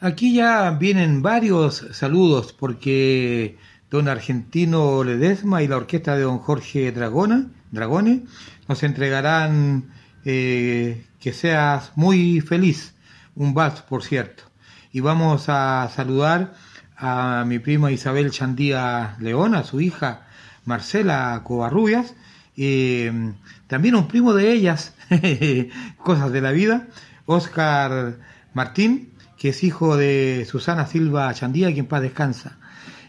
Aquí 0.00 0.34
ya 0.34 0.70
vienen 0.70 1.20
varios 1.20 1.86
saludos 1.92 2.54
porque 2.54 3.58
don 3.90 4.08
Argentino 4.08 5.04
Ledesma 5.04 5.62
y 5.62 5.68
la 5.68 5.76
orquesta 5.76 6.16
de 6.16 6.22
don 6.22 6.38
Jorge 6.38 6.90
Dragona, 6.90 7.50
Dragone 7.70 8.24
nos 8.66 8.82
entregarán 8.82 9.90
eh, 10.24 11.06
que 11.20 11.34
seas 11.34 11.92
muy 11.96 12.40
feliz, 12.40 12.94
un 13.34 13.52
vals 13.52 13.82
por 13.82 14.02
cierto. 14.02 14.44
Y 14.90 15.00
vamos 15.00 15.50
a 15.50 15.90
saludar 15.94 16.54
a 16.96 17.44
mi 17.46 17.58
prima 17.58 17.92
Isabel 17.92 18.30
Chandía 18.30 19.16
León, 19.20 19.54
a 19.54 19.64
su 19.64 19.82
hija 19.82 20.23
Marcela 20.64 21.40
Covarrubias, 21.44 22.14
eh, 22.56 23.32
también 23.66 23.94
un 23.94 24.08
primo 24.08 24.34
de 24.34 24.52
ellas, 24.52 24.94
cosas 25.98 26.32
de 26.32 26.40
la 26.40 26.52
vida, 26.52 26.88
Oscar 27.26 28.18
Martín, 28.52 29.10
que 29.36 29.50
es 29.50 29.64
hijo 29.64 29.96
de 29.96 30.46
Susana 30.48 30.86
Silva 30.86 31.32
Chandía, 31.34 31.72
quien 31.72 31.86
paz 31.86 32.02
descansa. 32.02 32.58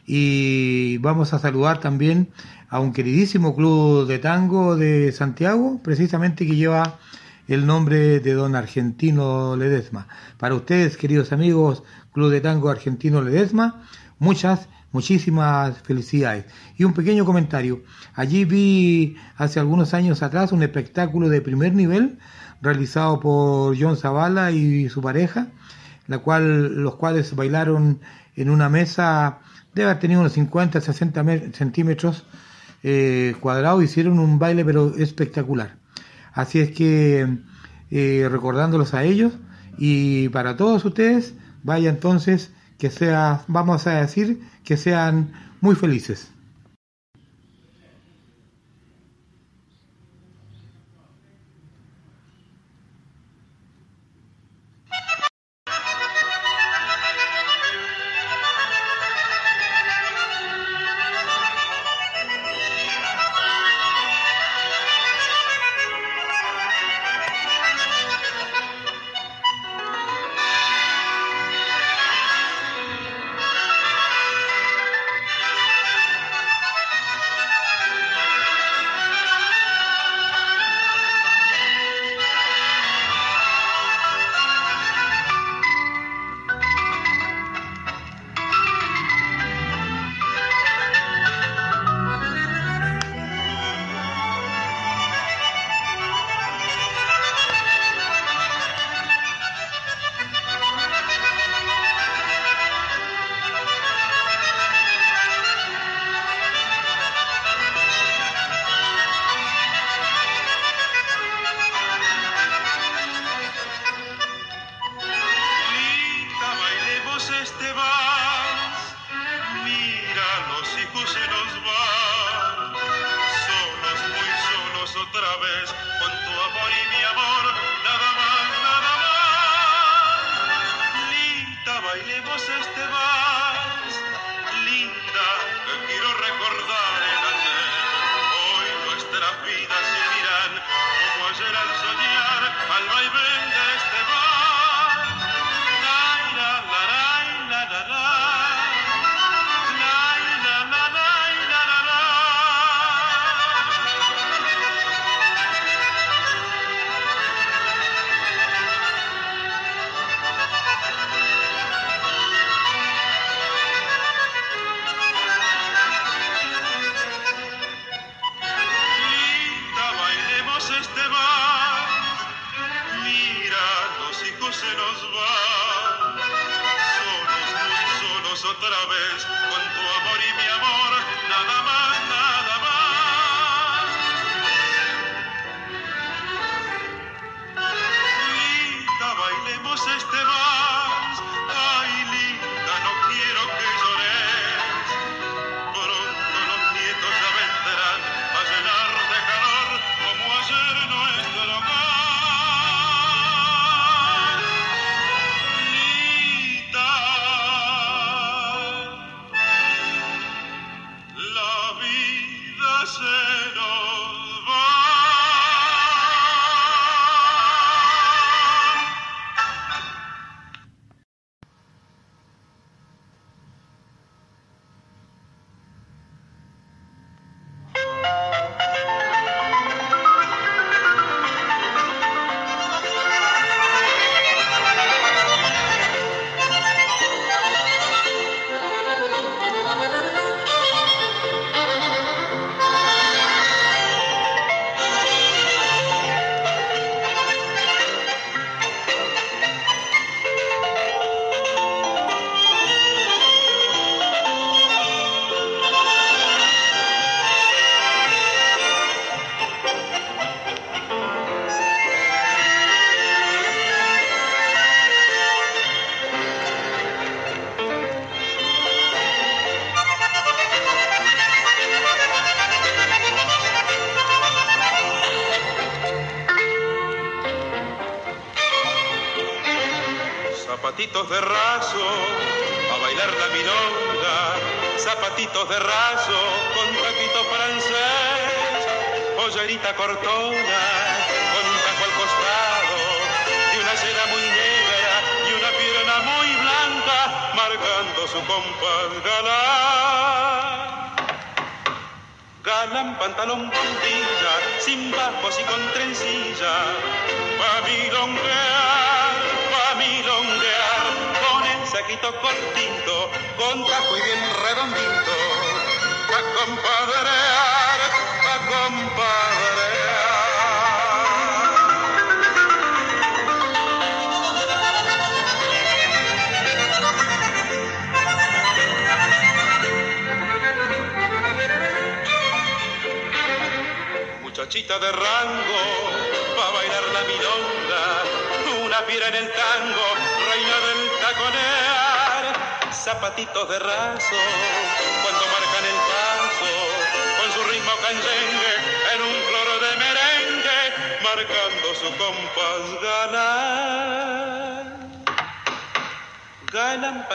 Y 0.06 0.98
vamos 0.99 1.34
a 1.34 1.40
saludar 1.40 1.80
también 1.80 2.30
a 2.69 2.80
un 2.80 2.94
queridísimo 2.94 3.56
club 3.56 4.07
de 4.07 4.19
tango 4.19 4.76
de 4.76 5.11
Santiago, 5.11 5.80
precisamente 5.84 6.45
que 6.45 6.56
lleva 6.56 6.99
el 7.48 7.65
nombre 7.65 8.19
de 8.19 8.34
don 8.34 8.56
Argentino 8.56 9.56
Ledesma. 9.56 10.07
Para 10.38 10.56
ustedes, 10.56 10.98
queridos 10.98 11.32
amigos, 11.32 11.84
Club 12.11 12.32
de 12.32 12.41
Tango 12.41 12.69
Argentino 12.69 13.22
Ledesma, 13.22 13.84
muchas, 14.19 14.68
muchísimas 14.95 15.77
felicidades. 15.84 16.45
Y 16.77 16.85
un 16.85 16.93
pequeño 16.93 17.26
comentario. 17.26 17.84
Allí 18.13 18.45
vi 18.45 19.17
hace 19.35 19.59
algunos 19.59 19.93
años 19.93 20.23
atrás 20.23 20.51
un 20.53 20.63
espectáculo 20.63 21.27
de 21.30 21.41
primer 21.41 21.73
nivel 21.76 22.17
realizado 22.61 23.19
por 23.19 23.77
John 23.80 23.97
Zavala 23.97 24.51
y 24.51 24.88
su 24.89 25.01
pareja, 25.01 25.49
la 26.07 26.19
cual, 26.19 26.81
los 26.81 26.95
cuales 26.95 27.35
bailaron 27.35 27.99
en 28.38 28.49
una 28.49 28.69
mesa, 28.69 29.39
debe 29.73 29.89
haber 29.89 29.99
tenido 29.99 30.22
unos 30.22 30.31
50, 30.34 30.80
60 30.81 31.23
me- 31.23 31.51
centímetros 31.51 32.26
eh, 32.84 33.35
cuadrados, 33.41 33.84
hicieron 33.84 34.17
un 34.19 34.39
baile 34.39 34.63
pero 34.63 34.95
espectacular. 34.95 35.76
Así 36.34 36.59
es 36.59 36.72
que 36.72 37.27
eh, 37.91 38.27
recordándolos 38.31 38.93
a 38.93 39.03
ellos 39.03 39.34
y 39.77 40.30
para 40.30 40.55
todos 40.55 40.85
ustedes, 40.85 41.34
vaya 41.63 41.89
entonces 41.89 42.51
que 42.77 42.89
sea, 42.89 43.43
vamos 43.47 43.88
a 43.88 44.02
decir, 44.02 44.41
que 44.64 44.77
sean 44.77 45.31
muy 45.61 45.76
felices. 45.76 46.31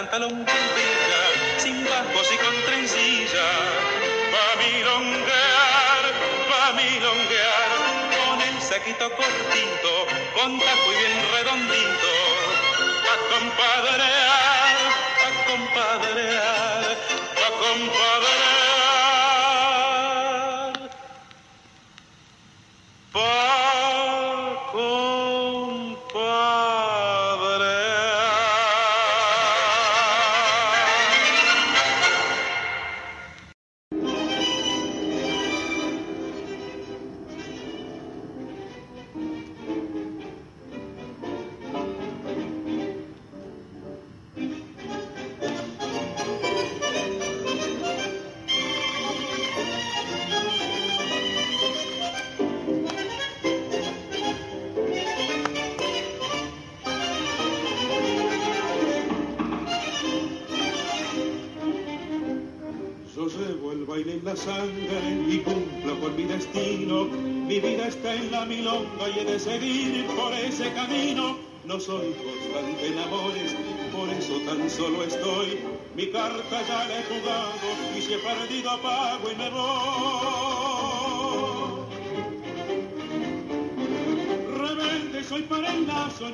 pantalón 0.00 0.30
con 0.30 0.46
tela, 0.46 1.22
sin 1.58 1.84
bajos 1.84 2.26
y 2.32 2.36
con 2.38 2.54
trencilla. 2.64 3.48
Va 4.32 4.44
a 4.52 4.56
milonguear, 4.62 6.04
va 6.50 6.68
a 6.68 6.72
milonguear, 6.72 7.70
con 8.16 8.40
el 8.40 8.62
saquito 8.62 9.10
cortito, 9.10 9.92
con 10.34 10.58
taco 10.58 10.88
y 10.92 10.96
bien 11.02 11.18
redondito. 11.34 12.12
Va 13.06 13.14
a 13.14 13.22
compadrear, 13.32 14.76
va 15.20 15.28
compadrear, 15.50 16.96
va 17.40 17.46
a 17.46 17.58
compadrear. 17.62 18.19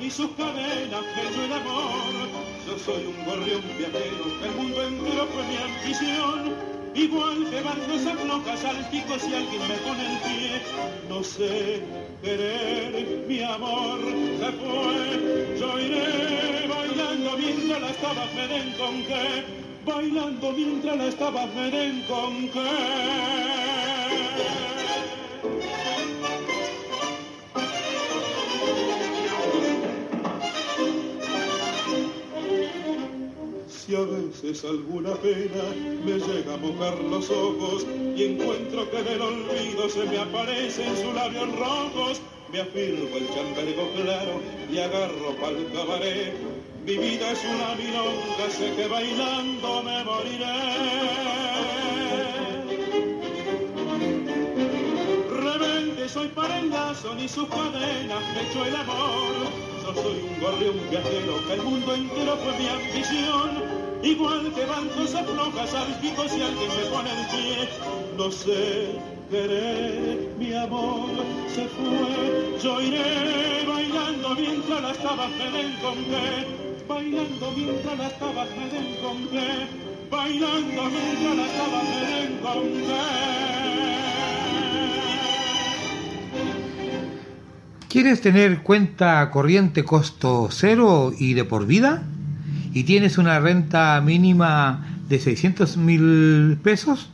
y 0.07 0.09
sus 0.09 0.31
cadenas 0.37 1.03
hecho 1.21 1.43
el 1.43 1.51
amor. 1.51 2.29
Yo 2.65 2.79
soy 2.79 3.07
un 3.07 3.25
gorrión 3.25 3.61
viajero, 3.77 4.23
el 4.41 4.51
mundo 4.55 4.87
entero 4.87 5.27
fue 5.33 5.43
mi 5.43 5.57
ambición. 5.57 6.55
Igual 6.95 7.49
que 7.49 7.61
barcosas 7.61 8.25
locas 8.25 8.63
al 8.63 8.89
pico 8.89 9.19
si 9.19 9.35
alguien 9.35 9.61
me 9.67 9.75
pone 9.85 10.05
el 10.11 10.17
pie. 10.19 10.61
No 11.09 11.23
sé 11.23 11.81
querer, 12.21 13.25
mi 13.27 13.43
amor 13.43 13.99
se 14.39 14.51
fue. 14.61 15.57
Yo 15.59 15.79
iré 15.79 16.67
bailando 16.67 17.37
mientras 17.37 17.81
la 17.81 17.91
tabas 17.93 18.33
me 18.33 18.47
den 18.47 18.71
con 18.77 19.03
qué. 19.03 19.43
Bailando 19.85 20.51
mientras 20.53 20.97
la 20.97 21.11
tabas 21.11 21.53
me 21.53 21.69
den 21.69 22.01
con 22.07 22.47
qué. 22.49 23.57
Veces 34.41 34.65
alguna 34.65 35.15
pena 35.15 35.63
me 36.05 36.13
llega 36.13 36.53
a 36.53 36.57
mojar 36.57 36.99
los 36.99 37.29
ojos 37.29 37.85
y 38.15 38.23
encuentro 38.23 38.89
que 38.91 39.01
del 39.01 39.21
olvido 39.21 39.89
se 39.89 40.03
me 40.05 40.19
aparecen 40.19 40.95
sus 40.95 41.13
labios 41.13 41.47
rojos, 41.57 42.21
me 42.51 42.61
afirmo 42.61 43.17
el 43.17 43.27
chambergo 43.33 43.89
claro 43.95 44.39
y 44.71 44.77
agarro 44.77 45.35
pa'l 45.41 45.67
cabaret. 45.73 46.33
Mi 46.85 46.97
vida 46.97 47.31
es 47.31 47.39
una 47.45 47.75
milonga, 47.75 48.49
sé 48.49 48.73
que 48.75 48.87
bailando 48.87 49.83
me 49.83 50.03
moriré. 50.03 50.45
Rebelde 55.29 56.09
soy 56.09 56.27
para 56.29 56.61
lazo, 56.61 57.15
ni 57.15 57.27
sus 57.27 57.47
cadenas 57.49 58.23
me 58.33 58.49
echó 58.49 58.65
el 58.65 58.75
amor. 58.75 59.33
Yo 59.83 60.01
soy 60.01 60.19
un 60.21 60.39
gorrión 60.39 60.75
viajero, 60.89 61.47
que 61.47 61.53
el 61.53 61.61
mundo 61.63 61.95
entero 61.95 62.37
fue 62.37 62.57
mi 62.59 62.67
ambición. 62.67 63.66
Igual 64.03 64.53
que 64.53 64.65
van 64.65 64.87
cosas 64.89 65.25
flojas 65.25 65.73
al 65.73 65.99
pico 65.99 66.23
si 66.29 66.41
alguien 66.41 66.69
me 66.69 66.85
pone 66.91 67.09
el 67.09 67.27
pie. 67.27 67.69
No 68.17 68.31
sé 68.31 68.99
querer, 69.29 70.29
mi 70.37 70.53
amor 70.53 71.09
se 71.53 71.67
fue. 71.67 72.59
Yo 72.61 72.81
iré 72.81 73.65
bailando 73.67 74.35
mientras 74.35 74.81
las 74.81 74.97
tabas 74.97 75.29
me 75.31 75.51
den 75.51 75.75
con 75.81 75.95
qué. 75.95 76.85
Bailando 76.87 77.51
mientras 77.55 77.97
las 77.97 78.19
tabas 78.19 78.47
me 78.57 78.69
den 78.69 78.95
con 79.01 79.27
qué. 79.29 79.67
Bailando 80.09 80.83
mientras 80.89 81.35
las 81.35 81.51
tabas 81.57 81.83
me 81.83 82.07
den 82.07 82.37
con 82.41 82.63
qué. 82.63 83.37
¿Quieres 87.89 88.21
tener 88.21 88.61
cuenta 88.61 89.29
corriente 89.31 89.83
costo 89.83 90.49
cero 90.51 91.13
y 91.17 91.33
de 91.33 91.45
por 91.45 91.65
vida? 91.65 92.03
¿Y 92.77 92.83
tienes 92.83 93.17
una 93.17 93.39
renta 93.39 93.99
mínima 94.01 94.85
de 95.09 95.17
600 95.17 95.77
mil 95.77 96.59
pesos? 96.61 97.09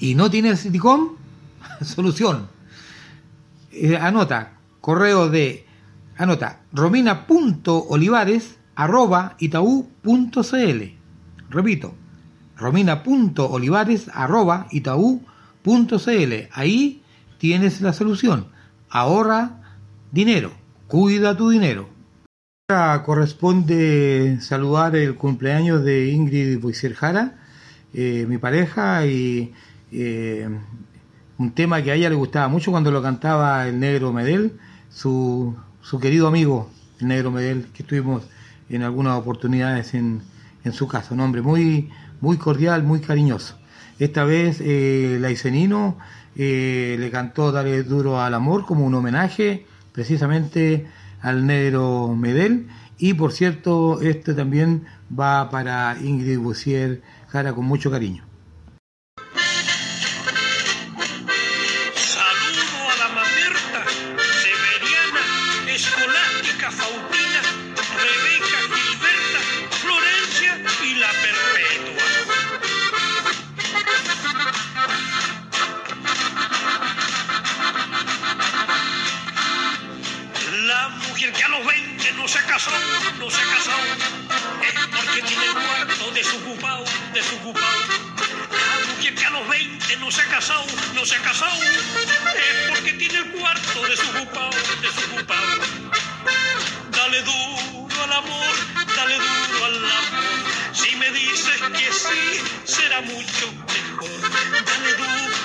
¿Y 0.00 0.16
no 0.16 0.32
tienes 0.32 0.72
DICOM? 0.72 1.10
Solución. 1.80 2.48
Eh, 3.70 3.96
anota, 3.96 4.54
correo 4.80 5.28
de, 5.28 5.64
anota, 6.16 6.62
romina.olivares 6.72 8.58
arroba. 8.74 9.36
Repito, 11.50 11.94
romina.olivares 12.56 14.10
arroba. 14.12 14.66
Ahí 16.52 17.02
tienes 17.38 17.80
la 17.80 17.92
solución. 17.92 18.48
Ahorra 18.90 19.78
dinero, 20.10 20.50
cuida 20.88 21.36
tu 21.36 21.50
dinero. 21.50 21.95
Ahora 22.68 23.04
corresponde 23.04 24.38
saludar 24.40 24.96
el 24.96 25.14
cumpleaños 25.14 25.84
de 25.84 26.08
Ingrid 26.10 26.58
Boisier 26.58 26.94
Jara, 26.94 27.38
eh, 27.94 28.26
mi 28.28 28.38
pareja, 28.38 29.06
y 29.06 29.54
eh, 29.92 30.48
un 31.38 31.52
tema 31.52 31.80
que 31.80 31.92
a 31.92 31.94
ella 31.94 32.10
le 32.10 32.16
gustaba 32.16 32.48
mucho 32.48 32.72
cuando 32.72 32.90
lo 32.90 33.00
cantaba 33.00 33.68
el 33.68 33.78
negro 33.78 34.12
Medel, 34.12 34.58
su, 34.90 35.54
su 35.80 36.00
querido 36.00 36.26
amigo, 36.26 36.68
el 36.98 37.06
negro 37.06 37.30
Medel, 37.30 37.68
que 37.72 37.84
estuvimos 37.84 38.24
en 38.68 38.82
algunas 38.82 39.16
oportunidades 39.16 39.94
en, 39.94 40.22
su 40.72 40.88
casa, 40.88 41.14
un 41.14 41.20
hombre 41.20 41.42
muy, 41.42 41.88
muy 42.20 42.36
cordial, 42.36 42.82
muy 42.82 42.98
cariñoso. 42.98 43.56
Esta 44.00 44.24
vez 44.24 44.60
eh, 44.60 45.18
la 45.20 45.30
Isenino 45.30 45.98
eh, 46.34 46.96
le 46.98 47.12
cantó 47.12 47.52
Dale 47.52 47.84
duro 47.84 48.20
al 48.20 48.34
amor 48.34 48.66
como 48.66 48.84
un 48.84 48.94
homenaje 48.96 49.66
precisamente 49.92 50.86
al 51.26 51.44
negro 51.44 52.14
Medel 52.16 52.68
y 52.98 53.14
por 53.14 53.32
cierto 53.32 54.00
este 54.00 54.32
también 54.32 54.84
va 55.10 55.50
para 55.50 55.96
Ingrid 56.00 56.38
Bussier 56.38 57.02
Jara 57.26 57.52
con 57.52 57.64
mucho 57.64 57.90
cariño. 57.90 58.25
Que 101.72 101.92
sí, 101.92 102.40
será 102.64 103.00
mucho 103.00 103.52
mejor. 103.52 104.30
Dale 104.66 104.92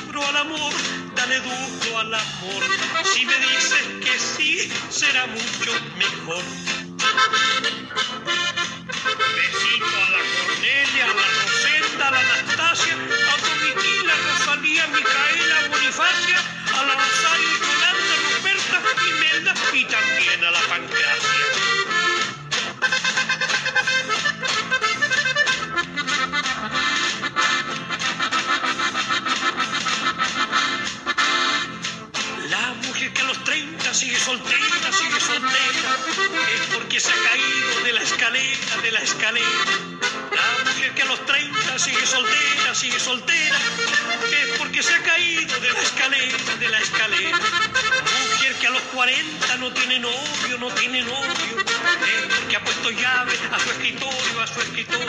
duro 0.05 0.27
al 0.27 0.37
amor, 0.37 0.73
dale 1.15 1.39
duro 1.39 1.99
al 1.99 2.13
amor. 2.13 2.63
Si 3.13 3.25
me 3.25 3.37
dices 3.37 3.83
que 4.03 4.19
sí, 4.19 4.71
será 4.89 5.25
mucho 5.27 5.71
mejor. 5.97 6.43
Besito 9.35 9.85
a 9.85 10.09
la 10.11 10.21
Cornelia, 10.37 11.05
a 11.05 11.07
la 11.07 11.27
Rosenda, 11.41 12.07
a 12.07 12.11
la 12.11 12.19
Anastasia, 12.19 12.93
a 12.93 13.35
Domitila, 13.41 14.13
Rosalía, 14.27 14.87
Micaela, 14.87 15.67
Bonifacia, 15.69 16.39
a 16.77 16.83
la 16.85 16.95
Rosario, 16.95 17.57
Yolanda, 17.65 18.15
Ruperta, 18.35 18.77
Imelda 19.09 19.53
y 19.73 19.85
también 19.85 20.43
a 20.43 20.51
la 20.51 20.59
Pancracia. 20.61 21.81
Que 33.13 33.21
a 33.21 33.25
los 33.25 33.43
30 33.43 33.93
sigue 33.93 34.19
soltera, 34.19 34.91
sigue 34.91 35.19
soltera, 35.19 35.97
es 36.55 36.75
porque 36.75 36.99
se 36.99 37.11
ha 37.11 37.15
caído 37.15 37.83
de 37.83 37.93
la 37.93 38.01
escalera, 38.01 38.77
de 38.81 38.91
la 38.91 38.99
escalera. 38.99 39.47
La 40.31 40.71
mujer 40.71 40.93
que 40.93 41.01
a 41.01 41.05
los 41.05 41.25
30 41.25 41.79
sigue 41.79 42.05
soltera, 42.05 42.75
sigue 42.75 42.99
soltera, 42.99 43.57
es 44.31 44.57
porque 44.57 44.83
se 44.83 44.93
ha 44.93 45.01
caído 45.03 45.59
de 45.59 45.71
la 45.73 45.81
escalera, 45.81 46.55
de 46.59 46.69
la 46.69 46.79
escalera. 46.79 47.39
Mujer 48.31 48.55
que 48.59 48.67
a 48.67 48.71
los 48.71 48.81
40 48.93 49.57
no 49.57 49.71
tiene 49.73 49.99
novio, 49.99 50.57
no 50.59 50.67
tiene 50.71 51.01
novio, 51.01 51.31
es 51.31 52.35
porque 52.35 52.55
ha 52.55 52.63
puesto 52.63 52.91
llave 52.91 53.39
a 53.51 53.59
su 53.59 53.69
escritorio, 53.71 54.41
a 54.41 54.47
su 54.47 54.61
escritorio. 54.61 55.07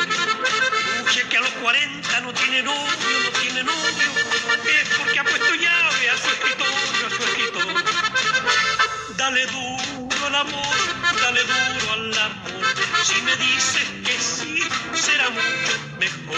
Mujer 1.04 1.28
que 1.28 1.36
a 1.36 1.40
los 1.40 1.50
40 1.50 2.20
no 2.20 2.32
tiene 2.34 2.62
novio, 2.62 3.20
no 3.24 3.30
tiene 3.40 3.62
novio, 3.62 3.88
es 3.88 4.88
porque 4.98 5.18
ha 5.18 5.24
puesto 5.24 5.54
llave 5.54 6.10
a 6.10 6.16
su 6.16 6.28
escritorio, 6.28 7.06
a 7.06 7.10
su 7.10 7.22
escritorio. 7.22 7.91
Dale 9.22 9.46
duro 9.46 10.26
al 10.26 10.34
amor, 10.34 10.76
dale 11.22 11.42
duro 11.44 11.92
al 11.92 12.18
amor. 12.18 12.66
Si 13.04 13.22
me 13.22 13.36
dices 13.36 13.86
que 14.04 14.18
sí, 14.18 14.58
será 14.94 15.30
mucho 15.30 15.78
mejor. 16.00 16.36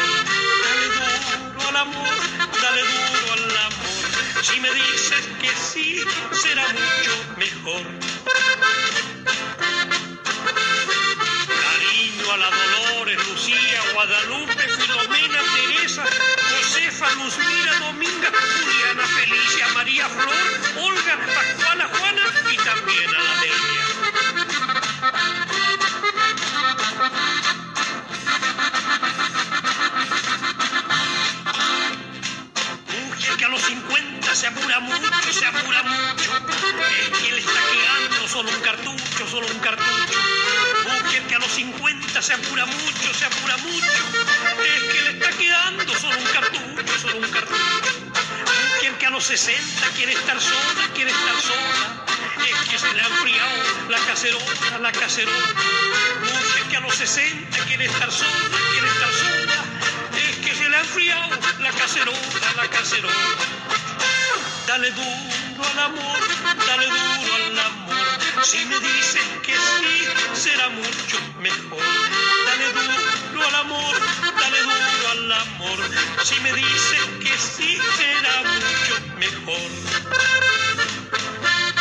Dale 0.67 0.87
duro 0.93 1.69
al 1.71 1.77
amor, 1.77 2.15
dale 2.61 2.83
duro 2.83 3.33
al 3.33 3.57
amor. 3.57 4.45
Si 4.45 4.61
me 4.61 4.71
dices 4.71 5.25
que 5.41 5.49
sí, 5.57 6.05
será 6.33 6.67
mucho 6.75 7.13
mejor. 7.39 7.87
Cariño 11.65 12.33
a 12.33 12.37
la 12.37 12.51
Dolores, 12.51 13.29
Lucía, 13.29 13.81
Guadalupe, 13.95 14.63
Filomena, 14.77 15.41
Teresa, 15.55 16.05
Josefa, 16.51 17.11
Luzmira, 17.15 17.79
Dominga, 17.79 18.31
Juliana, 18.31 19.07
Felicia, 19.07 19.69
María 19.73 20.07
Flor, 20.07 20.85
Olga, 20.85 21.19
Pascuala, 21.35 21.89
Juana 21.89 22.04
y 22.51 22.57
también 22.57 23.09
a 23.15 23.23
la 23.23 23.41
Delia. 23.41 23.55
Mujer 33.07 33.37
que 33.37 33.45
a 33.45 33.49
los 33.49 33.63
50 33.63 34.35
se 34.35 34.47
apura 34.47 34.81
mucho, 34.81 35.33
se 35.33 35.47
apura 35.47 35.83
mucho. 35.83 36.31
Es 37.13 37.19
que 37.19 37.33
le 37.33 37.39
está 37.39 37.61
quedando 37.73 38.29
solo 38.29 38.51
un 38.51 38.61
cartucho, 38.61 39.27
solo 39.31 39.47
un 39.47 39.59
cartucho. 39.61 40.19
Mujer 40.85 41.23
que 41.29 41.35
a 41.35 41.39
los 41.39 41.53
50 41.53 42.23
se 42.23 42.35
apura 42.35 42.67
mucho, 42.67 43.15
se 43.15 43.25
apura 43.25 43.57
mucho. 43.59 43.87
Es 44.65 44.83
que 44.93 45.03
le 45.03 45.11
está 45.11 45.31
quedando 45.31 45.95
solo 45.99 46.19
un 46.19 46.27
cartucho, 46.27 46.99
solo 46.99 47.19
un 47.19 47.31
cartucho. 47.31 47.94
Que 49.05 49.09
a 49.09 49.11
los 49.11 49.25
60 49.25 49.87
quiere 49.97 50.15
estar 50.15 50.41
sola, 50.41 50.89
quiere 50.95 51.11
estar 51.11 51.39
sola. 51.43 52.07
Es 52.43 52.71
que 52.71 52.79
se 52.79 52.91
le 52.95 53.03
ha 53.03 53.07
enfriado 53.07 53.51
la 53.91 53.99
cacerola, 53.99 54.79
la 54.81 54.93
cacerola. 54.93 55.47
Mujer 56.23 56.63
que 56.71 56.77
a 56.79 56.81
los 56.81 56.95
60 56.95 57.59
quiere 57.67 57.85
estar 57.85 58.11
sola, 58.11 58.59
quiere 58.73 58.89
estar 58.89 59.13
sola. 59.13 59.65
Es 60.17 60.37
que 60.39 60.55
se 60.55 60.71
le 60.71 60.77
ha 60.79 60.81
enfriado 60.81 61.37
la 61.59 61.71
cacerola, 61.73 62.53
la 62.57 62.67
cacerola. 62.71 63.15
Dale 64.69 64.91
duro 64.93 65.69
al 65.71 65.79
amor, 65.81 66.19
dale 66.67 66.87
duro 66.87 67.35
al 67.45 67.59
amor. 67.59 68.07
Si 68.43 68.65
me 68.65 68.81
dicen 68.81 69.43
que 69.43 69.53
sí, 69.53 70.09
será 70.33 70.71
mucho 70.71 71.19
mejor. 71.41 72.34
Dale 72.73 72.97
duro 73.33 73.47
al 73.47 73.55
amor, 73.57 73.95
dale 74.41 74.61
duro 74.63 75.11
al 75.11 75.33
amor. 75.33 75.79
Si 76.25 76.41
me 76.41 76.53
dicen 76.53 77.21
que 77.21 77.37
sí, 77.39 77.79
será 77.97 78.43
mucho 78.43 78.95
mejor. 79.19 79.71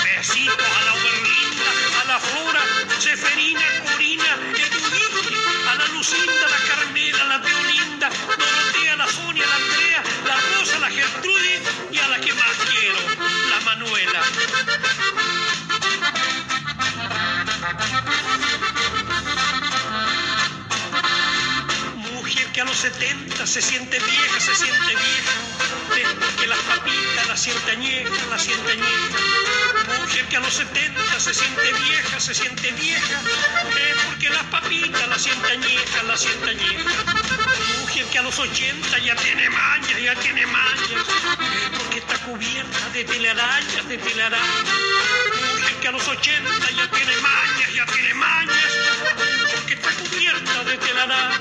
Besitos 0.04 0.68
a 0.80 0.86
la 0.86 0.94
Berlinda, 1.04 1.72
a 2.02 2.06
la 2.06 2.20
Flora, 2.20 2.62
Seferina, 3.00 3.62
Corina, 3.86 4.38
Edurigi, 4.56 5.36
a 5.70 5.76
la 5.76 5.88
Lucinda, 5.88 6.48
la 6.50 6.60
Carmela, 6.68 7.24
la 7.26 7.42
Teolinda, 7.42 8.10
Dorotea, 8.10 8.96
la 8.98 9.08
Sonia, 9.08 9.46
la 9.48 9.56
Andrea, 9.56 10.04
la 10.26 10.58
Rosa, 10.58 10.80
la 10.80 10.90
Gertrudis 10.90 11.62
y 11.92 11.98
a 12.00 12.08
la 12.10 12.20
que 12.20 12.34
más 12.34 12.56
quiero, 12.70 13.00
la 13.50 13.60
Manuela. 13.62 14.22
Que 22.54 22.62
a 22.62 22.66
los 22.66 22.78
70 22.78 23.48
se 23.48 23.62
siente 23.62 23.98
vieja, 24.00 24.40
se 24.40 24.54
siente 24.54 24.88
vieja. 24.88 25.34
Es 25.98 26.14
porque 26.14 26.48
las 26.48 26.60
papitas 26.60 27.28
la 27.28 27.36
siente 27.36 27.72
añeja, 27.72 28.26
la 28.30 28.38
siente 28.38 28.72
añeja. 28.72 30.00
Mujer 30.00 30.26
que 30.28 30.38
a 30.38 30.40
los 30.40 30.54
70 30.54 31.20
se 31.20 31.34
siente 31.34 31.74
vieja, 31.74 32.20
se 32.20 32.36
siente 32.36 32.72
vieja. 32.74 33.22
Es 33.90 34.06
porque 34.06 34.30
las 34.30 34.44
papitas 34.46 35.08
la 35.08 35.18
siente 35.18 35.52
añeja, 35.52 36.04
la 36.04 36.16
siente 36.16 36.50
añeja. 36.52 37.04
Mujer 37.82 38.06
que 38.06 38.20
a 38.20 38.22
los 38.22 38.38
80 38.38 39.00
ya 39.00 39.16
tiene 39.16 39.50
mañas, 39.50 40.02
ya 40.04 40.16
tiene 40.16 40.46
mañas. 40.46 41.06
Porque 41.78 42.00
está 42.00 42.18
cubierta 42.20 42.90
de 42.90 43.04
telarañas, 43.04 43.88
de 43.88 43.98
telarañas. 43.98 44.78
Mujer 45.56 45.76
que 45.82 45.88
a 45.88 45.92
los 45.92 46.08
80 46.08 46.72
ya 46.72 46.88
tiene 46.92 47.18
mañas, 47.18 47.74
ya 47.74 47.86
tiene 47.88 48.14
mañas. 48.14 49.33
De 50.74 50.80
telarañas. 50.80 51.40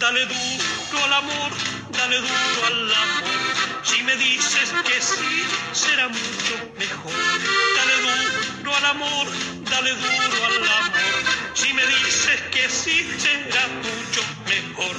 Dale 0.00 0.26
duro 0.26 1.04
al 1.04 1.12
amor, 1.12 1.52
dale 1.92 2.16
duro 2.16 2.66
al 2.66 2.92
amor. 2.92 3.84
Si 3.84 4.02
me 4.02 4.16
dices 4.16 4.72
que 4.84 5.00
sí, 5.00 5.44
será 5.72 6.08
mucho 6.08 6.56
mejor. 6.76 7.12
Dale 7.76 7.96
duro 8.02 8.76
al 8.78 8.84
amor, 8.86 9.26
dale 9.70 9.90
duro 9.92 10.44
al 10.44 10.56
amor. 10.56 10.90
Si 11.54 11.72
me 11.72 11.86
dices 11.86 12.40
que 12.50 12.68
sí, 12.68 13.08
será 13.16 13.68
mucho 13.68 14.22
mejor. 14.48 14.96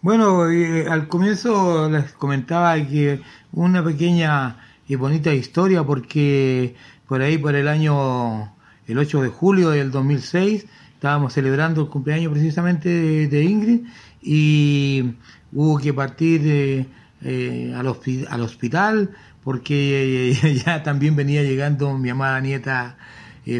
Bueno, 0.00 0.50
eh, 0.50 0.86
al 0.88 1.06
comienzo 1.08 1.88
les 1.88 2.12
comentaba 2.12 2.76
que 2.76 3.20
una 3.56 3.82
pequeña 3.82 4.58
y 4.86 4.94
bonita 4.96 5.32
historia 5.34 5.82
porque 5.82 6.76
por 7.08 7.22
ahí 7.22 7.38
por 7.38 7.54
el 7.56 7.66
año 7.68 8.52
el 8.86 8.98
8 8.98 9.22
de 9.22 9.28
julio 9.30 9.70
del 9.70 9.90
2006 9.90 10.66
estábamos 10.94 11.32
celebrando 11.32 11.80
el 11.80 11.88
cumpleaños 11.88 12.32
precisamente 12.32 13.26
de, 13.26 13.44
Ingrid 13.44 13.80
y 14.22 15.14
hubo 15.52 15.78
que 15.78 15.92
partir 15.94 16.42
eh, 16.44 16.86
eh, 17.22 17.74
al, 17.74 17.86
hospi- 17.86 18.26
al 18.28 18.42
hospital 18.42 19.10
porque 19.42 20.32
eh, 20.32 20.54
ya 20.66 20.82
también 20.82 21.16
venía 21.16 21.42
llegando 21.42 21.96
mi 21.98 22.10
amada 22.10 22.38
nieta 22.40 22.96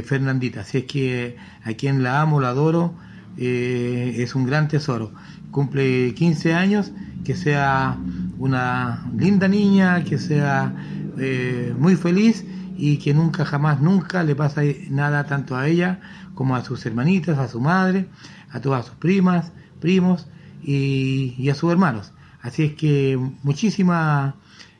Fernandita. 0.04 0.62
Así 0.62 0.78
es 0.78 0.84
que 0.84 1.36
a 1.62 1.72
quien 1.74 2.02
la 2.02 2.20
amo, 2.20 2.40
la 2.40 2.48
adoro, 2.48 2.94
es 3.38 4.34
un 4.34 4.44
gran 4.44 4.66
tesoro. 4.66 5.12
Cumple 5.56 6.12
15 6.12 6.52
años, 6.52 6.92
que 7.24 7.34
sea 7.34 7.96
una 8.36 9.10
linda 9.16 9.48
niña, 9.48 10.04
que 10.04 10.18
sea 10.18 10.70
eh, 11.16 11.74
muy 11.78 11.96
feliz 11.96 12.44
y 12.76 12.98
que 12.98 13.14
nunca, 13.14 13.46
jamás, 13.46 13.80
nunca 13.80 14.22
le 14.22 14.36
pasa 14.36 14.60
nada 14.90 15.24
tanto 15.24 15.56
a 15.56 15.66
ella 15.66 15.98
como 16.34 16.56
a 16.56 16.62
sus 16.62 16.84
hermanitas, 16.84 17.38
a 17.38 17.48
su 17.48 17.58
madre, 17.58 18.06
a 18.50 18.60
todas 18.60 18.84
sus 18.84 18.96
primas, 18.96 19.50
primos 19.80 20.26
y, 20.62 21.34
y 21.38 21.48
a 21.48 21.54
sus 21.54 21.72
hermanos. 21.72 22.12
Así 22.42 22.64
es 22.64 22.72
que 22.74 23.18
muchísimas 23.42 24.34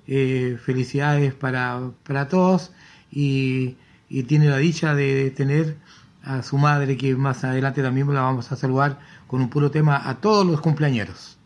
eh, 0.07 0.59
felicidades 0.63 1.33
para, 1.33 1.81
para 2.07 2.29
todos 2.29 2.71
y, 3.11 3.77
y 4.11 4.25
tiene 4.25 4.51
la 4.51 4.59
dicha 4.59 4.95
de 4.95 5.31
tener 5.31 5.79
a 6.23 6.43
su 6.43 6.59
madre 6.59 6.99
que 6.99 7.17
más 7.17 7.45
adelante 7.45 7.83
también 7.83 8.13
la 8.13 8.21
vamos 8.21 8.53
a 8.53 8.57
saludar 8.57 8.99
con 9.27 9.41
un 9.41 9.51
puro 9.51 9.71
tema 9.71 10.03
a 10.09 10.15
todos 10.17 10.47
los 10.47 10.61
cumpleañeros. 10.61 11.37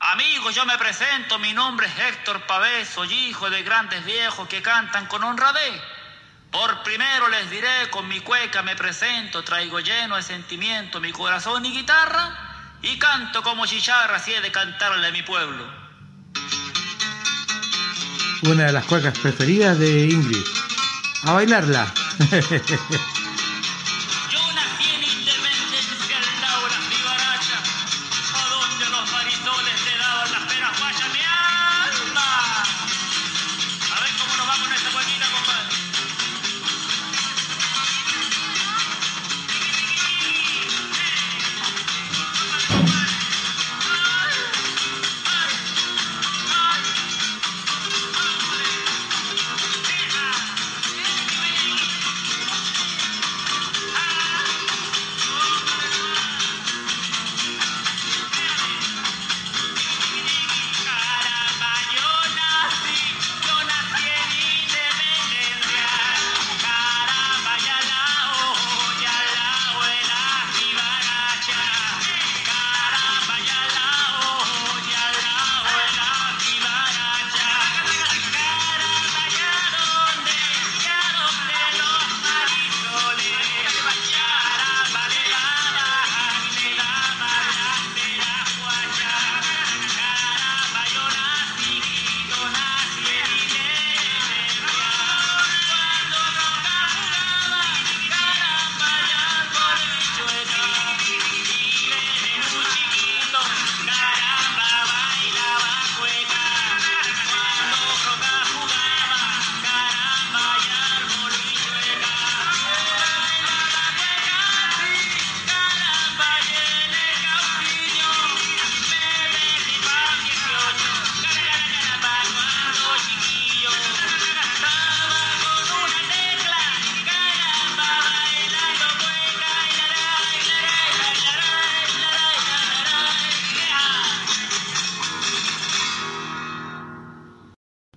Amigos, 0.00 0.54
yo 0.54 0.66
me 0.66 0.76
presento, 0.76 1.38
mi 1.38 1.54
nombre 1.54 1.86
es 1.86 1.98
Héctor 1.98 2.46
Pavés, 2.46 2.88
soy 2.88 3.12
hijo 3.12 3.48
de 3.48 3.62
grandes 3.62 4.04
viejos 4.04 4.46
que 4.48 4.60
cantan 4.60 5.06
con 5.06 5.24
honradez. 5.24 5.80
Por 6.50 6.82
primero 6.82 7.28
les 7.28 7.50
diré, 7.50 7.90
con 7.90 8.06
mi 8.06 8.20
cueca 8.20 8.62
me 8.62 8.76
presento, 8.76 9.42
traigo 9.42 9.80
lleno 9.80 10.16
de 10.16 10.22
sentimiento 10.22 11.00
mi 11.00 11.10
corazón 11.10 11.64
y 11.64 11.72
guitarra, 11.72 12.78
y 12.82 12.98
canto 12.98 13.42
como 13.42 13.66
chicharra 13.66 14.18
si 14.18 14.34
he 14.34 14.40
de 14.40 14.52
cantarle 14.52 15.06
a 15.06 15.10
mi 15.10 15.22
pueblo. 15.22 15.64
Una 18.42 18.66
de 18.66 18.72
las 18.72 18.84
cuecas 18.84 19.18
preferidas 19.18 19.78
de 19.78 20.06
Ingrid. 20.06 20.44
A 21.22 21.32
bailarla. 21.32 21.92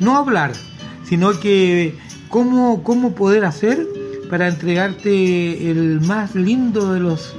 no 0.00 0.16
hablar, 0.16 0.50
sino 1.04 1.38
que 1.38 1.94
cómo, 2.28 2.82
cómo 2.82 3.14
poder 3.14 3.44
hacer 3.44 3.86
para 4.28 4.48
entregarte 4.48 5.70
el 5.70 6.00
más 6.00 6.34
lindo 6.34 6.92
de 6.92 6.98
los 6.98 7.36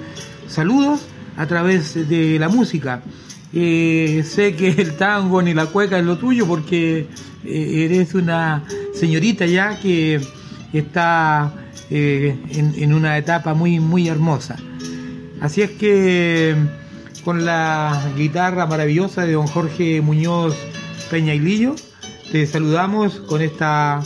saludos 0.47 1.07
a 1.35 1.45
través 1.45 2.07
de 2.07 2.39
la 2.39 2.47
música. 2.47 3.03
Eh, 3.53 4.23
sé 4.25 4.55
que 4.55 4.69
el 4.69 4.95
tango 4.95 5.41
ni 5.41 5.53
la 5.53 5.65
cueca 5.65 5.99
es 5.99 6.05
lo 6.05 6.17
tuyo 6.17 6.47
porque 6.47 7.07
eh, 7.43 7.85
eres 7.85 8.13
una 8.13 8.63
señorita 8.93 9.45
ya 9.45 9.77
que 9.77 10.21
está 10.71 11.53
eh, 11.89 12.37
en, 12.51 12.73
en, 12.77 12.93
una 12.93 13.17
etapa 13.17 13.53
muy, 13.53 13.79
muy 13.79 14.07
hermosa. 14.07 14.55
Así 15.41 15.61
es 15.61 15.71
que 15.71 16.55
con 17.25 17.43
la 17.43 18.11
guitarra 18.15 18.65
maravillosa 18.67 19.25
de 19.25 19.33
don 19.33 19.47
Jorge 19.47 20.01
Muñoz 20.01 20.55
Peña 21.09 21.33
y 21.33 21.39
Lillo, 21.39 21.75
te 22.31 22.45
saludamos 22.47 23.19
con 23.21 23.41
esta 23.41 24.01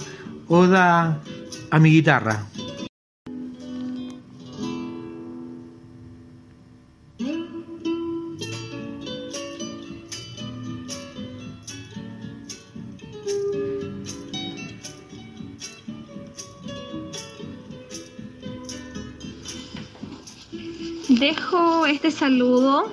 oda 0.47 1.21
a 1.69 1.79
mi 1.79 1.91
guitarra. 1.91 2.45
Dejo 21.19 21.85
este 21.85 22.11
saludo 22.11 22.91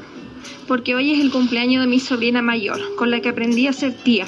porque 0.68 0.94
hoy 0.94 1.10
es 1.10 1.18
el 1.18 1.32
cumpleaños 1.32 1.82
de 1.82 1.88
mi 1.88 1.98
sobrina 1.98 2.40
mayor, 2.40 2.94
con 2.94 3.10
la 3.10 3.20
que 3.20 3.30
aprendí 3.30 3.66
a 3.66 3.72
ser 3.72 3.94
tía. 3.94 4.26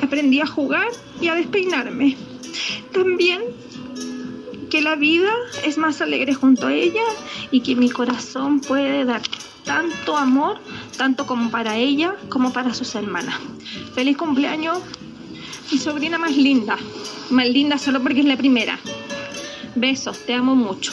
Aprendí 0.00 0.40
a 0.40 0.46
jugar 0.46 0.86
y 1.20 1.26
a 1.26 1.34
despeinarme. 1.34 2.16
También 2.92 3.42
que 4.70 4.82
la 4.82 4.94
vida 4.94 5.32
es 5.64 5.78
más 5.78 6.00
alegre 6.00 6.32
junto 6.32 6.68
a 6.68 6.72
ella 6.72 7.02
y 7.50 7.62
que 7.62 7.74
mi 7.74 7.90
corazón 7.90 8.60
puede 8.60 9.04
dar 9.04 9.22
tanto 9.64 10.16
amor, 10.16 10.58
tanto 10.96 11.26
como 11.26 11.50
para 11.50 11.76
ella 11.76 12.14
como 12.28 12.52
para 12.52 12.72
sus 12.72 12.94
hermanas. 12.94 13.34
Feliz 13.96 14.16
cumpleaños, 14.16 14.78
mi 15.72 15.78
sobrina 15.78 16.18
más 16.18 16.36
linda. 16.36 16.76
Más 17.30 17.48
linda 17.48 17.78
solo 17.78 18.00
porque 18.00 18.20
es 18.20 18.26
la 18.26 18.36
primera. 18.36 18.78
Besos, 19.74 20.24
te 20.24 20.34
amo 20.34 20.54
mucho. 20.54 20.92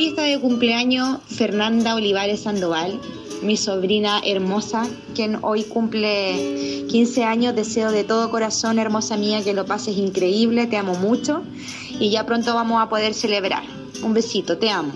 Hoy 0.00 0.06
está 0.06 0.22
de 0.22 0.40
cumpleaños 0.40 1.18
Fernanda 1.26 1.94
Olivares 1.94 2.44
Sandoval, 2.44 2.98
mi 3.42 3.58
sobrina 3.58 4.22
hermosa, 4.24 4.86
quien 5.14 5.36
hoy 5.42 5.64
cumple 5.64 6.86
15 6.88 7.24
años. 7.24 7.54
Deseo 7.54 7.92
de 7.92 8.02
todo 8.02 8.30
corazón, 8.30 8.78
hermosa 8.78 9.18
mía, 9.18 9.44
que 9.44 9.52
lo 9.52 9.66
pases 9.66 9.98
increíble, 9.98 10.66
te 10.68 10.78
amo 10.78 10.94
mucho 10.94 11.42
y 11.98 12.10
ya 12.10 12.24
pronto 12.24 12.54
vamos 12.54 12.82
a 12.82 12.88
poder 12.88 13.12
celebrar. 13.12 13.62
Un 14.02 14.14
besito, 14.14 14.56
te 14.56 14.70
amo. 14.70 14.94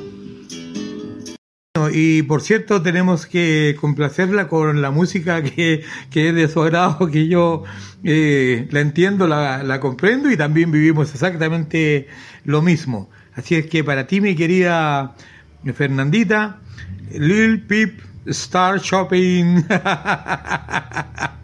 Y 1.93 2.23
por 2.23 2.41
cierto, 2.41 2.81
tenemos 2.81 3.27
que 3.27 3.77
complacerla 3.79 4.49
con 4.49 4.81
la 4.81 4.91
música 4.91 5.43
que, 5.43 5.83
que 6.09 6.31
es 6.31 6.35
de 6.35 6.49
su 6.49 6.63
agrado, 6.63 7.11
que 7.13 7.29
yo 7.29 7.65
eh, 8.05 8.69
la 8.71 8.81
entiendo, 8.81 9.27
la, 9.27 9.65
la 9.65 9.81
comprendo 9.81 10.31
y 10.31 10.39
también 10.39 10.73
vivimos 10.73 11.13
exactamente 11.13 12.09
lo 12.45 12.63
mismo. 12.63 13.11
Así 13.37 13.57
es 13.57 13.67
que 13.67 13.83
para 13.83 14.07
ti, 14.07 14.21
mi 14.21 14.35
querida 14.35 15.15
Fernandita, 15.75 16.59
Lil 17.11 17.63
Pip 17.63 18.01
Star 18.27 18.81
Shopping. 18.81 19.65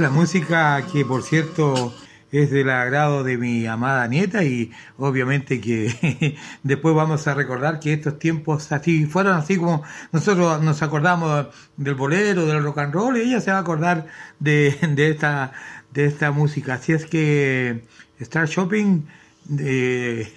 la 0.00 0.10
música 0.10 0.86
que, 0.90 1.04
por 1.04 1.22
cierto, 1.22 1.94
es 2.32 2.50
del 2.50 2.70
agrado 2.70 3.22
de 3.22 3.36
mi 3.36 3.66
amada 3.66 4.06
nieta 4.08 4.44
y 4.44 4.70
obviamente 4.96 5.60
que 5.60 6.36
después 6.62 6.94
vamos 6.94 7.26
a 7.28 7.34
recordar 7.34 7.80
que 7.80 7.92
estos 7.92 8.18
tiempos 8.18 8.72
así 8.72 9.04
fueron 9.04 9.36
así 9.36 9.58
como 9.58 9.82
nosotros 10.12 10.62
nos 10.62 10.80
acordamos 10.82 11.48
del 11.76 11.94
bolero, 11.94 12.46
del 12.46 12.62
rock 12.62 12.78
and 12.78 12.94
roll 12.94 13.16
y 13.18 13.22
ella 13.22 13.40
se 13.40 13.50
va 13.50 13.58
a 13.58 13.60
acordar 13.60 14.06
de, 14.38 14.68
esta 14.96 15.52
de 15.92 16.06
esta 16.06 16.30
música. 16.30 16.74
Así 16.74 16.92
es 16.92 17.04
que 17.04 17.84
Star 18.18 18.46
Shopping 18.46 19.06
eh, 19.58 20.32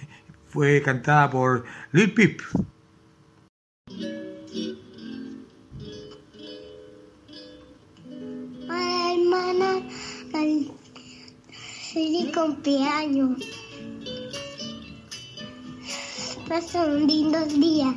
fue 0.50 0.82
cantada 0.82 1.30
por 1.30 1.64
Lil 1.92 2.12
Peep. 2.12 2.40
Feliz 11.92 12.34
cumpleaños. 12.34 13.38
Pasan 16.48 17.06
lindos 17.06 17.48
días. 17.48 17.94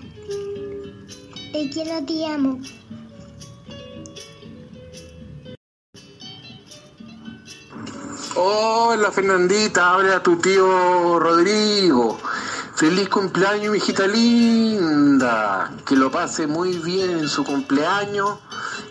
Te 1.51 1.69
quiero, 1.69 2.05
te 2.05 2.25
amo. 2.25 2.59
Hola 8.35 9.11
Fernandita, 9.11 9.93
habla 9.93 10.21
tu 10.21 10.37
tío 10.37 11.19
Rodrigo. 11.19 12.17
Feliz 12.75 13.09
cumpleaños, 13.09 13.71
mi 13.71 13.77
hijita 13.77 14.05
linda. 14.05 15.73
Que 15.85 15.95
lo 15.95 16.11
pase 16.11 16.45
muy 16.45 16.77
bien 16.77 17.11
en 17.19 17.27
su 17.27 17.43
cumpleaños. 17.43 18.37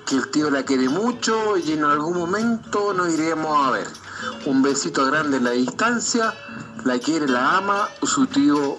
Que 0.07 0.15
el 0.15 0.29
tío 0.29 0.51
la 0.51 0.63
quiere 0.63 0.89
mucho 0.89 1.57
y 1.57 1.73
en 1.73 1.83
algún 1.83 2.17
momento 2.17 2.95
nos 2.95 3.13
iremos 3.13 3.67
a 3.67 3.73
ver. 3.73 3.89
Un 4.45 4.63
besito 4.63 5.05
grande 5.05 5.39
en 5.39 5.45
la 5.45 5.51
distancia. 5.51 6.33
La 6.85 6.97
quiere, 7.01 7.27
la 7.27 7.57
ama 7.57 7.89
su 8.05 8.25
tío 8.29 8.79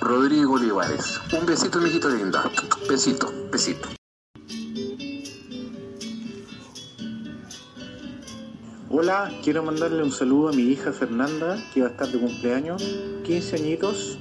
Rodrigo 0.00 0.52
Olivares. 0.52 1.20
Un 1.36 1.44
besito, 1.44 1.80
mi 1.80 1.88
hijita 1.88 2.08
linda. 2.08 2.48
Besito, 2.88 3.32
besito. 3.50 3.88
Hola, 8.90 9.32
quiero 9.42 9.64
mandarle 9.64 10.04
un 10.04 10.12
saludo 10.12 10.50
a 10.50 10.52
mi 10.52 10.62
hija 10.62 10.92
Fernanda, 10.92 11.56
que 11.74 11.80
va 11.80 11.88
a 11.88 11.90
estar 11.90 12.06
de 12.06 12.20
cumpleaños, 12.20 12.80
15 13.24 13.56
añitos. 13.56 14.20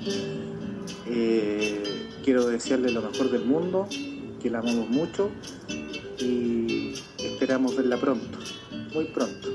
Eh, 1.05 2.09
quiero 2.23 2.47
desearle 2.47 2.91
lo 2.91 3.03
mejor 3.03 3.29
del 3.29 3.45
mundo, 3.45 3.87
que 4.41 4.49
la 4.49 4.59
amamos 4.59 4.89
mucho 4.89 5.29
y 6.23 6.93
esperamos 7.17 7.75
verla 7.75 7.97
pronto, 7.97 8.37
muy 8.93 9.05
pronto. 9.05 9.49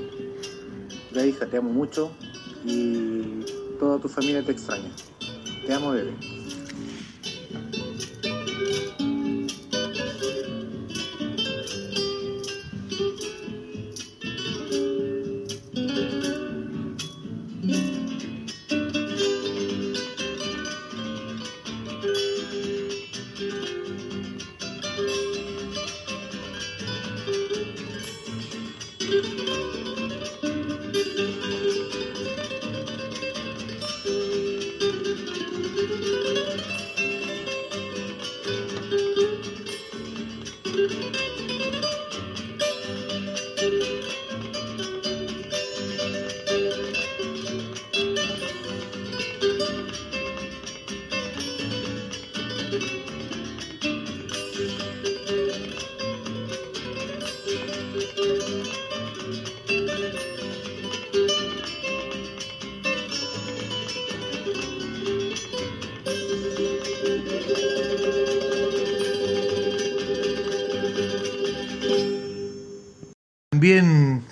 Ya 1.13 1.25
hija, 1.25 1.45
te 1.47 1.57
amo 1.57 1.71
mucho 1.71 2.11
y 2.65 3.43
toda 3.79 3.99
tu 3.99 4.07
familia 4.07 4.43
te 4.43 4.51
extraña. 4.51 4.91
Te 5.65 5.73
amo, 5.73 5.91
bebé. 5.91 6.13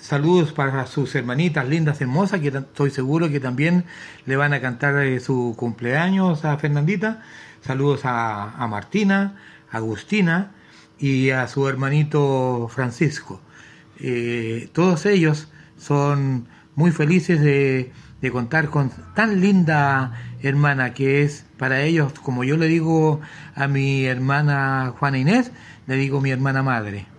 Saludos 0.08 0.52
para 0.52 0.86
sus 0.86 1.14
hermanitas 1.14 1.68
lindas, 1.68 2.00
hermosas, 2.00 2.40
que 2.40 2.48
estoy 2.48 2.90
seguro 2.90 3.28
que 3.28 3.40
también 3.40 3.84
le 4.24 4.36
van 4.36 4.54
a 4.54 4.60
cantar 4.62 4.96
eh, 5.04 5.20
su 5.20 5.54
cumpleaños 5.54 6.46
a 6.46 6.56
Fernandita. 6.56 7.22
Saludos 7.60 8.00
a, 8.04 8.66
Martina, 8.70 9.36
Agustina 9.70 10.52
y 10.98 11.28
a 11.28 11.46
su 11.46 11.68
hermanito 11.68 12.70
Francisco. 12.74 13.42
Eh, 14.00 14.70
todos 14.72 15.04
ellos 15.04 15.48
son 15.76 16.48
muy 16.74 16.90
felices 16.90 17.42
de, 17.42 17.92
de 18.22 18.30
contar 18.30 18.70
con 18.70 18.90
tan 19.14 19.42
linda 19.42 20.14
hermana 20.40 20.94
que 20.94 21.22
es 21.22 21.44
para 21.58 21.82
ellos, 21.82 22.14
como 22.14 22.44
yo 22.44 22.56
le 22.56 22.66
digo 22.68 23.20
a 23.54 23.68
mi 23.68 24.06
hermana 24.06 24.94
Juana 24.98 25.18
Inés, 25.18 25.52
le 25.86 25.96
digo 25.96 26.22
mi 26.22 26.30
hermana 26.30 26.62
madre. 26.62 27.17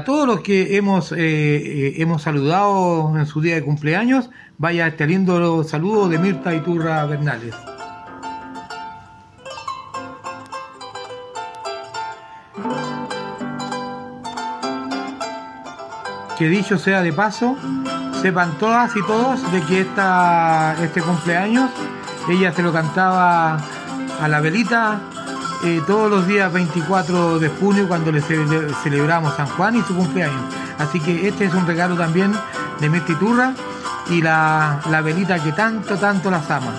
A 0.00 0.04
todos 0.04 0.26
los 0.26 0.40
que 0.40 0.78
hemos, 0.78 1.12
eh, 1.12 1.18
eh, 1.18 1.94
hemos 1.98 2.22
saludado 2.22 3.18
en 3.18 3.26
su 3.26 3.42
día 3.42 3.56
de 3.56 3.62
cumpleaños, 3.62 4.30
vaya 4.56 4.86
este 4.86 5.06
lindo 5.06 5.62
saludo 5.62 6.08
de 6.08 6.18
Mirta 6.18 6.54
Iturra 6.54 7.04
Bernales. 7.04 7.54
Que 16.38 16.48
dicho 16.48 16.78
sea 16.78 17.02
de 17.02 17.12
paso, 17.12 17.58
sepan 18.22 18.56
todas 18.56 18.96
y 18.96 19.02
todos 19.02 19.52
de 19.52 19.60
que 19.64 19.80
esta, 19.82 20.82
este 20.82 21.02
cumpleaños 21.02 21.70
ella 22.30 22.54
se 22.54 22.62
lo 22.62 22.72
cantaba 22.72 23.60
a 24.18 24.28
la 24.28 24.40
velita 24.40 24.98
eh, 25.64 25.80
todos 25.86 26.10
los 26.10 26.26
días 26.26 26.52
24 26.52 27.38
de 27.38 27.48
junio 27.48 27.86
cuando 27.88 28.10
le 28.12 28.22
cele- 28.22 28.72
celebramos 28.82 29.34
San 29.36 29.46
Juan 29.46 29.76
y 29.76 29.82
su 29.82 29.94
cumpleaños. 29.94 30.42
Así 30.78 31.00
que 31.00 31.28
este 31.28 31.44
es 31.44 31.54
un 31.54 31.66
regalo 31.66 31.96
también 31.96 32.32
de 32.80 32.88
Mirta 32.88 33.12
Iturra 33.12 33.52
y 34.08 34.22
la, 34.22 34.80
la 34.90 35.00
velita 35.02 35.42
que 35.42 35.52
tanto, 35.52 35.96
tanto 35.96 36.30
las 36.30 36.50
ama. 36.50 36.72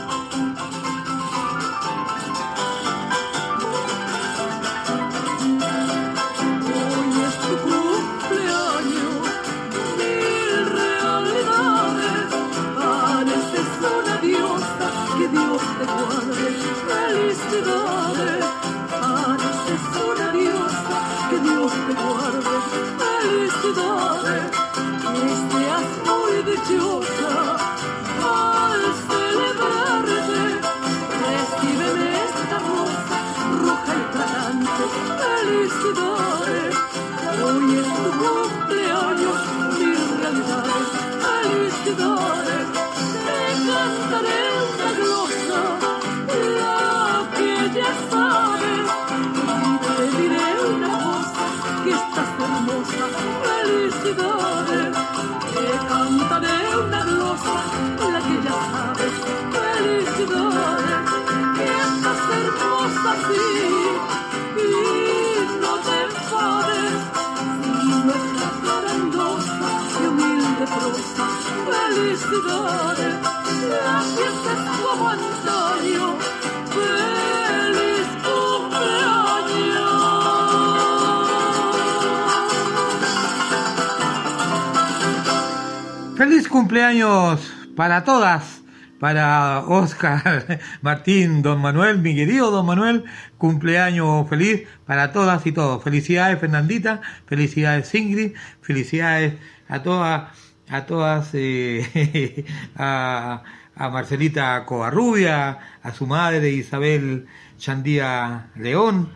Feliz 86.31 86.47
cumpleaños. 86.47 87.41
Para 87.75 88.03
todas, 88.03 88.60
para 89.01 89.65
Oscar, 89.67 90.59
Martín, 90.83 91.41
Don 91.41 91.59
Manuel, 91.59 91.97
mi 91.97 92.13
querido 92.13 92.51
Don 92.51 92.67
Manuel, 92.67 93.03
cumpleaños 93.39 94.29
feliz 94.29 94.67
para 94.85 95.11
todas 95.11 95.43
y 95.47 95.51
todos. 95.51 95.83
Felicidades 95.83 96.39
Fernandita, 96.39 97.01
felicidades 97.25 97.95
Ingrid, 97.95 98.35
felicidades 98.61 99.39
a 99.67 99.81
todas, 99.81 100.37
a 100.69 100.85
todas, 100.85 101.31
eh, 101.33 102.45
a, 102.75 103.41
a 103.73 103.89
Marcelita 103.89 104.63
Covarrubia, 104.67 105.57
a 105.81 105.93
su 105.95 106.05
madre 106.05 106.51
Isabel 106.51 107.25
Chandía 107.57 108.51
León, 108.55 109.09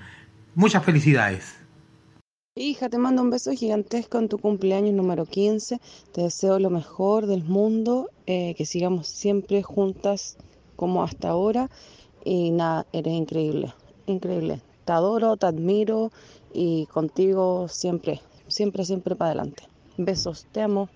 muchas 0.56 0.84
felicidades. 0.84 1.58
Hija, 2.56 2.90
te 2.90 2.98
mando 2.98 3.22
un 3.22 3.30
beso 3.30 3.52
gigantesco 3.52 4.18
en 4.18 4.30
tu 4.30 4.40
cumpleaños 4.40 4.96
número 4.96 5.28
15. 5.28 5.80
Te 6.12 6.22
deseo 6.22 6.58
lo 6.58 6.72
mejor 6.72 7.28
del 7.28 7.44
mundo, 7.44 8.10
eh, 8.28 8.56
que 8.56 8.66
sigamos 8.66 9.08
siempre 9.08 9.64
juntas 9.64 10.38
como 10.76 11.04
hasta 11.04 11.30
ahora. 11.30 11.70
Y 12.24 12.52
nada, 12.52 12.86
eres 12.92 13.14
increíble, 13.14 13.74
increíble. 14.08 14.62
Te 14.86 14.94
adoro, 14.94 15.38
te 15.38 15.46
admiro 15.46 16.12
y 16.54 16.88
contigo 16.88 17.68
siempre, 17.68 18.22
siempre, 18.48 18.86
siempre 18.86 19.16
para 19.16 19.32
adelante. 19.32 19.64
Besos, 19.98 20.48
te 20.52 20.62
amo. 20.62 20.90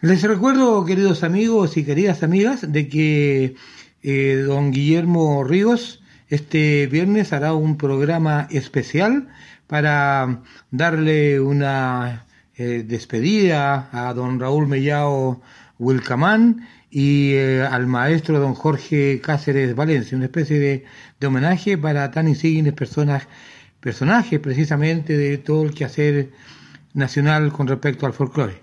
Les 0.00 0.22
recuerdo, 0.22 0.84
queridos 0.84 1.22
amigos 1.22 1.76
y 1.76 1.84
queridas 1.84 2.22
amigas, 2.22 2.70
de 2.70 2.88
que 2.88 3.54
eh, 4.02 4.44
don 4.46 4.70
Guillermo 4.70 5.42
Ríos 5.44 6.02
este 6.28 6.86
viernes 6.86 7.32
hará 7.32 7.54
un 7.54 7.76
programa 7.76 8.48
especial 8.50 9.28
para 9.66 10.42
darle 10.70 11.40
una 11.40 12.26
eh, 12.56 12.84
despedida 12.86 13.88
a 13.92 14.12
don 14.14 14.40
Raúl 14.40 14.66
Mellao 14.66 15.40
Wilcamán 15.78 16.66
y 16.90 17.32
eh, 17.34 17.62
al 17.62 17.86
maestro 17.86 18.38
don 18.38 18.54
Jorge 18.54 19.20
Cáceres 19.22 19.74
Valencia, 19.74 20.16
una 20.16 20.26
especie 20.26 20.58
de, 20.58 20.84
de 21.20 21.26
homenaje 21.26 21.76
para 21.76 22.10
tan 22.10 22.28
insignes 22.28 22.72
personas, 22.72 23.28
personajes 23.80 24.40
precisamente 24.40 25.16
de 25.16 25.38
todo 25.38 25.64
el 25.64 25.74
quehacer 25.74 26.30
nacional 26.94 27.52
con 27.52 27.66
respecto 27.66 28.06
al 28.06 28.12
folclore. 28.12 28.62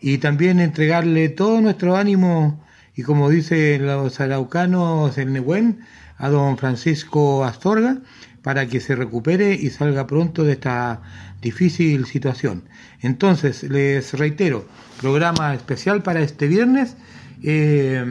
Y 0.00 0.18
también 0.18 0.60
entregarle 0.60 1.28
todo 1.28 1.60
nuestro 1.60 1.96
ánimo 1.96 2.64
y 2.94 3.02
como 3.02 3.30
dicen 3.30 3.86
los 3.86 4.20
araucanos, 4.20 5.16
el 5.16 5.32
Nehuen, 5.32 5.80
a 6.18 6.28
don 6.28 6.58
Francisco 6.58 7.44
Astorga, 7.44 7.98
para 8.42 8.66
que 8.66 8.80
se 8.80 8.96
recupere 8.96 9.54
y 9.54 9.70
salga 9.70 10.06
pronto 10.06 10.42
de 10.42 10.52
esta 10.52 11.00
difícil 11.40 12.06
situación. 12.06 12.64
Entonces, 13.00 13.62
les 13.62 14.14
reitero, 14.14 14.66
programa 15.00 15.54
especial 15.54 16.02
para 16.02 16.20
este 16.20 16.48
viernes, 16.48 16.96
eh, 17.42 18.04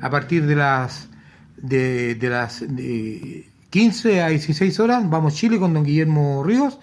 a 0.00 0.10
partir 0.10 0.46
de 0.46 0.56
las, 0.56 1.08
de, 1.56 2.16
las 2.20 2.60
de 2.60 3.48
15 3.70 4.22
a 4.22 4.28
16 4.28 4.80
horas, 4.80 5.08
vamos 5.08 5.34
Chile 5.34 5.58
con 5.58 5.74
don 5.74 5.84
Guillermo 5.84 6.44
Ríos, 6.44 6.78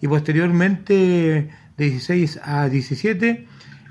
y 0.00 0.08
posteriormente 0.08 1.50
de 1.76 1.84
16 1.84 2.40
a 2.42 2.68
17, 2.68 3.46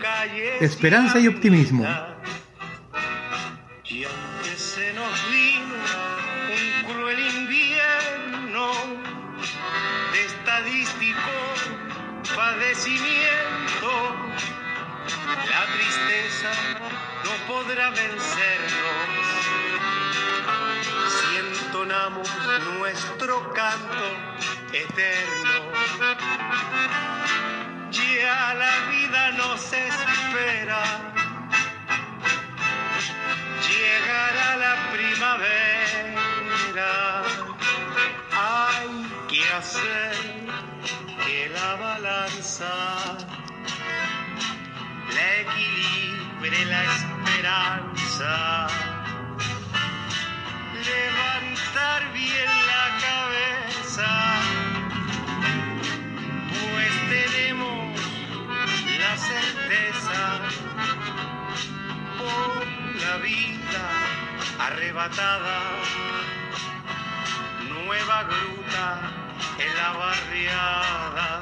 esperanza 0.60 1.20
y 1.20 1.28
optimismo. 1.28 1.86
Eterno. 24.74 25.72
Ya 27.92 28.54
la 28.54 28.74
vida 28.90 29.32
nos 29.34 29.74
espera, 29.74 30.84
llegará 33.68 34.50
la 34.58 34.76
primavera. 34.94 36.92
Hay 38.34 38.92
que 39.28 39.44
hacer 39.54 40.16
que 41.26 41.50
la 41.50 41.76
balanza 41.76 43.18
la 45.14 45.40
equilibre 45.42 46.66
la 46.66 46.84
esperanza. 46.84 48.68
Levantar 50.74 51.31
arrebatada, 64.68 65.60
nueva 67.70 68.24
gruta 68.24 69.02
en 69.58 69.76
la 69.78 69.92
barriada. 69.98 71.41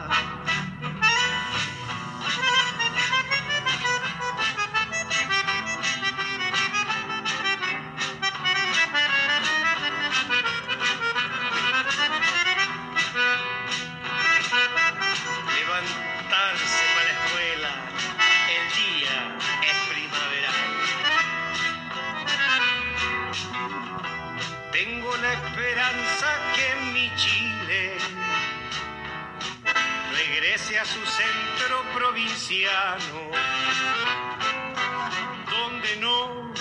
Donde 35.49 35.95
no 35.97 36.53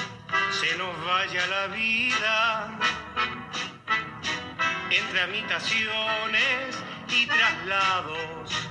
se 0.51 0.77
nos 0.77 1.07
vaya 1.07 1.47
la 1.47 1.67
vida 1.69 2.79
entre 4.91 5.21
habitaciones 5.21 6.83
y 7.11 7.27
traslados. 7.29 8.71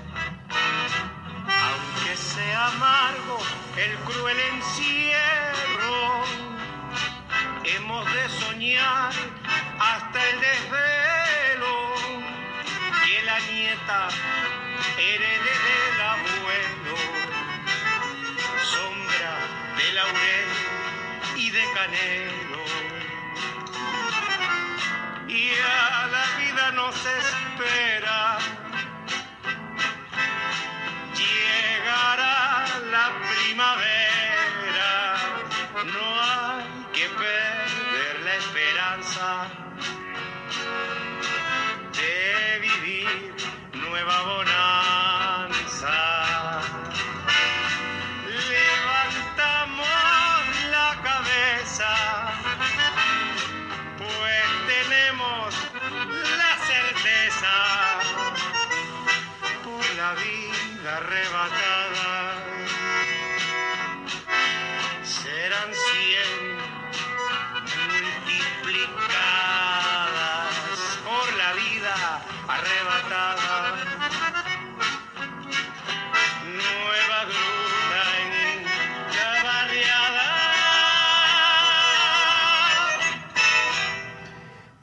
Aunque 1.47 2.17
sea 2.17 2.67
amargo 2.67 3.39
el 3.77 3.95
cruel 3.99 4.38
encierro, 4.53 6.23
hemos 7.63 8.05
de 8.13 8.29
soñar 8.29 9.13
hasta 9.79 10.29
el 10.29 10.39
desvelo 10.41 11.93
que 13.05 13.23
la 13.23 13.39
nieta 13.39 14.09
herede 14.98 15.54
del 15.68 16.02
abuelo, 16.14 16.95
sombra 18.64 19.34
de 19.78 19.94
laurel 19.94 20.49
y 21.36 21.49
de 21.52 21.64
canelo. 21.74 22.64
Y 25.28 25.52
a 25.52 26.08
la 26.08 26.38
vida 26.38 26.72
nos 26.72 26.95
espera 26.95 28.16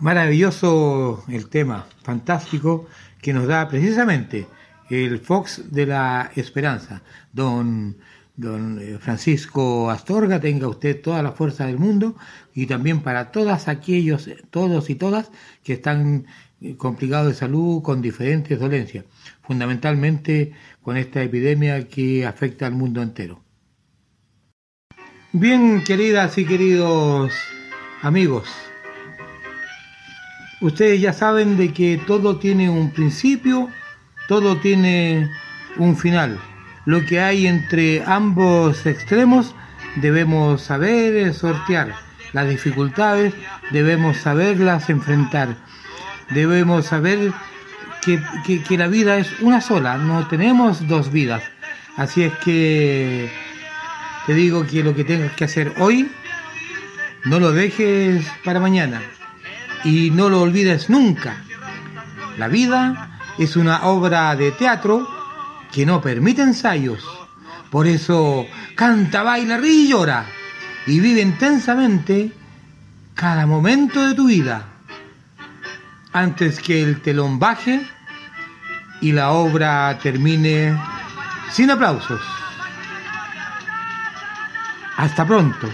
Maravilloso 0.05 1.25
el 1.29 1.49
tema, 1.49 1.87
fantástico, 2.03 2.87
que 3.23 3.33
nos 3.33 3.47
da 3.47 3.67
precisamente 3.67 4.47
el 4.91 5.19
Fox 5.19 5.73
de 5.73 5.87
la 5.87 6.31
Esperanza. 6.37 7.01
Don, 7.33 7.97
don 8.37 8.79
eh, 8.83 8.99
Francisco 9.01 9.89
Astorga, 9.89 10.41
tenga 10.41 10.69
usted 10.69 11.01
toda 11.01 11.23
la 11.23 11.33
fuerza 11.33 11.65
del 11.65 11.79
mundo 11.79 12.17
y 12.53 12.67
también 12.67 13.01
para 13.01 13.33
todas 13.33 13.67
aquellos, 13.67 14.29
todos 14.51 14.91
y 14.91 14.95
todas 14.95 15.31
que 15.63 15.73
están 15.73 16.27
eh, 16.61 16.77
complicados 16.77 17.29
de 17.29 17.35
salud 17.35 17.81
con 17.81 18.03
diferentes 18.03 18.61
dolencias, 18.61 19.07
fundamentalmente 19.41 20.53
con 20.83 20.99
esta 20.99 21.23
epidemia 21.23 21.89
que 21.89 22.27
afecta 22.27 22.67
al 22.67 22.75
mundo 22.75 23.01
entero. 23.01 23.41
Bien, 25.33 25.83
queridas 25.83 26.37
y 26.37 26.45
queridos 26.45 27.33
amigos, 28.03 28.47
ustedes 30.65 31.01
ya 31.01 31.13
saben 31.13 31.57
de 31.57 31.73
que 31.73 32.01
todo 32.07 32.37
tiene 32.39 32.71
un 32.71 32.91
principio, 32.91 33.69
todo 34.29 34.57
tiene 34.57 35.31
un 35.77 35.97
final. 35.97 36.39
Lo 36.87 37.05
que 37.05 37.21
hay 37.21 37.47
entre 37.47 38.03
ambos 38.07 38.87
extremos 38.87 39.55
debemos 39.97 40.63
saber 40.63 41.33
sortear. 41.35 41.95
Las 42.33 42.49
dificultades 42.49 43.35
debemos 43.71 44.17
saberlas 44.17 44.89
enfrentar. 44.91 45.57
Debemos 46.31 46.87
saber 46.87 47.33
que, 48.03 48.21
que- 48.47 48.63
que 48.63 48.79
la 48.79 48.89
vida 48.89 49.19
es 49.19 49.41
una 49.41 49.61
sola, 49.61 49.99
no 49.99 50.27
tenemos 50.29 50.89
dos 50.89 51.13
vidas. 51.13 51.43
Así 51.97 52.23
es 52.23 52.33
que 52.45 53.31
te 54.27 54.35
digo 54.35 54.67
que 54.67 54.83
lo 54.83 54.95
que 54.95 55.05
tengas 55.05 55.33
que 55.33 55.45
hacer 55.45 55.75
hoy, 55.79 56.11
no 57.25 57.39
lo 57.39 57.53
dejes 57.53 58.27
para 58.45 58.61
mañana 58.61 59.01
y 59.85 60.11
no 60.11 60.29
lo 60.29 60.43
olvides 60.43 60.91
nunca. 60.91 61.37
La 62.39 62.49
vida 62.49 63.21
es 63.39 63.57
una 63.57 63.85
obra 63.85 64.35
de 64.35 64.53
teatro 64.53 65.09
que 65.73 65.87
no 65.87 66.01
permite 66.01 66.43
ensayos. 66.43 67.05
Por 67.71 67.87
eso 67.87 68.47
canta, 68.75 69.23
baila, 69.23 69.57
ríe 69.59 69.85
y 69.85 69.89
llora 69.89 70.25
y 70.87 71.01
vive 71.01 71.21
intensamente 71.21 72.33
cada 73.15 73.47
momento 73.47 74.07
de 74.07 74.15
tu 74.15 74.27
vida 74.27 74.69
antes 76.13 76.61
que 76.61 76.81
el 76.83 77.01
telón 77.01 77.39
baje 77.39 77.85
y 79.01 79.13
la 79.13 79.33
obra 79.33 79.99
termine 80.01 80.79
sin 81.51 81.71
aplausos. 81.71 82.21
Hasta 84.97 85.27
pronto. 85.27 85.69